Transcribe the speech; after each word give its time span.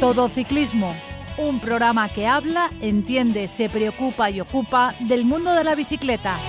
Todo 0.00 0.30
Ciclismo, 0.30 0.96
un 1.36 1.60
programa 1.60 2.08
que 2.08 2.26
habla, 2.26 2.70
entiende, 2.80 3.48
se 3.48 3.68
preocupa 3.68 4.30
y 4.30 4.40
ocupa 4.40 4.94
del 5.00 5.26
mundo 5.26 5.52
de 5.52 5.62
la 5.62 5.74
bicicleta. 5.74 6.40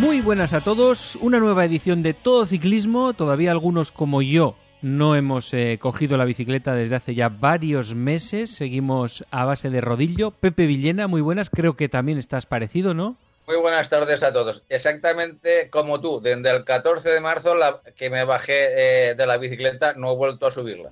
Muy 0.00 0.22
buenas 0.22 0.54
a 0.54 0.62
todos, 0.62 1.18
una 1.20 1.38
nueva 1.38 1.66
edición 1.66 2.00
de 2.00 2.14
Todo 2.14 2.46
Ciclismo, 2.46 3.12
todavía 3.12 3.50
algunos 3.50 3.92
como 3.92 4.22
yo 4.22 4.56
no 4.80 5.14
hemos 5.14 5.52
eh, 5.54 5.78
cogido 5.80 6.16
la 6.16 6.24
bicicleta 6.24 6.74
desde 6.74 6.96
hace 6.96 7.14
ya 7.14 7.28
varios 7.28 7.94
meses, 7.94 8.50
seguimos 8.50 9.24
a 9.30 9.44
base 9.44 9.70
de 9.70 9.80
rodillo. 9.80 10.32
Pepe 10.32 10.66
Villena, 10.66 11.06
muy 11.06 11.20
buenas, 11.20 11.50
creo 11.50 11.76
que 11.76 11.88
también 11.88 12.18
estás 12.18 12.46
parecido, 12.46 12.92
¿no? 12.92 13.16
Muy 13.52 13.60
buenas 13.60 13.90
tardes 13.90 14.22
a 14.22 14.32
todos. 14.32 14.64
Exactamente 14.70 15.68
como 15.68 16.00
tú, 16.00 16.22
desde 16.22 16.48
el 16.48 16.64
14 16.64 17.10
de 17.10 17.20
marzo 17.20 17.54
la, 17.54 17.82
que 17.94 18.08
me 18.08 18.24
bajé 18.24 19.10
eh, 19.10 19.14
de 19.14 19.26
la 19.26 19.36
bicicleta 19.36 19.92
no 19.92 20.12
he 20.12 20.16
vuelto 20.16 20.46
a 20.46 20.50
subirla. 20.50 20.90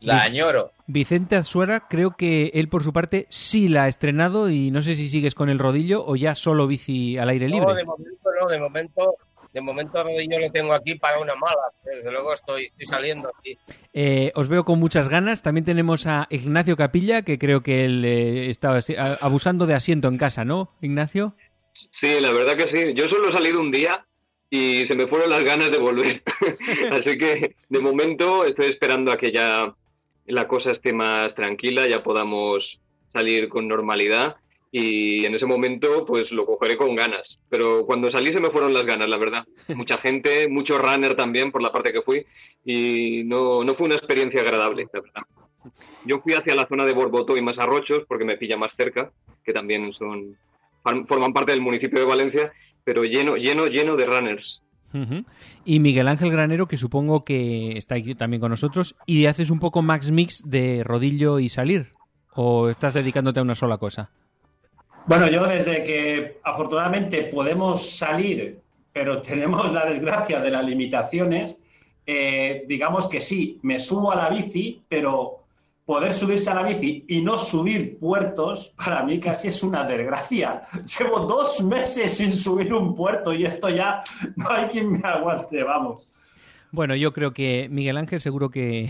La 0.00 0.20
añoro. 0.24 0.72
Vicente 0.86 1.36
Azuera, 1.36 1.88
creo 1.88 2.10
que 2.10 2.50
él 2.52 2.68
por 2.68 2.84
su 2.84 2.92
parte 2.92 3.26
sí 3.30 3.68
la 3.68 3.84
ha 3.84 3.88
estrenado 3.88 4.50
y 4.50 4.70
no 4.70 4.82
sé 4.82 4.94
si 4.94 5.08
sigues 5.08 5.34
con 5.34 5.48
el 5.48 5.58
rodillo 5.58 6.04
o 6.04 6.14
ya 6.14 6.34
solo 6.34 6.66
bici 6.66 7.16
al 7.16 7.30
aire 7.30 7.48
libre. 7.48 7.66
No, 7.66 7.74
de 7.74 7.84
momento 7.86 8.28
no, 8.38 8.46
de 8.46 8.60
momento, 8.60 9.14
de 9.54 9.60
momento 9.62 9.98
el 10.00 10.04
rodillo 10.04 10.38
lo 10.38 10.50
tengo 10.50 10.74
aquí 10.74 10.96
para 10.96 11.18
una 11.18 11.34
mala. 11.34 11.62
Desde 11.82 12.12
luego 12.12 12.34
estoy, 12.34 12.64
estoy 12.64 12.84
saliendo 12.84 13.30
aquí. 13.38 13.56
Eh, 13.94 14.32
os 14.34 14.48
veo 14.48 14.66
con 14.66 14.78
muchas 14.78 15.08
ganas. 15.08 15.40
También 15.40 15.64
tenemos 15.64 16.06
a 16.06 16.26
Ignacio 16.28 16.76
Capilla, 16.76 17.22
que 17.22 17.38
creo 17.38 17.62
que 17.62 17.86
él 17.86 18.04
eh, 18.04 18.50
estaba 18.50 18.80
abusando 19.22 19.66
de 19.66 19.74
asiento 19.76 20.08
en 20.08 20.18
casa, 20.18 20.44
¿no, 20.44 20.74
Ignacio? 20.82 21.34
Sí, 22.02 22.20
la 22.20 22.32
verdad 22.32 22.56
que 22.56 22.76
sí. 22.76 22.94
Yo 22.94 23.04
solo 23.04 23.28
he 23.28 23.32
salido 23.32 23.60
un 23.60 23.70
día 23.70 24.04
y 24.50 24.86
se 24.88 24.96
me 24.96 25.06
fueron 25.06 25.30
las 25.30 25.44
ganas 25.44 25.70
de 25.70 25.78
volver. 25.78 26.22
Así 26.90 27.16
que 27.16 27.54
de 27.68 27.78
momento 27.78 28.44
estoy 28.44 28.66
esperando 28.66 29.12
a 29.12 29.16
que 29.16 29.30
ya 29.30 29.72
la 30.26 30.48
cosa 30.48 30.72
esté 30.72 30.92
más 30.92 31.32
tranquila, 31.36 31.88
ya 31.88 32.02
podamos 32.02 32.64
salir 33.12 33.48
con 33.48 33.68
normalidad 33.68 34.34
y 34.72 35.24
en 35.26 35.34
ese 35.36 35.46
momento 35.46 36.04
pues 36.04 36.28
lo 36.32 36.44
cogeré 36.44 36.76
con 36.76 36.96
ganas. 36.96 37.22
Pero 37.48 37.86
cuando 37.86 38.10
salí 38.10 38.30
se 38.30 38.40
me 38.40 38.50
fueron 38.50 38.74
las 38.74 38.84
ganas, 38.84 39.08
la 39.08 39.18
verdad. 39.18 39.44
Mucha 39.76 39.98
gente, 39.98 40.48
mucho 40.48 40.78
runner 40.78 41.14
también 41.14 41.52
por 41.52 41.62
la 41.62 41.70
parte 41.70 41.92
que 41.92 42.02
fui 42.02 42.26
y 42.64 43.22
no, 43.26 43.62
no 43.62 43.76
fue 43.76 43.86
una 43.86 43.94
experiencia 43.94 44.40
agradable, 44.40 44.88
la 44.92 45.00
verdad. 45.00 45.22
Yo 46.04 46.20
fui 46.20 46.32
hacia 46.32 46.56
la 46.56 46.66
zona 46.66 46.84
de 46.84 46.94
Borboto 46.94 47.36
y 47.36 47.42
Masarrochos 47.42 48.02
porque 48.08 48.24
me 48.24 48.36
pilla 48.36 48.56
más 48.56 48.72
cerca, 48.76 49.12
que 49.44 49.52
también 49.52 49.92
son 49.92 50.36
forman 50.82 51.32
parte 51.32 51.52
del 51.52 51.60
municipio 51.60 52.00
de 52.00 52.06
Valencia, 52.06 52.52
pero 52.84 53.04
lleno, 53.04 53.36
lleno, 53.36 53.66
lleno 53.66 53.96
de 53.96 54.06
runners. 54.06 54.60
Y 55.64 55.80
Miguel 55.80 56.08
Ángel 56.08 56.30
Granero, 56.30 56.66
que 56.68 56.76
supongo 56.76 57.24
que 57.24 57.78
está 57.78 57.94
aquí 57.94 58.14
también 58.14 58.40
con 58.40 58.50
nosotros, 58.50 58.94
y 59.06 59.26
haces 59.26 59.50
un 59.50 59.58
poco 59.58 59.80
max 59.80 60.10
mix 60.10 60.42
de 60.44 60.82
rodillo 60.84 61.38
y 61.38 61.48
salir, 61.48 61.92
o 62.34 62.68
estás 62.68 62.94
dedicándote 62.94 63.40
a 63.40 63.42
una 63.42 63.54
sola 63.54 63.78
cosa. 63.78 64.10
Bueno, 65.06 65.28
yo 65.28 65.44
desde 65.46 65.82
que 65.82 66.40
afortunadamente 66.44 67.24
podemos 67.24 67.96
salir, 67.96 68.60
pero 68.92 69.22
tenemos 69.22 69.72
la 69.72 69.86
desgracia 69.86 70.40
de 70.40 70.50
las 70.50 70.64
limitaciones, 70.64 71.60
eh, 72.06 72.64
digamos 72.66 73.08
que 73.08 73.20
sí, 73.20 73.58
me 73.62 73.78
subo 73.78 74.12
a 74.12 74.16
la 74.16 74.28
bici, 74.28 74.82
pero 74.88 75.41
poder 75.92 76.14
subirse 76.14 76.48
a 76.48 76.54
la 76.54 76.62
bici 76.62 77.04
y 77.06 77.20
no 77.20 77.36
subir 77.36 77.98
puertos, 77.98 78.72
para 78.82 79.04
mí 79.04 79.20
casi 79.20 79.48
es 79.48 79.62
una 79.62 79.84
desgracia. 79.84 80.62
Llevo 80.98 81.26
dos 81.26 81.62
meses 81.64 82.16
sin 82.16 82.32
subir 82.32 82.72
un 82.72 82.94
puerto 82.94 83.34
y 83.34 83.44
esto 83.44 83.68
ya 83.68 84.02
no 84.36 84.50
hay 84.50 84.68
quien 84.68 84.90
me 84.90 85.06
aguante, 85.06 85.62
vamos. 85.62 86.08
Bueno, 86.70 86.96
yo 86.96 87.12
creo 87.12 87.34
que 87.34 87.68
Miguel 87.70 87.98
Ángel 87.98 88.22
seguro 88.22 88.48
que 88.48 88.88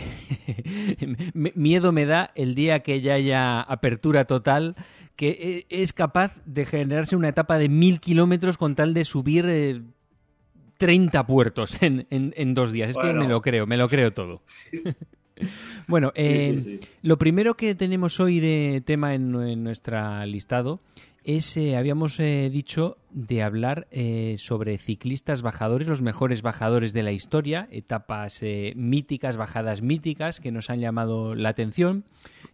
miedo 1.34 1.90
me 1.90 2.06
da 2.06 2.30
el 2.36 2.54
día 2.54 2.84
que 2.84 3.00
ya 3.00 3.14
haya 3.14 3.60
apertura 3.62 4.24
total, 4.24 4.76
que 5.16 5.66
e, 5.68 5.82
es 5.82 5.92
capaz 5.92 6.36
de 6.46 6.64
generarse 6.64 7.16
una 7.16 7.30
etapa 7.30 7.58
de 7.58 7.68
mil 7.68 7.98
kilómetros 7.98 8.58
con 8.58 8.76
tal 8.76 8.94
de 8.94 9.04
subir 9.04 9.82
30 10.78 11.18
eh, 11.18 11.24
puertos 11.24 11.78
en, 11.80 12.54
dos 12.54 12.70
días. 12.70 12.90
Es 12.90 12.96
que 12.96 13.12
me 13.12 13.26
lo 13.26 13.42
creo, 13.42 13.66
me 13.66 13.76
lo 13.76 13.88
creo 13.88 14.12
todo. 14.12 14.42
Bueno, 15.88 16.12
eh, 16.14 16.80
lo 17.02 17.18
primero 17.18 17.54
que 17.54 17.74
tenemos 17.74 18.20
hoy 18.20 18.40
de 18.40 18.82
tema 18.84 19.14
en, 19.14 19.32
nuestro 19.62 20.24
listado 20.26 20.80
es, 21.24 21.56
eh, 21.56 21.76
habíamos 21.76 22.18
eh, 22.18 22.50
dicho, 22.50 22.98
de 23.10 23.42
hablar 23.42 23.88
sobre 24.38 24.78
ciclistas 24.78 25.42
bajadores, 25.42 25.88
los 25.88 26.02
mejores 26.02 26.42
bajadores 26.42 26.92
de 26.92 27.02
la 27.02 27.12
historia, 27.12 27.68
etapas 27.70 28.42
míticas, 28.74 29.36
bajadas 29.36 29.82
míticas 29.82 30.40
que 30.40 30.50
nos 30.50 30.70
han 30.70 30.80
llamado 30.80 31.34
la 31.34 31.50
atención. 31.50 32.04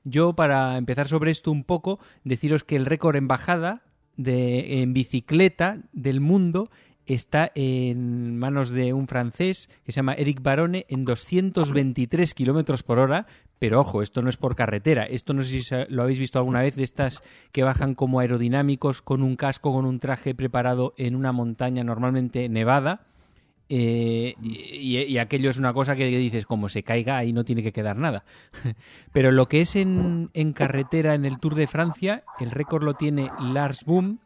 Yo, 0.05 0.35
para 0.35 0.77
empezar 0.77 1.09
sobre 1.09 1.31
esto 1.31 1.53
un 1.53 1.65
poco, 1.65 2.01
deciros 2.25 2.65
que 2.65 2.77
el 2.77 2.87
récord 2.87 3.17
en 3.17 3.29
bajada 3.29 3.83
de, 4.17 4.83
en 4.83 4.93
bicicleta 4.93 5.79
del 5.93 6.21
mundo 6.21 6.71
está 7.15 7.51
en 7.55 8.39
manos 8.39 8.71
de 8.71 8.93
un 8.93 9.09
francés 9.09 9.69
que 9.85 9.93
se 9.93 9.97
llama 9.97 10.15
Eric 10.15 10.43
Barone 10.43 10.87
en 10.89 11.05
223 11.05 12.35
kilómetros 12.35 12.83
por 12.83 12.99
hora. 12.99 13.27
Pero 13.59 13.81
ojo, 13.81 14.03
esto 14.03 14.23
no 14.23 14.31
es 14.31 14.37
por 14.37 14.55
carretera. 14.55 15.05
Esto 15.05 15.35
no 15.35 15.43
sé 15.43 15.61
si 15.61 15.75
lo 15.89 16.03
habéis 16.03 16.19
visto 16.19 16.39
alguna 16.39 16.63
vez 16.63 16.77
de 16.77 16.85
estas 16.85 17.23
que 17.51 17.65
bajan 17.65 17.95
como 17.95 18.21
aerodinámicos 18.21 19.03
con 19.03 19.23
un 19.23 19.37
casco, 19.37 19.73
con 19.73 19.85
un 19.85 19.99
traje 19.99 20.35
preparado 20.35 20.95
en 20.97 21.17
una 21.17 21.33
montaña 21.33 21.83
normalmente 21.83 22.49
nevada. 22.49 23.07
Eh, 23.71 24.35
y, 24.41 25.19
aquello 25.19 25.51
es 25.51 25.59
una 25.59 25.73
cosa 25.73 25.95
que 25.95 26.07
dices, 26.07 26.47
como 26.47 26.69
se 26.69 26.83
caiga, 26.83 27.19
ahí 27.19 27.33
no 27.33 27.45
tiene 27.45 27.63
que 27.63 27.73
quedar 27.73 27.97
nada. 27.97 28.25
Pero 29.13 29.33
lo 29.33 29.47
que 29.47 29.61
es 29.61 29.77
en, 29.77 30.31
en 30.35 30.53
carretera 30.53 31.15
en 31.15 31.25
el 31.25 31.39
Tour 31.39 31.55
de 31.55 31.67
Francia, 31.67 32.25
el 32.41 32.51
récord 32.51 32.85
lo 32.85 32.95
tiene 32.95 33.31
Lars 33.41 33.85
Boom 33.85 34.21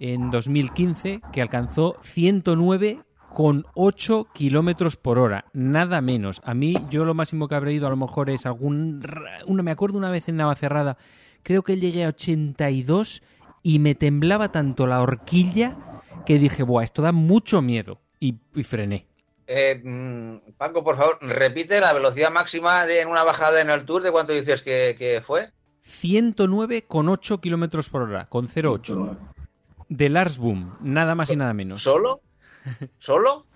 en 0.00 0.30
2015 0.30 1.20
que 1.32 1.42
alcanzó 1.42 1.96
109,8 2.00 4.26
kilómetros 4.32 4.96
por 4.96 5.18
hora, 5.18 5.44
nada 5.52 6.00
menos. 6.00 6.40
A 6.44 6.54
mí, 6.54 6.76
yo 6.90 7.04
lo 7.04 7.14
máximo 7.14 7.46
que 7.48 7.54
habré 7.54 7.74
ido 7.74 7.86
a 7.86 7.90
lo 7.90 7.96
mejor 7.96 8.30
es 8.30 8.46
algún. 8.46 9.02
Una, 9.46 9.62
me 9.62 9.70
acuerdo 9.70 9.98
una 9.98 10.10
vez 10.10 10.28
en 10.28 10.36
Navacerrada, 10.36 10.96
creo 11.42 11.62
que 11.62 11.76
llegué 11.76 12.04
a 12.04 12.08
82 12.08 13.22
y 13.62 13.78
me 13.78 13.94
temblaba 13.94 14.50
tanto 14.50 14.86
la 14.86 15.02
horquilla 15.02 15.76
que 16.26 16.38
dije, 16.38 16.62
Buah, 16.62 16.84
esto 16.84 17.02
da 17.02 17.12
mucho 17.12 17.60
miedo. 17.62 18.00
Y, 18.20 18.38
frené. 18.62 19.06
Eh, 19.48 19.80
mm, 19.82 20.52
Paco, 20.56 20.84
por 20.84 20.96
favor, 20.96 21.18
repite 21.20 21.80
la 21.80 21.92
velocidad 21.92 22.30
máxima 22.30 22.86
de, 22.86 23.00
en 23.00 23.08
una 23.08 23.24
bajada 23.24 23.60
en 23.60 23.68
el 23.68 23.84
Tour, 23.84 24.04
¿de 24.04 24.12
cuánto 24.12 24.32
dices 24.32 24.62
que, 24.62 24.94
que 24.96 25.20
fue? 25.20 25.50
109,8 25.84 27.40
kilómetros 27.40 27.88
por 27.88 28.02
hora, 28.02 28.26
con 28.26 28.48
0,8 28.48 29.31
de 29.96 30.08
Lars 30.08 30.38
Boom, 30.38 30.78
nada 30.80 31.14
más 31.14 31.30
y 31.30 31.36
nada 31.36 31.52
menos. 31.52 31.82
¿Solo? 31.82 32.22
¿Solo? 32.98 33.46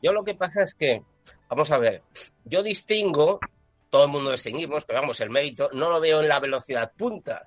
Yo 0.00 0.12
lo 0.12 0.24
que 0.24 0.34
pasa 0.34 0.62
es 0.62 0.74
que, 0.74 1.02
vamos 1.48 1.70
a 1.70 1.78
ver, 1.78 2.02
yo 2.44 2.62
distingo, 2.62 3.40
todo 3.88 4.04
el 4.04 4.10
mundo 4.10 4.30
distinguimos, 4.30 4.84
pero 4.84 5.00
vamos, 5.00 5.20
el 5.20 5.30
mérito 5.30 5.70
no 5.72 5.90
lo 5.90 6.00
veo 6.00 6.20
en 6.20 6.28
la 6.28 6.40
velocidad 6.40 6.92
punta, 6.96 7.46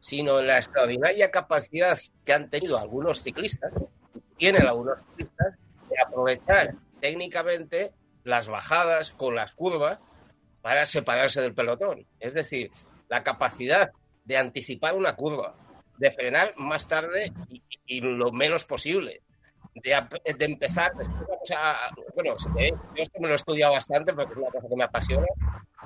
sino 0.00 0.40
en 0.40 0.48
la 0.48 0.58
extraordinaria 0.58 1.30
capacidad 1.30 1.98
que 2.24 2.32
han 2.32 2.50
tenido 2.50 2.78
algunos 2.78 3.22
ciclistas, 3.22 3.72
tienen 4.36 4.66
algunos 4.66 4.98
ciclistas, 5.10 5.54
de 5.88 6.00
aprovechar 6.00 6.74
técnicamente 7.00 7.92
las 8.24 8.48
bajadas 8.48 9.10
con 9.12 9.36
las 9.36 9.54
curvas 9.54 9.98
para 10.60 10.86
separarse 10.86 11.40
del 11.40 11.54
pelotón. 11.54 12.06
Es 12.18 12.34
decir, 12.34 12.70
la 13.08 13.22
capacidad 13.22 13.92
de 14.24 14.38
anticipar 14.38 14.94
una 14.94 15.14
curva, 15.14 15.54
de 15.96 16.10
frenar 16.10 16.54
más 16.56 16.86
tarde 16.88 17.32
y, 17.86 18.00
lo 18.00 18.32
menos 18.32 18.64
posible. 18.64 19.22
De, 19.74 19.90
de 20.38 20.44
empezar, 20.44 20.92
bueno, 22.14 22.36
yo 22.38 22.76
esto 22.94 23.20
me 23.20 23.26
lo 23.26 23.34
he 23.34 23.36
estudiado 23.36 23.72
bastante 23.72 24.12
porque 24.12 24.32
es 24.32 24.38
una 24.38 24.50
cosa 24.50 24.68
que 24.68 24.76
me 24.76 24.84
apasiona, 24.84 25.26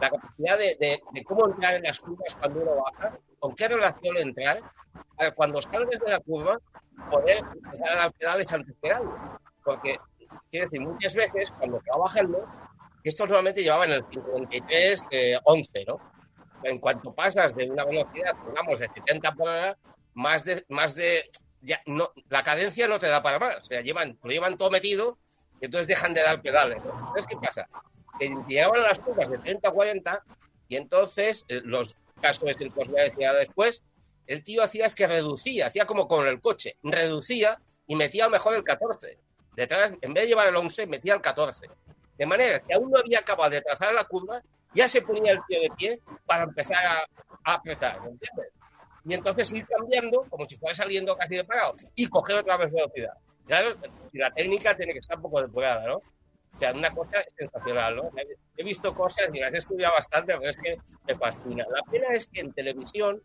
la 0.00 0.10
capacidad 0.10 0.58
de, 0.58 1.02
cómo 1.24 1.46
entrar 1.46 1.74
en 1.74 1.82
las 1.82 2.00
curvas 2.00 2.34
cuando 2.36 2.60
uno 2.60 2.82
baja, 2.82 3.18
con 3.38 3.54
qué 3.54 3.68
relación 3.68 4.16
entrar, 4.18 4.60
para 5.16 5.30
cuando 5.32 5.62
salgas 5.62 6.00
de 6.00 6.10
la 6.10 6.20
curva, 6.20 6.58
poder 7.10 7.38
empezar 7.38 7.88
a 7.88 7.96
dar 7.96 8.12
pedales 8.12 8.52
antes 8.52 8.74
que 8.80 8.90
algo. 8.90 9.16
Porque, 9.64 9.98
quiero 10.50 10.66
decir, 10.66 10.80
muchas 10.80 11.14
veces 11.14 11.52
cuando 11.58 11.80
te 11.80 11.90
va 11.90 11.98
bajando, 11.98 12.46
estos 13.02 13.28
normalmente 13.28 13.62
llevaban 13.62 13.90
el 13.90 14.04
53, 14.10 15.04
11, 15.44 15.84
¿no? 15.86 15.98
En 16.62 16.78
cuanto 16.78 17.14
pasas 17.14 17.54
de 17.54 17.70
una 17.70 17.84
velocidad, 17.84 18.34
digamos, 18.46 18.78
de 18.78 18.88
70 18.88 19.32
por 19.32 19.48
hora, 19.48 19.78
más 20.18 20.44
de, 20.44 20.64
más 20.68 20.96
de 20.96 21.30
ya, 21.60 21.80
no, 21.86 22.12
la 22.28 22.42
cadencia 22.42 22.88
no 22.88 22.98
te 22.98 23.06
da 23.06 23.22
para 23.22 23.38
más. 23.38 23.56
O 23.58 23.64
sea, 23.64 23.80
llevan, 23.82 24.18
lo 24.22 24.30
llevan 24.30 24.58
todo 24.58 24.68
metido 24.68 25.16
y 25.60 25.66
entonces 25.66 25.86
dejan 25.86 26.12
de 26.12 26.22
dar 26.22 26.42
pedales. 26.42 26.78
Entonces, 26.78 27.26
¿qué 27.28 27.36
pasa? 27.36 27.68
Que 28.18 28.34
llegaban 28.48 28.82
las 28.82 28.98
curvas 28.98 29.30
de 29.30 29.38
30 29.38 29.68
a 29.68 29.72
40 29.72 30.24
y 30.68 30.76
entonces 30.76 31.44
eh, 31.48 31.60
los 31.64 31.94
casos 32.20 32.56
que 32.56 32.66
os 32.66 32.74
voy 32.88 33.00
a 33.00 33.04
decir 33.04 33.28
después, 33.38 33.84
el 34.26 34.42
tío 34.42 34.64
hacía 34.64 34.86
es 34.86 34.96
que 34.96 35.06
reducía, 35.06 35.68
hacía 35.68 35.86
como 35.86 36.08
con 36.08 36.26
el 36.26 36.40
coche, 36.40 36.76
reducía 36.82 37.60
y 37.86 37.94
metía 37.94 38.28
mejor 38.28 38.56
el 38.56 38.64
14. 38.64 39.18
Detrás, 39.54 39.92
en 40.00 40.14
vez 40.14 40.24
de 40.24 40.28
llevar 40.28 40.48
el 40.48 40.56
11, 40.56 40.88
metía 40.88 41.14
el 41.14 41.20
14. 41.20 41.70
De 42.18 42.26
manera 42.26 42.58
que 42.58 42.74
aún 42.74 42.90
no 42.90 42.98
había 42.98 43.20
acabado 43.20 43.50
de 43.50 43.62
trazar 43.62 43.94
la 43.94 44.02
curva, 44.02 44.42
ya 44.74 44.88
se 44.88 45.00
ponía 45.00 45.30
el 45.30 45.42
pie 45.46 45.60
de 45.60 45.70
pie 45.70 46.00
para 46.26 46.42
empezar 46.42 46.84
a, 46.84 47.08
a 47.44 47.54
apretar, 47.54 48.00
¿me 48.00 48.08
entiendes? 48.08 48.57
Y 49.08 49.14
entonces 49.14 49.50
ir 49.52 49.66
cambiando 49.66 50.24
como 50.28 50.46
si 50.46 50.56
fuera 50.56 50.74
saliendo 50.74 51.16
casi 51.16 51.36
de 51.36 51.44
parado 51.44 51.74
y 51.94 52.06
coger 52.08 52.36
otra 52.36 52.56
vez 52.58 52.70
velocidad. 52.70 53.14
Claro, 53.46 53.74
y 54.12 54.18
la 54.18 54.30
técnica 54.30 54.76
tiene 54.76 54.92
que 54.92 54.98
estar 54.98 55.16
un 55.16 55.22
poco 55.22 55.40
depurada, 55.40 55.86
¿no? 55.86 55.96
O 55.96 56.58
sea, 56.58 56.72
una 56.72 56.90
cosa 56.90 57.24
sensacional, 57.36 57.96
¿no? 57.96 58.10
He 58.56 58.64
visto 58.64 58.94
cosas 58.94 59.28
y 59.32 59.38
las 59.38 59.54
he 59.54 59.58
estudiado 59.58 59.94
bastante, 59.94 60.36
pero 60.36 60.50
es 60.50 60.56
que 60.58 60.76
me 61.06 61.14
fascina. 61.14 61.64
La 61.70 61.82
pena 61.90 62.08
es 62.12 62.26
que 62.26 62.40
en 62.40 62.52
televisión 62.52 63.22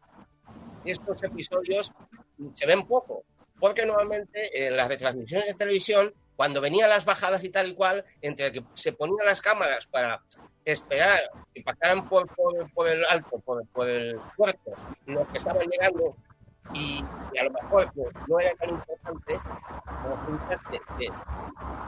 estos 0.85 1.23
episodios 1.23 1.91
se 2.53 2.65
ven 2.65 2.85
poco, 2.87 3.25
porque 3.59 3.85
normalmente 3.85 4.67
en 4.67 4.77
las 4.77 4.87
retransmisiones 4.87 5.47
de 5.47 5.53
televisión, 5.55 6.13
cuando 6.35 6.61
venían 6.61 6.89
las 6.89 7.05
bajadas 7.05 7.43
y 7.43 7.49
tal 7.49 7.69
y 7.69 7.75
cual, 7.75 8.05
entre 8.21 8.51
que 8.51 8.63
se 8.75 8.93
ponían 8.93 9.25
las 9.25 9.41
cámaras 9.41 9.87
para 9.87 10.21
esperar 10.65 11.19
que 11.53 11.61
pasaran 11.61 12.07
por, 12.07 12.27
por, 12.35 12.71
por 12.73 12.87
el 12.87 13.03
alto, 13.05 13.39
por, 13.39 13.65
por 13.67 13.87
el 13.87 14.19
puerto, 14.35 14.71
los 15.05 15.27
que 15.27 15.37
estaban 15.37 15.67
llegando 15.67 16.15
y, 16.73 17.03
y 17.33 17.37
a 17.37 17.43
lo 17.43 17.51
mejor 17.51 17.91
pues, 17.93 18.09
no 18.27 18.39
era 18.39 18.53
tan 18.55 18.69
importante 18.69 19.39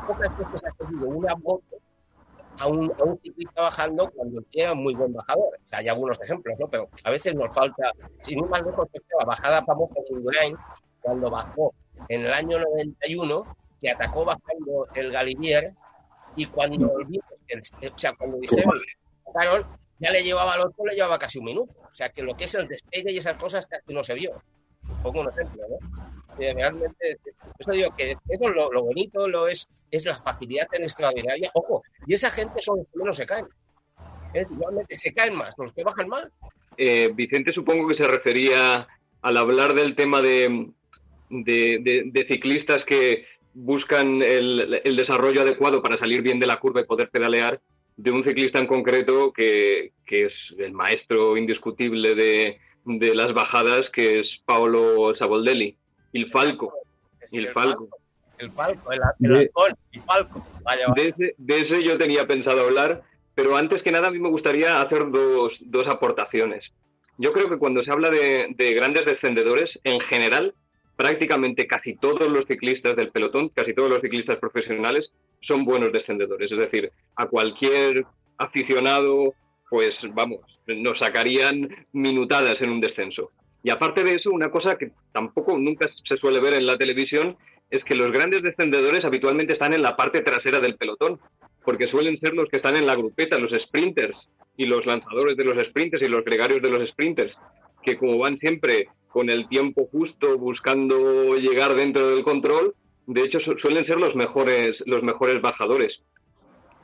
pocas 0.08 0.38
veces 0.38 0.62
ha 0.64 0.72
cogido 0.72 1.08
una 1.08 1.36
moto 1.36 1.78
a 2.60 2.68
un, 2.68 2.92
a 3.00 3.04
un 3.04 3.20
ciclista 3.22 3.64
bajando 3.64 4.10
cuando 4.12 4.42
era 4.54 4.74
muy 4.74 4.96
buen 4.96 5.14
bajador. 5.14 5.56
O 5.56 5.68
sea, 5.68 5.80
hay 5.80 5.90
algunos 5.90 6.20
ejemplos, 6.22 6.58
¿no? 6.58 6.68
Pero 6.68 6.88
a 7.04 7.10
veces 7.10 7.36
nos 7.36 7.54
falta, 7.54 7.92
sin 8.22 8.40
ir 8.40 8.46
más 8.46 8.62
lejos, 8.64 8.88
la 9.20 9.26
bajada 9.26 9.64
famosa 9.66 9.96
de 9.96 10.16
Indurain, 10.16 10.56
cuando 11.02 11.30
bajó 11.30 11.74
en 12.08 12.26
el 12.26 12.34
año 12.34 12.60
91, 12.60 13.58
que 13.82 13.92
atacó 13.92 14.24
bajando 14.24 14.88
el 14.96 15.12
Galibier, 15.12 15.74
y 16.38 16.46
cuando 16.46 16.98
el, 17.00 17.22
el- 17.48 17.62
o 17.92 17.98
sea, 17.98 18.14
cuando 18.14 18.38
dijeron, 18.38 18.82
ya 20.00 20.12
le 20.12 20.24
llevaba 20.24 20.54
al 20.54 20.62
otro, 20.62 20.86
le 20.86 20.96
llevaba 20.96 21.18
casi 21.20 21.40
un 21.40 21.46
minuto. 21.46 21.74
O 21.90 21.94
sea, 21.94 22.10
que 22.10 22.22
lo 22.24 22.36
que 22.36 22.46
es 22.46 22.56
el 22.56 22.68
despegue 22.68 23.12
y 23.12 23.18
esas 23.18 23.38
cosas 23.38 23.66
casi 23.68 23.94
no 23.94 24.04
se 24.04 24.14
vio. 24.14 24.42
Pongo 25.02 25.22
un 25.22 25.30
ejemplo, 25.30 25.64
¿no? 25.70 26.06
Realmente, 26.38 27.18
eso 27.58 27.72
digo 27.72 27.96
que 27.96 28.12
eso 28.12 28.20
es 28.28 28.56
lo, 28.56 28.72
lo 28.72 28.84
bonito, 28.84 29.28
lo 29.28 29.48
es, 29.48 29.88
es 29.90 30.06
la 30.06 30.16
facilidad 30.16 30.68
tan 30.68 30.84
extraordinaria. 30.84 31.50
Ojo, 31.54 31.82
y 32.06 32.14
esa 32.14 32.30
gente 32.30 32.62
son 32.62 32.80
los 32.80 32.88
que 32.88 33.00
menos 33.00 33.18
se 33.18 33.26
caen. 33.26 33.48
Es, 34.34 34.48
igualmente 34.52 34.98
se 34.98 35.14
caen 35.14 35.34
más, 35.36 35.54
los 35.58 35.72
que 35.74 35.84
bajan 35.84 36.10
mal. 36.10 36.30
Eh, 36.78 37.10
Vicente 37.16 37.54
supongo 37.54 37.88
que 37.88 37.96
se 37.96 38.04
refería 38.04 38.86
al 39.22 39.38
hablar 39.38 39.74
del 39.76 39.96
tema 39.96 40.22
de, 40.22 40.72
de, 41.30 41.80
de- 41.82 42.04
de 42.12 42.28
ciclistas 42.28 42.80
que 42.86 43.26
buscan 43.56 44.22
el, 44.22 44.82
el 44.84 44.96
desarrollo 44.96 45.42
adecuado 45.42 45.82
para 45.82 45.98
salir 45.98 46.22
bien 46.22 46.40
de 46.40 46.46
la 46.46 46.60
curva 46.60 46.82
y 46.82 46.86
poder 46.86 47.10
pedalear, 47.10 47.60
de 47.98 48.12
un 48.12 48.24
ciclista 48.24 48.60
en 48.60 48.68
concreto 48.68 49.32
que, 49.32 49.94
que 50.06 50.26
es 50.26 50.34
el 50.60 50.74
maestro 50.74 51.38
indiscutible 51.38 52.14
de, 52.14 52.60
de 52.84 53.16
las 53.16 53.34
bajadas, 53.34 53.90
que 53.92 54.20
es 54.20 54.28
Paolo 54.46 55.16
Saboldelli, 55.18 55.76
el 56.14 56.30
Falco. 56.30 56.74
El 57.32 57.48
Falco. 57.48 57.90
El 58.38 58.52
falco, 58.52 58.92
el, 58.92 59.00
el 59.22 59.38
halcón, 59.38 59.72
el 59.94 60.02
falco. 60.02 60.46
Vaya, 60.62 60.88
vaya. 60.90 60.94
De 60.94 61.08
ese, 61.08 61.36
de 61.38 61.58
ese 61.58 61.84
yo 61.84 61.98
tenía 61.98 62.28
pensado 62.28 62.66
hablar, 62.66 63.02
pero 63.34 63.56
antes 63.56 63.82
que 63.82 63.94
nada 63.94 64.10
a 64.10 64.12
mí 64.12 64.20
me 64.20 64.28
gustaría 64.30 64.82
hacer 64.82 65.10
dos, 65.10 65.54
dos 65.62 65.88
aportaciones. 65.88 66.66
Yo 67.18 67.32
creo 67.32 67.50
que 67.50 67.58
cuando 67.58 67.82
se 67.86 67.92
habla 67.94 68.10
de, 68.10 68.48
de 68.50 68.74
grandes 68.74 69.06
descendedores, 69.06 69.70
en 69.86 70.02
general, 70.02 70.54
prácticamente 70.96 71.68
casi 71.68 71.96
todos 71.96 72.30
los 72.30 72.46
ciclistas 72.48 72.96
del 72.96 73.12
pelotón, 73.12 73.50
casi 73.50 73.74
todos 73.74 73.90
los 73.90 74.02
ciclistas 74.02 74.38
profesionales, 74.38 75.10
son 75.42 75.66
buenos 75.66 75.92
descendedores. 75.92 76.52
Es 76.52 76.58
decir, 76.58 76.92
a 77.16 77.26
cualquier 77.28 78.06
aficionado, 78.38 79.34
pues 79.70 79.92
vamos, 80.14 80.42
nos 80.68 80.98
sacarían 81.00 81.70
minutadas 81.94 82.56
en 82.62 82.70
un 82.70 82.82
descenso. 82.82 83.32
Y 83.64 83.70
aparte 83.72 84.04
de 84.04 84.16
eso, 84.16 84.30
una 84.32 84.52
cosa 84.52 84.78
que 84.78 84.92
tampoco 85.12 85.58
nunca 85.58 85.90
se 86.08 86.18
suele 86.18 86.40
ver 86.40 86.54
en 86.54 86.66
la 86.66 86.78
televisión 86.78 87.36
es 87.70 87.84
que 87.84 87.96
los 87.96 88.12
grandes 88.12 88.44
descendedores 88.44 89.04
habitualmente 89.04 89.54
están 89.54 89.74
en 89.74 89.82
la 89.82 89.96
parte 89.96 90.22
trasera 90.22 90.60
del 90.60 90.76
pelotón, 90.76 91.20
porque 91.64 91.88
suelen 91.88 92.20
ser 92.20 92.36
los 92.36 92.48
que 92.50 92.58
están 92.58 92.76
en 92.76 92.86
la 92.86 92.96
grupeta, 92.96 93.40
los 93.40 93.52
sprinters 93.52 94.16
y 94.56 94.66
los 94.66 94.86
lanzadores 94.86 95.36
de 95.36 95.44
los 95.44 95.62
sprinters 95.70 96.04
y 96.06 96.10
los 96.10 96.24
gregarios 96.24 96.62
de 96.62 96.70
los 96.70 96.88
sprinters, 96.90 97.34
que 97.84 97.98
como 97.98 98.20
van 98.20 98.38
siempre 98.38 98.88
con 99.16 99.30
el 99.30 99.48
tiempo 99.48 99.88
justo 99.90 100.38
buscando 100.38 101.38
llegar 101.38 101.74
dentro 101.74 102.10
del 102.10 102.22
control, 102.26 102.76
de 103.08 103.22
hecho 103.22 103.40
su- 103.40 103.58
suelen 103.60 103.86
ser 103.86 103.98
los 103.98 104.14
mejores 104.14 104.76
los 104.86 105.04
mejores 105.04 105.42
bajadores. 105.42 105.94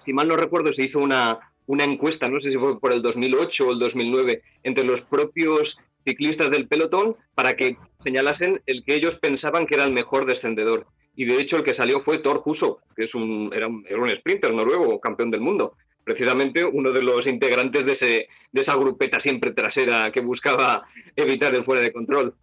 Si 0.06 0.14
mal 0.14 0.30
no 0.30 0.38
recuerdo 0.38 0.72
se 0.74 0.86
hizo 0.86 1.00
una 1.00 1.40
una 1.68 1.84
encuesta, 1.84 2.30
no 2.30 2.40
sé 2.40 2.50
si 2.50 2.58
fue 2.58 2.80
por 2.80 2.94
el 2.94 3.02
2008 3.02 3.68
o 3.68 3.72
el 3.74 3.80
2009, 3.80 4.42
entre 4.64 4.86
los 4.86 5.02
propios 5.02 5.76
ciclistas 6.06 6.50
del 6.50 6.70
pelotón 6.70 7.18
para 7.36 7.54
que 7.58 7.76
señalasen 8.06 8.62
el 8.66 8.84
que 8.86 8.96
ellos 8.96 9.16
pensaban 9.22 9.66
que 9.68 9.76
era 9.76 9.84
el 9.84 9.92
mejor 9.94 10.26
descendedor. 10.26 10.88
Y 11.18 11.26
de 11.26 11.36
hecho 11.42 11.58
el 11.58 11.64
que 11.64 11.76
salió 11.76 12.02
fue 12.04 12.20
Thor 12.20 12.42
Hushovd, 12.46 12.78
que 12.96 13.04
es 13.04 13.14
un, 13.14 13.52
era, 13.54 13.68
era 13.90 14.02
un 14.02 14.10
sprinter 14.10 14.54
noruego, 14.54 15.02
campeón 15.02 15.32
del 15.32 15.42
mundo. 15.42 15.74
Precisamente 16.04 16.66
uno 16.66 16.92
de 16.92 17.04
los 17.04 17.26
integrantes 17.28 17.86
de, 17.86 17.94
ese, 17.94 18.28
de 18.52 18.62
esa 18.62 18.76
grupeta 18.76 19.20
siempre 19.22 19.52
trasera 19.52 20.12
que 20.12 20.22
buscaba 20.22 20.84
evitar 21.16 21.54
el 21.54 21.64
fuera 21.64 21.82
de 21.82 21.94
control. 21.94 22.34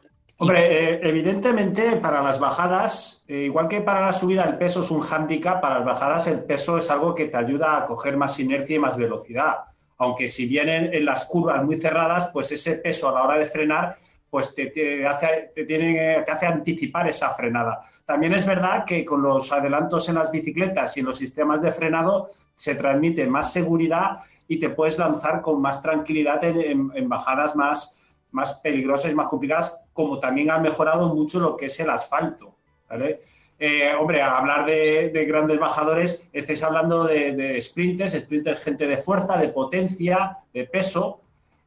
Hombre, 0.41 0.95
eh, 0.95 1.01
evidentemente 1.03 1.97
para 1.97 2.23
las 2.23 2.39
bajadas, 2.39 3.25
eh, 3.27 3.45
igual 3.47 3.67
que 3.67 3.81
para 3.81 4.03
la 4.03 4.13
subida 4.13 4.45
el 4.45 4.57
peso 4.57 4.81
es 4.81 4.91
un 4.93 5.01
hándicap, 5.01 5.61
para 5.61 5.77
las 5.77 5.85
bajadas 5.85 6.29
el 6.29 6.45
peso 6.45 6.79
es 6.79 6.89
algo 6.93 7.13
que 7.13 7.25
te 7.25 7.37
ayuda 7.37 7.77
a 7.77 7.85
coger 7.85 8.17
más 8.17 8.39
inercia 8.39 8.77
y 8.77 8.79
más 8.79 8.97
velocidad. 8.97 9.57
Aunque 9.97 10.29
si 10.29 10.47
vienen 10.47 10.95
en 10.95 11.05
las 11.05 11.25
curvas 11.25 11.65
muy 11.65 11.75
cerradas, 11.77 12.31
pues 12.33 12.53
ese 12.53 12.77
peso 12.77 13.09
a 13.09 13.13
la 13.13 13.25
hora 13.25 13.37
de 13.37 13.47
frenar, 13.47 13.97
pues 14.31 14.55
te, 14.55 14.67
te 14.67 15.05
hace, 15.05 15.51
te, 15.53 15.65
tiene, 15.65 16.23
te 16.25 16.31
hace 16.31 16.47
anticipar 16.47 17.09
esa 17.09 17.31
frenada. 17.31 17.81
También 18.07 18.33
es 18.33 18.47
verdad 18.47 18.85
que 18.87 19.05
con 19.05 19.21
los 19.21 19.51
adelantos 19.51 20.09
en 20.09 20.15
las 20.15 20.31
bicicletas 20.31 20.97
y 20.97 21.01
en 21.01 21.07
los 21.07 21.17
sistemas 21.17 21.61
de 21.63 21.73
frenado 21.73 22.31
se 22.59 22.75
transmite 22.75 23.25
más 23.27 23.53
seguridad 23.53 24.19
y 24.49 24.59
te 24.59 24.71
puedes 24.71 24.99
lanzar 24.99 25.41
con 25.43 25.63
más 25.63 25.81
tranquilidad 25.81 26.43
en, 26.43 27.09
bajadas 27.09 27.55
más, 27.55 27.97
más 28.33 28.55
peligrosas 28.55 29.13
y 29.13 29.15
más 29.15 29.29
complicadas, 29.29 29.85
como 29.93 30.19
también 30.19 30.51
ha 30.51 30.59
mejorado 30.59 31.15
mucho 31.15 31.39
lo 31.39 31.57
que 31.57 31.67
es 31.67 31.79
el 31.79 31.89
asfalto. 31.89 32.57
¿vale? 32.91 33.21
Eh, 33.61 33.93
hombre, 33.95 34.23
a 34.23 34.39
hablar 34.39 34.67
de, 34.67 35.11
de, 35.11 35.25
grandes 35.25 35.61
bajadores, 35.61 36.29
estáis 36.33 36.61
hablando 36.65 37.05
de, 37.05 37.33
de, 37.33 37.61
sprinters, 37.61 38.19
sprinters 38.19 38.61
gente 38.61 38.89
de 38.89 38.97
fuerza, 38.97 39.37
de 39.37 39.49
potencia, 39.49 40.39
de 40.53 40.65
peso. 40.65 41.21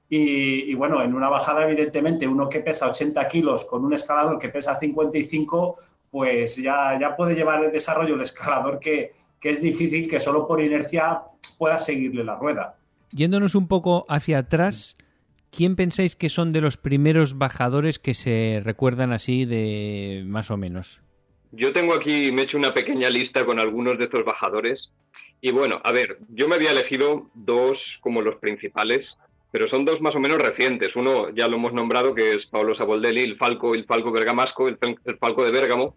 Y, 0.10 0.72
y, 0.72 0.74
bueno, 0.74 1.02
en 1.02 1.16
una 1.16 1.30
bajada, 1.30 1.64
evidentemente, 1.64 2.28
uno 2.28 2.50
que 2.50 2.60
pesa 2.60 2.90
80 2.90 3.26
kilos 3.30 3.64
con 3.64 3.86
un 3.86 3.94
escalador 3.94 4.38
que 4.38 4.50
pesa 4.50 4.76
55, 4.76 5.78
pues 6.10 6.58
ya, 6.58 6.98
ya 7.00 7.16
puede 7.16 7.34
llevar 7.34 7.64
el 7.64 7.72
desarrollo 7.72 8.16
el 8.16 8.22
escalador 8.22 8.78
que, 8.78 9.21
que 9.42 9.50
es 9.50 9.62
difícil 9.62 10.08
que 10.08 10.20
solo 10.20 10.48
por 10.48 10.62
inercia 10.62 11.22
pueda 11.58 11.78
seguirle 11.78 12.24
la 12.24 12.36
rueda. 12.36 12.78
Yéndonos 13.12 13.56
un 13.56 13.68
poco 13.68 14.06
hacia 14.08 14.38
atrás, 14.38 14.96
¿quién 15.50 15.76
pensáis 15.76 16.16
que 16.16 16.30
son 16.30 16.54
de 16.54 16.62
los 16.62 16.78
primeros 16.78 17.38
bajadores 17.38 18.00
que 18.00 18.14
se 18.14 18.62
recuerdan 18.64 19.12
así 19.12 19.46
de 19.46 20.24
más 20.26 20.52
o 20.52 20.58
menos? 20.58 21.02
Yo 21.52 21.74
tengo 21.74 21.94
aquí, 21.94 22.32
me 22.32 22.44
he 22.44 22.46
hecho 22.46 22.58
una 22.58 22.74
pequeña 22.74 23.10
lista 23.10 23.46
con 23.46 23.60
algunos 23.60 23.98
de 23.98 24.06
estos 24.06 24.24
bajadores. 24.24 24.80
Y 25.42 25.52
bueno, 25.52 25.82
a 25.84 25.92
ver, 25.92 26.20
yo 26.30 26.48
me 26.48 26.56
había 26.56 26.72
elegido 26.72 27.30
dos 27.34 27.78
como 28.00 28.22
los 28.22 28.36
principales, 28.36 29.06
pero 29.52 29.68
son 29.68 29.84
dos 29.84 30.00
más 30.00 30.16
o 30.16 30.20
menos 30.20 30.38
recientes. 30.38 30.96
Uno 30.96 31.30
ya 31.32 31.48
lo 31.48 31.58
hemos 31.58 31.74
nombrado, 31.74 32.14
que 32.14 32.36
es 32.36 32.46
Paolo 32.46 32.76
Saboldelli, 32.76 33.22
el 33.22 33.38
Falco, 33.38 33.74
el 33.74 33.86
Falco 33.86 34.12
Bergamasco, 34.12 34.70
el, 34.70 34.78
el 35.04 35.18
Falco 35.18 35.44
de 35.44 35.52
Bérgamo, 35.52 35.96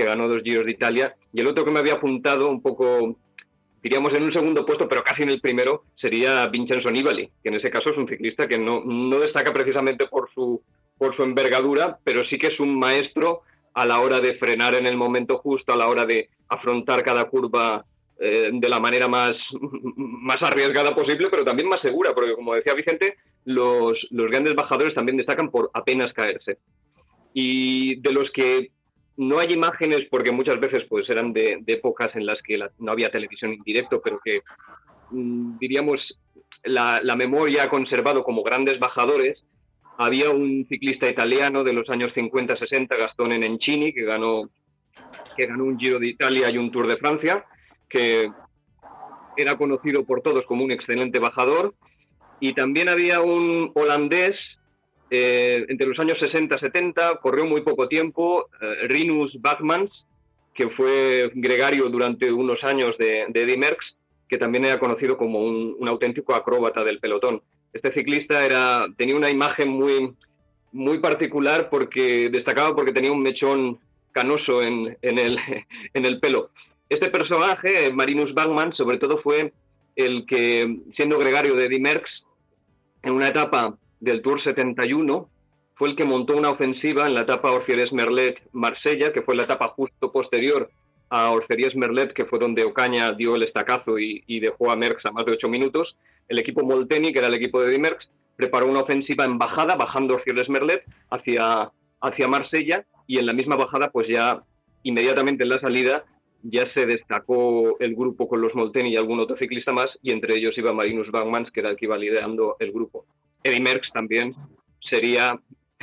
que 0.00 0.06
ganó 0.06 0.28
dos 0.28 0.42
Giros 0.42 0.64
de 0.64 0.72
Italia. 0.72 1.14
Y 1.32 1.40
el 1.40 1.46
otro 1.46 1.64
que 1.64 1.70
me 1.70 1.80
había 1.80 1.94
apuntado 1.94 2.48
un 2.48 2.62
poco, 2.62 3.16
diríamos 3.82 4.12
en 4.14 4.24
un 4.24 4.32
segundo 4.32 4.64
puesto, 4.64 4.88
pero 4.88 5.04
casi 5.04 5.22
en 5.22 5.30
el 5.30 5.40
primero, 5.40 5.84
sería 6.00 6.46
Vincenzo 6.46 6.90
Nibali, 6.90 7.30
que 7.42 7.50
en 7.50 7.56
ese 7.56 7.70
caso 7.70 7.90
es 7.90 7.98
un 7.98 8.08
ciclista 8.08 8.48
que 8.48 8.58
no, 8.58 8.82
no 8.84 9.18
destaca 9.18 9.52
precisamente 9.52 10.06
por 10.06 10.30
su, 10.34 10.62
por 10.96 11.14
su 11.16 11.22
envergadura, 11.22 11.98
pero 12.02 12.24
sí 12.30 12.38
que 12.38 12.46
es 12.46 12.58
un 12.60 12.78
maestro 12.78 13.42
a 13.74 13.84
la 13.84 14.00
hora 14.00 14.20
de 14.20 14.36
frenar 14.38 14.74
en 14.74 14.86
el 14.86 14.96
momento 14.96 15.38
justo, 15.38 15.72
a 15.72 15.76
la 15.76 15.88
hora 15.88 16.06
de 16.06 16.30
afrontar 16.48 17.04
cada 17.04 17.24
curva 17.24 17.84
eh, 18.18 18.50
de 18.52 18.68
la 18.68 18.80
manera 18.80 19.06
más, 19.06 19.32
más 19.96 20.38
arriesgada 20.40 20.94
posible, 20.94 21.28
pero 21.30 21.44
también 21.44 21.68
más 21.68 21.80
segura, 21.82 22.14
porque 22.14 22.34
como 22.34 22.54
decía 22.54 22.74
Vicente, 22.74 23.16
los, 23.44 23.98
los 24.10 24.30
grandes 24.30 24.54
bajadores 24.54 24.94
también 24.94 25.18
destacan 25.18 25.50
por 25.50 25.70
apenas 25.74 26.12
caerse. 26.14 26.56
Y 27.34 28.00
de 28.00 28.12
los 28.12 28.30
que 28.32 28.70
no 29.20 29.38
hay 29.38 29.52
imágenes, 29.52 30.06
porque 30.10 30.32
muchas 30.32 30.58
veces 30.58 30.84
pues 30.88 31.06
eran 31.10 31.34
de, 31.34 31.58
de 31.60 31.74
épocas 31.74 32.08
en 32.14 32.24
las 32.24 32.40
que 32.40 32.58
no 32.78 32.92
había 32.92 33.10
televisión 33.10 33.52
en 33.52 33.62
directo, 33.62 34.00
pero 34.02 34.18
que 34.24 34.40
mm, 35.10 35.58
diríamos 35.58 36.00
la, 36.64 37.16
memoria 37.16 37.64
ha 37.64 37.68
conservado 37.68 38.24
como 38.24 38.42
grandes 38.42 38.78
bajadores, 38.78 39.42
había 39.98 40.30
un 40.30 40.66
ciclista 40.70 41.06
italiano 41.06 41.62
de 41.64 41.74
los 41.74 41.90
años 41.90 42.12
50-60, 42.14 42.98
Gastón 42.98 43.28
Nencini, 43.28 43.92
que 43.92 44.04
ganó, 44.04 44.48
que 45.36 45.44
ganó 45.44 45.64
un 45.64 45.78
Giro 45.78 45.98
de 45.98 46.08
Italia 46.08 46.48
y 46.48 46.56
un 46.56 46.70
Tour 46.70 46.86
de 46.86 46.96
Francia, 46.96 47.44
que 47.90 48.30
era 49.36 49.58
conocido 49.58 50.06
por 50.06 50.22
todos 50.22 50.46
como 50.46 50.64
un 50.64 50.72
excelente 50.72 51.18
bajador. 51.18 51.74
Y 52.40 52.54
también 52.54 52.88
había 52.88 53.20
un 53.20 53.70
holandés 53.74 54.34
eh, 55.10 55.66
entre 55.68 55.88
los 55.88 55.98
años 55.98 56.18
60-70, 56.20 57.20
corrió 57.20 57.44
muy 57.44 57.62
poco 57.62 57.88
tiempo, 57.88 58.48
eh, 58.60 58.86
Rinus 58.86 59.32
Bachmans, 59.40 59.90
que 60.54 60.68
fue 60.70 61.30
gregario 61.34 61.88
durante 61.88 62.30
unos 62.32 62.62
años 62.62 62.96
de, 62.98 63.26
de 63.28 63.40
Eddy 63.40 63.56
Merckx, 63.56 63.84
que 64.28 64.38
también 64.38 64.64
era 64.64 64.78
conocido 64.78 65.16
como 65.16 65.40
un, 65.40 65.88
auténtico 65.88 66.34
acróbata 66.34 66.84
del 66.84 67.00
pelotón. 67.00 67.42
Este 67.72 67.92
ciclista 67.92 68.86
tenía 68.96 69.16
una 69.16 69.30
imagen 69.30 69.70
muy, 69.70 70.14
muy 70.70 70.98
particular 70.98 71.68
porque 71.68 72.30
destacaba 72.30 72.74
porque 72.76 72.92
tenía 72.92 73.10
un 73.10 73.22
mechón 73.22 73.80
canoso 74.12 74.62
en, 74.62 74.96
el, 75.02 75.36
en 75.94 76.06
el 76.06 76.20
pelo. 76.20 76.50
Este 76.88 77.10
personaje, 77.10 77.92
Marinus 77.92 78.32
Bachmann, 78.32 78.72
sobre 78.74 78.98
todo 78.98 79.20
fue 79.22 79.52
el 79.96 80.24
que, 80.26 80.78
siendo 80.96 81.18
gregario 81.18 81.54
de 81.54 81.66
Eddy 81.66 81.80
Merckx, 81.80 82.08
en 83.02 83.12
una 83.12 83.28
etapa 83.28 83.76
del 84.00 84.22
Tour 84.22 84.42
71, 84.42 85.28
fue 85.74 85.88
el 85.88 85.96
que 85.96 86.04
montó 86.04 86.36
una 86.36 86.50
ofensiva 86.50 87.06
en 87.06 87.14
la 87.14 87.22
etapa 87.22 87.52
Orfieres-Merlet-Marsella, 87.52 89.12
que 89.12 89.22
fue 89.22 89.36
la 89.36 89.44
etapa 89.44 89.68
justo 89.68 90.12
posterior 90.12 90.70
a 91.08 91.30
Orfieres-Merlet, 91.30 92.12
que 92.12 92.24
fue 92.26 92.38
donde 92.38 92.64
Ocaña 92.64 93.12
dio 93.12 93.34
el 93.34 93.42
estacazo 93.42 93.98
y, 93.98 94.40
dejó 94.40 94.70
a 94.70 94.76
Merckx 94.76 95.06
a 95.06 95.12
más 95.12 95.24
de 95.24 95.32
ocho 95.32 95.48
minutos. 95.48 95.96
El 96.28 96.38
equipo 96.38 96.64
Molteni, 96.64 97.12
que 97.12 97.18
era 97.18 97.28
el 97.28 97.34
equipo 97.34 97.60
de 97.60 97.70
Eddy 97.70 97.80
Merckx, 97.80 98.08
preparó 98.36 98.66
una 98.66 98.80
ofensiva 98.80 99.24
en 99.24 99.38
bajada, 99.38 99.74
bajando 99.76 100.14
Orfieres-Merlet 100.14 100.84
hacia, 101.10 101.70
hacia 102.00 102.28
Marsella, 102.28 102.84
y 103.06 103.18
en 103.18 103.26
la 103.26 103.32
misma 103.32 103.56
bajada, 103.56 103.90
pues 103.90 104.06
ya 104.08 104.42
inmediatamente 104.82 105.42
en 105.42 105.48
la 105.48 105.60
salida, 105.60 106.04
ya 106.42 106.72
se 106.74 106.86
destacó 106.86 107.78
el 107.80 107.94
grupo 107.94 108.28
con 108.28 108.40
los 108.40 108.54
Molteni 108.54 108.90
y 108.90 108.96
algún 108.96 109.20
otro 109.20 109.36
ciclista 109.36 109.72
más, 109.72 109.88
y 110.02 110.12
entre 110.12 110.36
ellos 110.36 110.56
iba 110.56 110.72
Marinus 110.72 111.10
Bachmans, 111.10 111.50
que 111.50 111.60
era 111.60 111.70
el 111.70 111.76
que 111.76 111.86
iba 111.86 111.98
liderando 111.98 112.56
el 112.60 112.70
grupo. 112.70 113.04
Eddy 113.42 113.60
Merckx 113.60 113.90
también 113.92 114.34
sería 114.88 115.38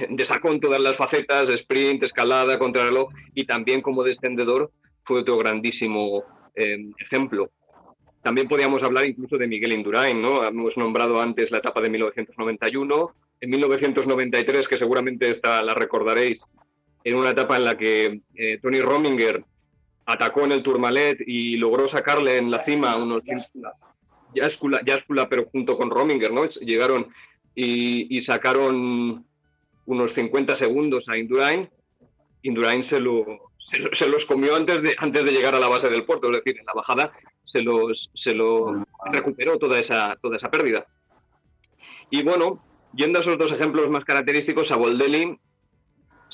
destacó 0.09 0.51
en 0.51 0.59
todas 0.59 0.79
las 0.79 0.95
facetas, 0.95 1.47
sprint, 1.49 2.03
escalada, 2.03 2.59
contrarreloj 2.59 3.09
y 3.33 3.45
también 3.45 3.81
como 3.81 4.03
descendedor 4.03 4.71
fue 5.03 5.21
otro 5.21 5.37
grandísimo 5.37 6.23
eh, 6.55 6.77
ejemplo. 6.99 7.49
También 8.21 8.47
podíamos 8.47 8.83
hablar 8.83 9.07
incluso 9.07 9.37
de 9.37 9.47
Miguel 9.47 9.73
Indurain, 9.73 10.21
¿no? 10.21 10.43
Hemos 10.43 10.75
nombrado 10.75 11.21
antes 11.21 11.49
la 11.49 11.59
etapa 11.59 11.81
de 11.81 11.89
1991. 11.89 13.15
En 13.39 13.49
1993, 13.49 14.67
que 14.67 14.77
seguramente 14.77 15.29
esta 15.29 15.61
la 15.63 15.73
recordaréis, 15.73 16.39
en 17.03 17.15
una 17.15 17.29
etapa 17.29 17.55
en 17.55 17.63
la 17.63 17.77
que 17.77 18.21
eh, 18.35 18.59
Tony 18.61 18.81
Rominger 18.81 19.43
atacó 20.05 20.43
en 20.45 20.51
el 20.51 20.63
Tourmalet 20.63 21.19
y 21.25 21.57
logró 21.57 21.89
sacarle 21.89 22.37
en 22.37 22.51
la 22.51 22.63
cima 22.63 22.95
unos 22.97 23.23
Yáscula, 24.33 24.81
Yáscula, 24.83 25.29
pero 25.29 25.45
junto 25.51 25.77
con 25.77 25.89
Rominger, 25.89 26.33
¿no? 26.33 26.45
Llegaron 26.61 27.07
y, 27.59 28.23
sacaron 28.25 29.25
unos 29.85 30.11
50 30.15 30.59
segundos 30.59 31.03
a 31.07 31.17
Indurain. 31.17 31.67
Indurain 32.43 32.87
se, 32.89 32.99
lo, 32.99 33.25
se, 33.71 33.81
se, 33.99 34.09
los 34.09 34.23
comió 34.25 34.55
antes 34.55 34.81
de, 34.83 34.95
antes 34.99 35.25
de 35.25 35.31
llegar 35.31 35.55
a 35.55 35.59
la 35.59 35.67
base 35.67 35.89
del 35.89 36.05
puerto, 36.05 36.27
es 36.27 36.43
decir, 36.43 36.59
en 36.59 36.65
la 36.65 36.73
bajada 36.73 37.11
se 37.51 37.63
los, 37.63 38.09
se 38.23 38.35
lo 38.35 38.85
recuperó 39.11 39.57
toda 39.57 39.79
esa, 39.79 40.15
toda 40.21 40.37
esa 40.37 40.51
pérdida. 40.51 40.85
Y 42.11 42.21
bueno, 42.21 42.63
yendo 42.93 43.19
a 43.19 43.21
esos 43.23 43.39
dos 43.39 43.51
ejemplos 43.51 43.89
más 43.89 44.05
característicos, 44.05 44.67
Saboldelli, 44.67 45.39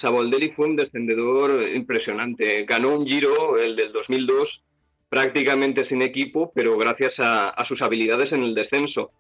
Saboldelli 0.02 0.50
fue 0.50 0.68
un 0.68 0.76
descendedor 0.76 1.70
impresionante. 1.70 2.66
Ganó 2.66 2.98
un 2.98 3.08
giro, 3.08 3.58
el 3.58 3.78
del 3.78 3.94
2002, 3.94 4.62
prácticamente 5.08 5.88
sin 5.88 6.02
equipo, 6.02 6.52
pero 6.54 6.78
gracias 6.78 7.14
a 7.18 7.64
sus 7.66 7.82
habilidades 7.82 8.32
en 8.34 8.44
el 8.44 8.54
descenso. 8.54 9.12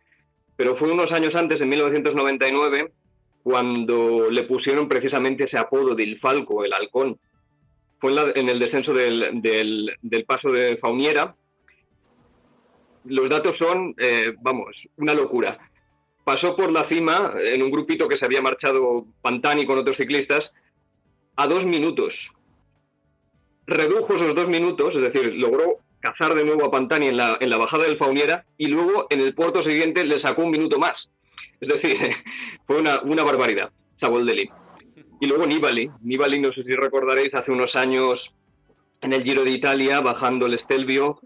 Pero 0.55 0.77
fue 0.77 0.91
unos 0.91 1.12
años 1.12 1.31
antes, 1.36 1.60
en 1.62 1.69
1999, 1.69 2.91
cuando 3.43 4.29
le 4.29 4.43
pusieron 4.43 4.88
precisamente 4.88 5.45
ese 5.45 5.57
apodo 5.57 5.95
del 5.95 6.19
Falco, 6.19 6.63
el 6.63 6.74
halcón. 6.74 7.19
Fue 8.00 8.12
en, 8.12 8.15
la, 8.15 8.31
en 8.36 8.50
el 8.50 8.60
descenso 8.60 8.93
del, 8.93 9.41
del, 9.41 9.91
del, 10.01 10.25
paso 10.25 10.50
de 10.50 10.77
Fauniera. 10.77 11.36
Los 13.05 13.29
datos 13.29 13.55
son, 13.60 13.93
eh, 13.98 14.33
vamos, 14.41 14.75
una 14.98 15.13
locura. 15.13 15.57
Pasó 16.24 16.55
por 16.55 16.72
la 16.72 16.88
cima 16.89 17.33
en 17.38 17.62
un 17.62 17.72
grupito 17.72 18.07
que 18.07 18.17
se 18.17 18.25
había 18.25 18.41
marchado 18.41 19.05
Pantani 19.22 19.65
con 19.65 19.77
otros 19.77 19.98
ciclistas 19.98 20.41
a 21.36 21.48
dos 21.48 21.65
minutos. 21.65 22.13
Redujo 23.65 24.15
esos 24.15 24.36
dos 24.36 24.48
minutos, 24.48 24.93
es 24.95 25.01
decir, 25.01 25.33
logró 25.33 25.79
cazar 26.03 26.36
de 26.36 26.43
nuevo 26.43 26.65
a 26.65 26.72
Pantani 26.72 27.07
en 27.07 27.15
la, 27.15 27.38
en 27.39 27.50
la 27.50 27.55
bajada 27.55 27.86
del 27.86 27.98
Fauniera 27.98 28.45
y 28.57 28.67
luego 28.67 29.07
en 29.10 29.22
el 29.22 29.33
puerto 29.33 29.63
siguiente 29.63 30.05
le 30.05 30.22
sacó 30.22 30.43
un 30.43 30.51
minuto 30.51 30.77
más. 30.77 30.95
Es 31.62 31.69
decir, 31.69 31.98
fue 32.67 32.81
una, 32.81 33.01
una 33.03 33.24
barbaridad, 33.24 33.72
Saboldelli. 34.01 34.50
Y 35.22 35.27
luego 35.27 35.48
Nibali. 35.48 35.89
Nibali, 36.01 36.41
no 36.41 36.51
sé 36.51 36.63
si 36.63 36.74
recordaréis, 36.74 37.33
hace 37.33 37.51
unos 37.51 37.74
años 37.75 38.19
en 39.00 39.13
el 39.13 39.24
Giro 39.24 39.45
de 39.45 39.51
Italia, 39.51 40.01
bajando 40.01 40.45
el 40.45 40.55
Estelvio, 40.55 41.22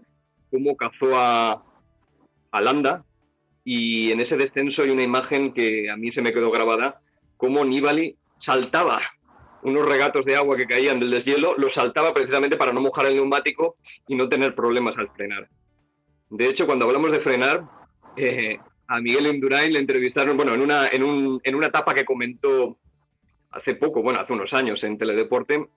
cómo 0.48 0.76
cazó 0.76 1.16
a, 1.16 1.64
a 2.52 2.60
Landa. 2.60 3.04
Y 3.64 4.12
en 4.12 4.20
ese 4.20 4.36
descenso 4.36 4.82
hay 4.82 4.90
una 4.90 5.02
imagen 5.02 5.52
que 5.52 5.90
a 5.90 5.96
mí 5.96 6.12
se 6.12 6.22
me 6.22 6.32
quedó 6.32 6.52
grabada, 6.52 7.00
cómo 7.36 7.64
Nibali 7.64 8.16
saltaba 8.46 9.00
unos 9.62 9.86
regatos 9.86 10.24
de 10.24 10.36
agua 10.36 10.56
que 10.56 10.66
caían 10.66 11.00
del 11.00 11.10
deshielo, 11.10 11.54
los 11.56 11.74
saltaba 11.74 12.14
precisamente 12.14 12.56
para 12.56 12.72
no 12.72 12.80
mojar 12.80 13.06
el 13.06 13.16
neumático 13.16 13.76
y 14.06 14.14
no 14.14 14.28
tener 14.28 14.54
problemas 14.54 14.96
al 14.96 15.10
frenar. 15.10 15.48
De 16.30 16.46
hecho, 16.46 16.66
cuando 16.66 16.86
hablamos 16.86 17.10
de 17.10 17.20
frenar, 17.20 17.64
eh, 18.16 18.58
a 18.86 19.00
Miguel 19.00 19.26
Indurain 19.26 19.72
le 19.72 19.78
entrevistaron, 19.78 20.36
bueno, 20.36 20.54
en 20.54 20.60
una, 20.60 20.88
en, 20.88 21.02
un, 21.02 21.40
en 21.42 21.54
una 21.54 21.66
etapa 21.66 21.94
que 21.94 22.04
comentó 22.04 22.78
hace 23.50 23.74
poco, 23.74 24.02
bueno, 24.02 24.20
hace 24.20 24.32
unos 24.32 24.52
años 24.52 24.82
en 24.82 24.98
Teledeporte, 24.98 25.68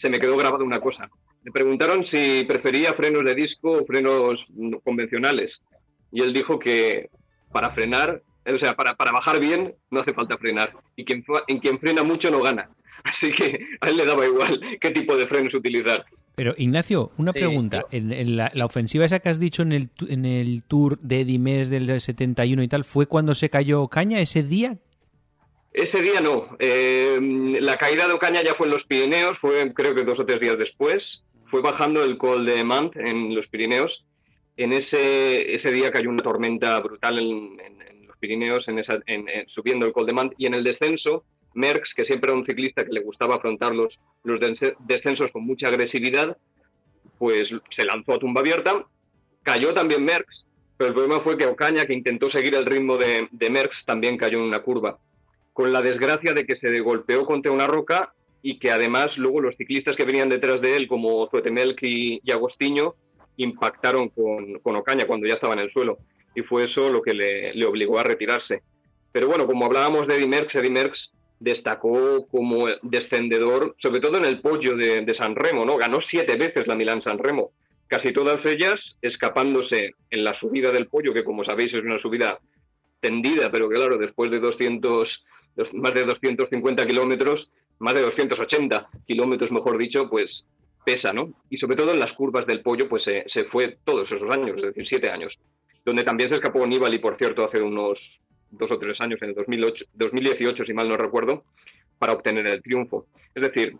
se 0.00 0.10
me 0.10 0.18
quedó 0.18 0.36
grabada 0.36 0.64
una 0.64 0.80
cosa. 0.80 1.08
Le 1.44 1.50
preguntaron 1.52 2.04
si 2.10 2.44
prefería 2.44 2.94
frenos 2.94 3.24
de 3.24 3.34
disco 3.34 3.72
o 3.72 3.86
frenos 3.86 4.38
convencionales. 4.84 5.52
Y 6.12 6.22
él 6.22 6.32
dijo 6.32 6.58
que 6.58 7.10
para 7.52 7.70
frenar, 7.70 8.22
o 8.44 8.58
sea, 8.58 8.74
para, 8.74 8.94
para 8.94 9.12
bajar 9.12 9.40
bien 9.40 9.74
no 9.90 10.00
hace 10.00 10.12
falta 10.12 10.38
frenar. 10.38 10.72
Y 10.96 11.04
quien, 11.04 11.24
en 11.48 11.58
quien 11.58 11.78
frena 11.78 12.02
mucho 12.02 12.30
no 12.30 12.40
gana. 12.40 12.70
Así 13.22 13.32
que 13.32 13.66
a 13.80 13.88
él 13.88 13.96
le 13.96 14.04
daba 14.04 14.26
igual 14.26 14.60
qué 14.80 14.90
tipo 14.90 15.16
de 15.16 15.26
frenos 15.26 15.54
utilizar. 15.54 16.04
Pero 16.34 16.54
Ignacio, 16.56 17.12
una 17.18 17.32
sí, 17.32 17.40
pregunta. 17.40 17.84
Pero... 17.90 18.04
En, 18.04 18.12
en 18.12 18.36
la, 18.36 18.50
la, 18.54 18.64
ofensiva 18.64 19.04
esa 19.04 19.20
que 19.20 19.28
has 19.28 19.38
dicho 19.38 19.62
en 19.62 19.72
el, 19.72 19.90
en 20.08 20.24
el 20.24 20.62
tour 20.64 20.98
de 21.00 21.24
Dimes 21.24 21.68
del 21.68 22.00
71 22.00 22.62
y 22.62 22.68
tal, 22.68 22.84
¿fue 22.84 23.06
cuando 23.06 23.34
se 23.34 23.50
cayó 23.50 23.86
Caña 23.88 24.20
ese 24.20 24.42
día? 24.42 24.78
Ese 25.72 26.02
día 26.02 26.20
no. 26.20 26.56
Eh, 26.58 27.18
la 27.60 27.76
caída 27.76 28.06
de 28.06 28.12
Ocaña 28.12 28.42
ya 28.42 28.54
fue 28.54 28.66
en 28.66 28.74
los 28.74 28.84
Pirineos, 28.84 29.38
fue 29.40 29.72
creo 29.72 29.94
que 29.94 30.04
dos 30.04 30.18
o 30.18 30.26
tres 30.26 30.40
días 30.40 30.58
después. 30.58 31.02
Fue 31.50 31.62
bajando 31.62 32.04
el 32.04 32.18
Col 32.18 32.46
de 32.46 32.62
Mant 32.64 32.94
en 32.96 33.34
los 33.34 33.46
Pirineos. 33.48 34.04
En 34.56 34.72
ese, 34.72 35.54
ese 35.54 35.72
día 35.72 35.90
cayó 35.90 36.10
una 36.10 36.22
tormenta 36.22 36.78
brutal 36.80 37.18
en, 37.18 37.58
en, 37.60 37.82
en 37.82 38.06
los 38.06 38.16
Pirineos, 38.18 38.66
en 38.68 38.78
esa, 38.78 38.98
subiendo 39.54 39.86
el 39.86 39.92
Col 39.92 40.06
de 40.06 40.12
Mant. 40.12 40.32
Y 40.36 40.46
en 40.46 40.54
el 40.54 40.64
descenso, 40.64 41.24
Merckx, 41.54 41.94
que 41.94 42.04
siempre 42.04 42.30
era 42.30 42.38
un 42.38 42.46
ciclista 42.46 42.84
que 42.84 42.92
le 42.92 43.02
gustaba 43.02 43.36
afrontar 43.36 43.74
los, 43.74 43.98
descensos 44.80 45.30
con 45.32 45.44
mucha 45.44 45.68
agresividad, 45.68 46.36
pues 47.18 47.44
se 47.76 47.84
lanzó 47.84 48.14
a 48.14 48.18
tumba 48.18 48.40
abierta, 48.40 48.84
cayó 49.42 49.74
también 49.74 50.04
Merckx, 50.04 50.44
pero 50.76 50.88
el 50.88 50.94
problema 50.94 51.22
fue 51.22 51.36
que 51.36 51.46
Ocaña, 51.46 51.86
que 51.86 51.94
intentó 51.94 52.30
seguir 52.30 52.54
el 52.54 52.66
ritmo 52.66 52.96
de, 52.96 53.28
de 53.30 53.50
Merckx, 53.50 53.84
también 53.84 54.16
cayó 54.16 54.38
en 54.38 54.44
una 54.44 54.62
curva, 54.62 54.98
con 55.52 55.72
la 55.72 55.82
desgracia 55.82 56.32
de 56.32 56.46
que 56.46 56.56
se 56.56 56.80
golpeó 56.80 57.26
contra 57.26 57.52
una 57.52 57.66
roca 57.66 58.12
y 58.42 58.58
que 58.58 58.70
además 58.70 59.08
luego 59.16 59.40
los 59.40 59.56
ciclistas 59.56 59.94
que 59.96 60.04
venían 60.04 60.28
detrás 60.28 60.60
de 60.60 60.76
él, 60.76 60.88
como 60.88 61.28
Zuetemelk 61.30 61.80
y, 61.82 62.20
y 62.24 62.30
Agostinho, 62.32 62.96
impactaron 63.36 64.08
con, 64.08 64.76
Ocaña 64.76 65.06
cuando 65.06 65.26
ya 65.26 65.34
estaba 65.34 65.54
en 65.54 65.60
el 65.60 65.72
suelo. 65.72 65.98
Y 66.34 66.42
fue 66.42 66.64
eso 66.64 66.90
lo 66.90 67.02
que 67.02 67.14
le, 67.14 67.64
obligó 67.64 67.98
a 67.98 68.04
retirarse. 68.04 68.62
Pero 69.12 69.28
bueno, 69.28 69.46
como 69.46 69.66
hablábamos 69.66 70.06
de 70.06 70.16
Eddy 70.16 70.28
Merckx, 70.28 70.54
Eddy 70.54 70.70
Merckx 70.70 70.98
destacó 71.42 72.26
como 72.28 72.66
descendedor, 72.82 73.74
sobre 73.82 74.00
todo 74.00 74.16
en 74.18 74.24
el 74.24 74.40
podio 74.40 74.76
de, 74.76 75.14
San 75.18 75.34
Remo, 75.34 75.64
¿no? 75.64 75.76
Ganó 75.76 75.98
siete 76.08 76.36
veces 76.36 76.66
la 76.68 76.76
Milán 76.76 77.02
San 77.02 77.18
Remo, 77.18 77.50
casi 77.88 78.12
todas 78.12 78.38
ellas 78.46 78.76
escapándose 79.02 79.94
en 80.10 80.24
la 80.24 80.38
subida 80.38 80.70
del 80.70 80.86
pollo, 80.86 81.12
que 81.12 81.24
como 81.24 81.44
sabéis 81.44 81.74
es 81.74 81.82
una 81.82 82.00
subida 82.00 82.38
tendida, 83.00 83.50
pero 83.50 83.68
claro, 83.68 83.98
después 83.98 84.30
de 84.30 84.38
200, 84.38 85.08
más 85.72 85.94
de 85.94 86.04
250 86.04 86.86
kilómetros, 86.86 87.50
más 87.80 87.94
de 87.94 88.02
280 88.02 88.88
kilómetros, 89.04 89.50
mejor 89.50 89.78
dicho, 89.78 90.08
pues 90.08 90.26
pesa, 90.84 91.12
¿no? 91.12 91.32
Y 91.50 91.58
sobre 91.58 91.76
todo 91.76 91.92
en 91.92 91.98
las 91.98 92.12
curvas 92.12 92.46
del 92.46 92.62
pollo, 92.62 92.88
pues 92.88 93.02
se, 93.02 93.24
se 93.34 93.44
fue 93.46 93.78
todos 93.84 94.10
esos 94.10 94.30
años, 94.30 94.56
es 94.58 94.62
decir, 94.62 94.86
siete 94.88 95.10
años, 95.10 95.32
donde 95.84 96.04
también 96.04 96.30
se 96.30 96.36
escapó 96.36 96.64
Nibali, 96.64 96.98
por 96.98 97.16
cierto, 97.18 97.44
hace 97.44 97.60
unos 97.60 97.98
dos 98.52 98.70
o 98.70 98.78
tres 98.78 99.00
años, 99.00 99.20
en 99.22 99.30
el 99.30 99.34
2008, 99.34 99.84
2018, 99.94 100.64
si 100.64 100.72
mal 100.72 100.88
no 100.88 100.96
recuerdo, 100.96 101.44
para 101.98 102.12
obtener 102.12 102.46
el 102.46 102.62
triunfo. 102.62 103.06
Es 103.34 103.42
decir, 103.42 103.76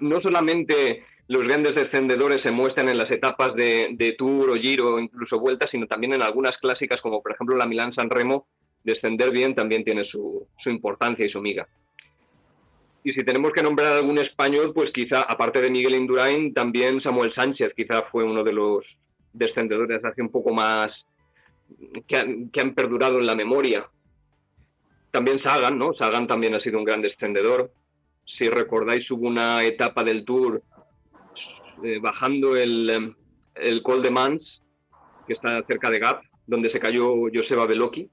no 0.00 0.20
solamente 0.20 1.04
los 1.28 1.42
grandes 1.42 1.74
descendedores 1.74 2.40
se 2.42 2.50
muestran 2.50 2.88
en 2.88 2.98
las 2.98 3.10
etapas 3.10 3.54
de, 3.54 3.88
de 3.92 4.12
Tour 4.12 4.50
o 4.50 4.54
Giro 4.54 4.98
incluso 4.98 5.38
Vuelta, 5.38 5.68
sino 5.70 5.86
también 5.86 6.14
en 6.14 6.22
algunas 6.22 6.56
clásicas 6.58 7.00
como 7.00 7.22
por 7.22 7.32
ejemplo 7.32 7.56
la 7.56 7.66
Milán-San 7.66 8.10
Remo, 8.10 8.46
descender 8.82 9.30
bien 9.30 9.54
también 9.54 9.84
tiene 9.84 10.04
su, 10.04 10.46
su 10.62 10.70
importancia 10.70 11.24
y 11.24 11.30
su 11.30 11.40
miga. 11.40 11.66
Y 13.04 13.12
si 13.12 13.24
tenemos 13.24 13.52
que 13.52 13.62
nombrar 13.62 13.92
algún 13.92 14.18
español, 14.18 14.72
pues 14.72 14.92
quizá, 14.92 15.22
aparte 15.22 15.60
de 15.60 15.70
Miguel 15.70 15.94
Indurain, 15.94 16.54
también 16.54 17.00
Samuel 17.02 17.34
Sánchez, 17.34 17.72
quizá 17.76 18.02
fue 18.02 18.22
uno 18.22 18.44
de 18.44 18.52
los 18.52 18.84
descendedores 19.32 20.04
hace 20.04 20.22
un 20.22 20.30
poco 20.30 20.52
más 20.52 20.92
que 22.06 22.16
han, 22.16 22.50
que 22.50 22.60
han 22.60 22.74
perdurado 22.74 23.18
en 23.18 23.26
la 23.26 23.34
memoria. 23.34 23.88
También 25.10 25.42
Sagan, 25.42 25.78
¿no? 25.78 25.92
Sagan 25.94 26.26
también 26.26 26.54
ha 26.54 26.60
sido 26.60 26.78
un 26.78 26.84
gran 26.84 27.02
descendedor. 27.02 27.70
Si 28.38 28.48
recordáis, 28.48 29.10
hubo 29.10 29.26
una 29.28 29.62
etapa 29.62 30.02
del 30.02 30.24
Tour 30.24 30.62
eh, 31.84 31.98
bajando 32.00 32.56
el, 32.56 32.90
eh, 32.90 33.14
el 33.56 33.82
Col 33.82 34.02
de 34.02 34.10
Mans, 34.10 34.42
que 35.26 35.34
está 35.34 35.62
cerca 35.64 35.90
de 35.90 35.98
Gap, 35.98 36.22
donde 36.46 36.70
se 36.70 36.80
cayó 36.80 37.14
Joseba 37.32 37.66
Beloki. 37.66 38.08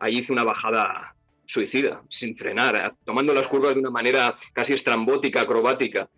Ahí 0.00 0.18
hizo 0.18 0.32
una 0.32 0.44
bajada 0.44 1.14
suicida, 1.46 2.02
sin 2.18 2.36
frenar, 2.36 2.94
tomando 3.04 3.32
las 3.32 3.46
curvas 3.48 3.74
de 3.74 3.80
una 3.80 3.90
manera 3.90 4.38
casi 4.52 4.74
estrambótica, 4.74 5.42
acrobática. 5.42 6.08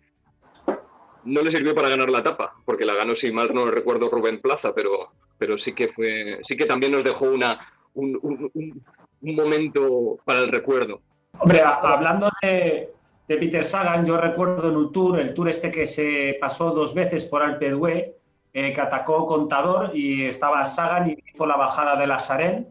No 1.23 1.41
le 1.41 1.55
sirvió 1.55 1.73
para 1.73 1.89
ganar 1.89 2.09
la 2.09 2.19
etapa, 2.19 2.53
porque 2.65 2.85
la 2.85 2.95
ganó, 2.95 3.15
si 3.15 3.31
mal 3.31 3.53
no 3.53 3.65
recuerdo, 3.65 4.09
Rubén 4.09 4.41
Plaza, 4.41 4.73
pero, 4.73 5.11
pero 5.41 5.57
sí 5.57 5.73
que 5.73 5.87
fue, 5.87 6.37
sí 6.47 6.55
que 6.55 6.67
también 6.67 6.91
nos 6.91 7.03
dejó 7.03 7.25
una, 7.25 7.59
un, 7.95 8.15
un, 8.21 8.51
un, 8.53 9.35
momento 9.35 10.19
para 10.23 10.41
el 10.41 10.51
recuerdo. 10.51 11.01
Hombre, 11.39 11.63
hablando 11.63 12.29
de, 12.43 12.91
de 13.27 13.37
Peter 13.37 13.63
Sagan, 13.63 14.05
yo 14.05 14.17
recuerdo 14.17 14.69
en 14.69 14.77
un 14.77 14.91
tour, 14.91 15.19
el 15.19 15.33
tour 15.33 15.49
este 15.49 15.71
que 15.71 15.87
se 15.87 16.37
pasó 16.39 16.69
dos 16.69 16.93
veces 16.93 17.25
por 17.25 17.41
Alpe 17.41 17.71
d'Huez, 17.71 18.11
eh, 18.53 18.71
que 18.71 18.81
atacó 18.81 19.25
Contador 19.25 19.97
y 19.97 20.25
estaba 20.25 20.63
Sagan 20.63 21.09
y 21.09 21.17
hizo 21.33 21.47
la 21.47 21.57
bajada 21.57 21.95
de 21.95 22.05
la 22.05 22.19
Sarén, 22.19 22.67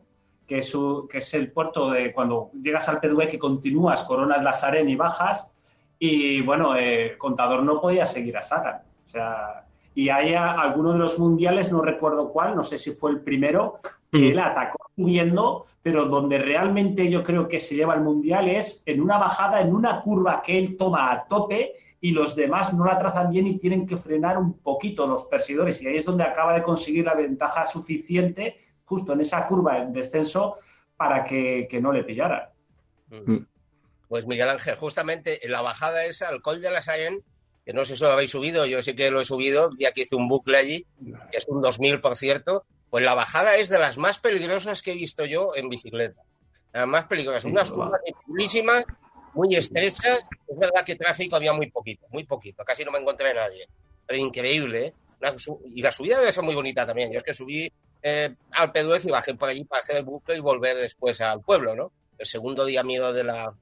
que 0.46 0.58
es, 0.58 0.68
su- 0.70 1.08
que 1.10 1.18
es 1.18 1.34
el 1.34 1.50
puerto 1.50 1.90
de 1.90 2.12
cuando 2.12 2.52
llegas 2.62 2.88
al 2.88 2.94
Alpe 2.96 3.08
d'Huez 3.08 3.28
que 3.28 3.38
continúas, 3.40 4.04
coronas 4.04 4.44
la 4.44 4.52
Sarén 4.52 4.88
y 4.88 4.94
bajas. 4.94 5.50
Y 5.98 6.40
bueno, 6.42 6.76
eh, 6.76 7.16
Contador 7.18 7.64
no 7.64 7.80
podía 7.80 8.06
seguir 8.06 8.36
a 8.36 8.42
Sagan. 8.42 8.82
O 9.06 9.08
sea, 9.08 9.64
y 9.94 10.08
hay 10.08 10.34
a- 10.34 10.52
alguno 10.52 10.92
de 10.92 10.98
los 10.98 11.18
mundiales, 11.18 11.72
no 11.72 11.82
recuerdo 11.82 12.30
cuál, 12.32 12.54
no 12.56 12.62
sé 12.62 12.78
si 12.78 12.92
fue 12.92 13.10
el 13.10 13.20
primero, 13.20 13.80
que 14.12 14.30
él 14.30 14.38
atacó 14.38 14.78
subiendo, 14.96 15.66
pero 15.82 16.06
donde 16.06 16.38
realmente 16.38 17.08
yo 17.10 17.22
creo 17.22 17.48
que 17.48 17.58
se 17.58 17.74
lleva 17.76 17.94
el 17.94 18.00
mundial 18.02 18.48
es 18.48 18.82
en 18.86 19.00
una 19.00 19.18
bajada, 19.18 19.60
en 19.60 19.74
una 19.74 20.00
curva 20.00 20.42
que 20.42 20.58
él 20.58 20.76
toma 20.76 21.10
a 21.12 21.24
tope 21.26 21.72
y 22.00 22.12
los 22.12 22.34
demás 22.34 22.72
no 22.74 22.84
la 22.84 22.98
trazan 22.98 23.30
bien 23.30 23.46
y 23.46 23.58
tienen 23.58 23.86
que 23.86 23.96
frenar 23.96 24.38
un 24.38 24.58
poquito 24.60 25.06
los 25.06 25.24
perseguidores. 25.24 25.80
Y 25.82 25.86
ahí 25.88 25.96
es 25.96 26.04
donde 26.04 26.24
acaba 26.24 26.54
de 26.54 26.62
conseguir 26.62 27.04
la 27.04 27.14
ventaja 27.14 27.64
suficiente, 27.66 28.56
justo 28.84 29.12
en 29.12 29.20
esa 29.20 29.44
curva 29.46 29.78
en 29.78 29.92
descenso, 29.92 30.56
para 30.96 31.24
que, 31.24 31.66
que 31.70 31.80
no 31.80 31.92
le 31.92 32.02
pillara. 32.04 32.52
Pues 34.08 34.26
Miguel 34.26 34.48
Ángel, 34.48 34.74
justamente 34.76 35.44
en 35.46 35.52
la 35.52 35.62
bajada 35.62 36.04
esa, 36.04 36.28
al 36.28 36.42
Col 36.42 36.60
de 36.60 36.70
la 36.70 36.82
Sayen, 36.82 37.22
que 37.64 37.72
no 37.72 37.84
sé 37.84 37.96
si 37.96 38.02
lo 38.02 38.10
habéis 38.10 38.30
subido, 38.30 38.66
yo 38.66 38.82
sí 38.82 38.94
que 38.94 39.10
lo 39.10 39.20
he 39.20 39.24
subido, 39.24 39.70
ya 39.76 39.92
que 39.92 40.02
hice 40.02 40.16
un 40.16 40.28
bucle 40.28 40.58
allí, 40.58 40.86
que 41.30 41.38
es 41.38 41.46
un 41.48 41.60
2000, 41.60 42.00
por 42.00 42.16
cierto, 42.16 42.64
pues 42.88 43.04
la 43.04 43.14
bajada 43.14 43.56
es 43.56 43.68
de 43.68 43.78
las 43.78 43.98
más 43.98 44.18
peligrosas 44.18 44.82
que 44.82 44.92
he 44.92 44.94
visto 44.94 45.24
yo 45.24 45.54
en 45.54 45.68
bicicleta. 45.68 46.22
Las 46.72 46.86
más 46.86 47.06
peligrosas. 47.06 47.44
Unas 47.44 47.70
curvas 47.70 48.00
dificilísimas, 48.04 48.84
muy 49.34 49.54
estrechas. 49.54 50.20
Es 50.48 50.58
verdad 50.58 50.84
que 50.84 50.96
tráfico 50.96 51.36
había 51.36 51.52
muy 51.52 51.70
poquito, 51.70 52.06
muy 52.10 52.24
poquito. 52.24 52.64
Casi 52.64 52.84
no 52.84 52.90
me 52.90 52.98
encontré 52.98 53.30
a 53.30 53.34
nadie. 53.34 53.68
Pero 54.06 54.18
increíble, 54.18 54.86
¿eh? 54.86 54.94
Y 55.66 55.82
la 55.82 55.92
subida 55.92 56.18
debe 56.18 56.32
ser 56.32 56.42
muy 56.42 56.54
bonita 56.54 56.86
también. 56.86 57.12
Yo 57.12 57.18
es 57.18 57.24
que 57.24 57.34
subí 57.34 57.70
eh, 58.02 58.34
al 58.52 58.72
Peduez 58.72 59.04
y 59.04 59.10
bajé 59.10 59.34
por 59.34 59.48
allí 59.48 59.64
para 59.64 59.80
hacer 59.80 59.96
el 59.96 60.04
bucle 60.04 60.36
y 60.36 60.40
volver 60.40 60.76
después 60.76 61.20
al 61.20 61.42
pueblo, 61.42 61.76
¿no? 61.76 61.92
El 62.18 62.26
segundo 62.26 62.64
día 62.64 62.82
miedo 62.82 63.12
de 63.12 63.24
la 63.24 63.54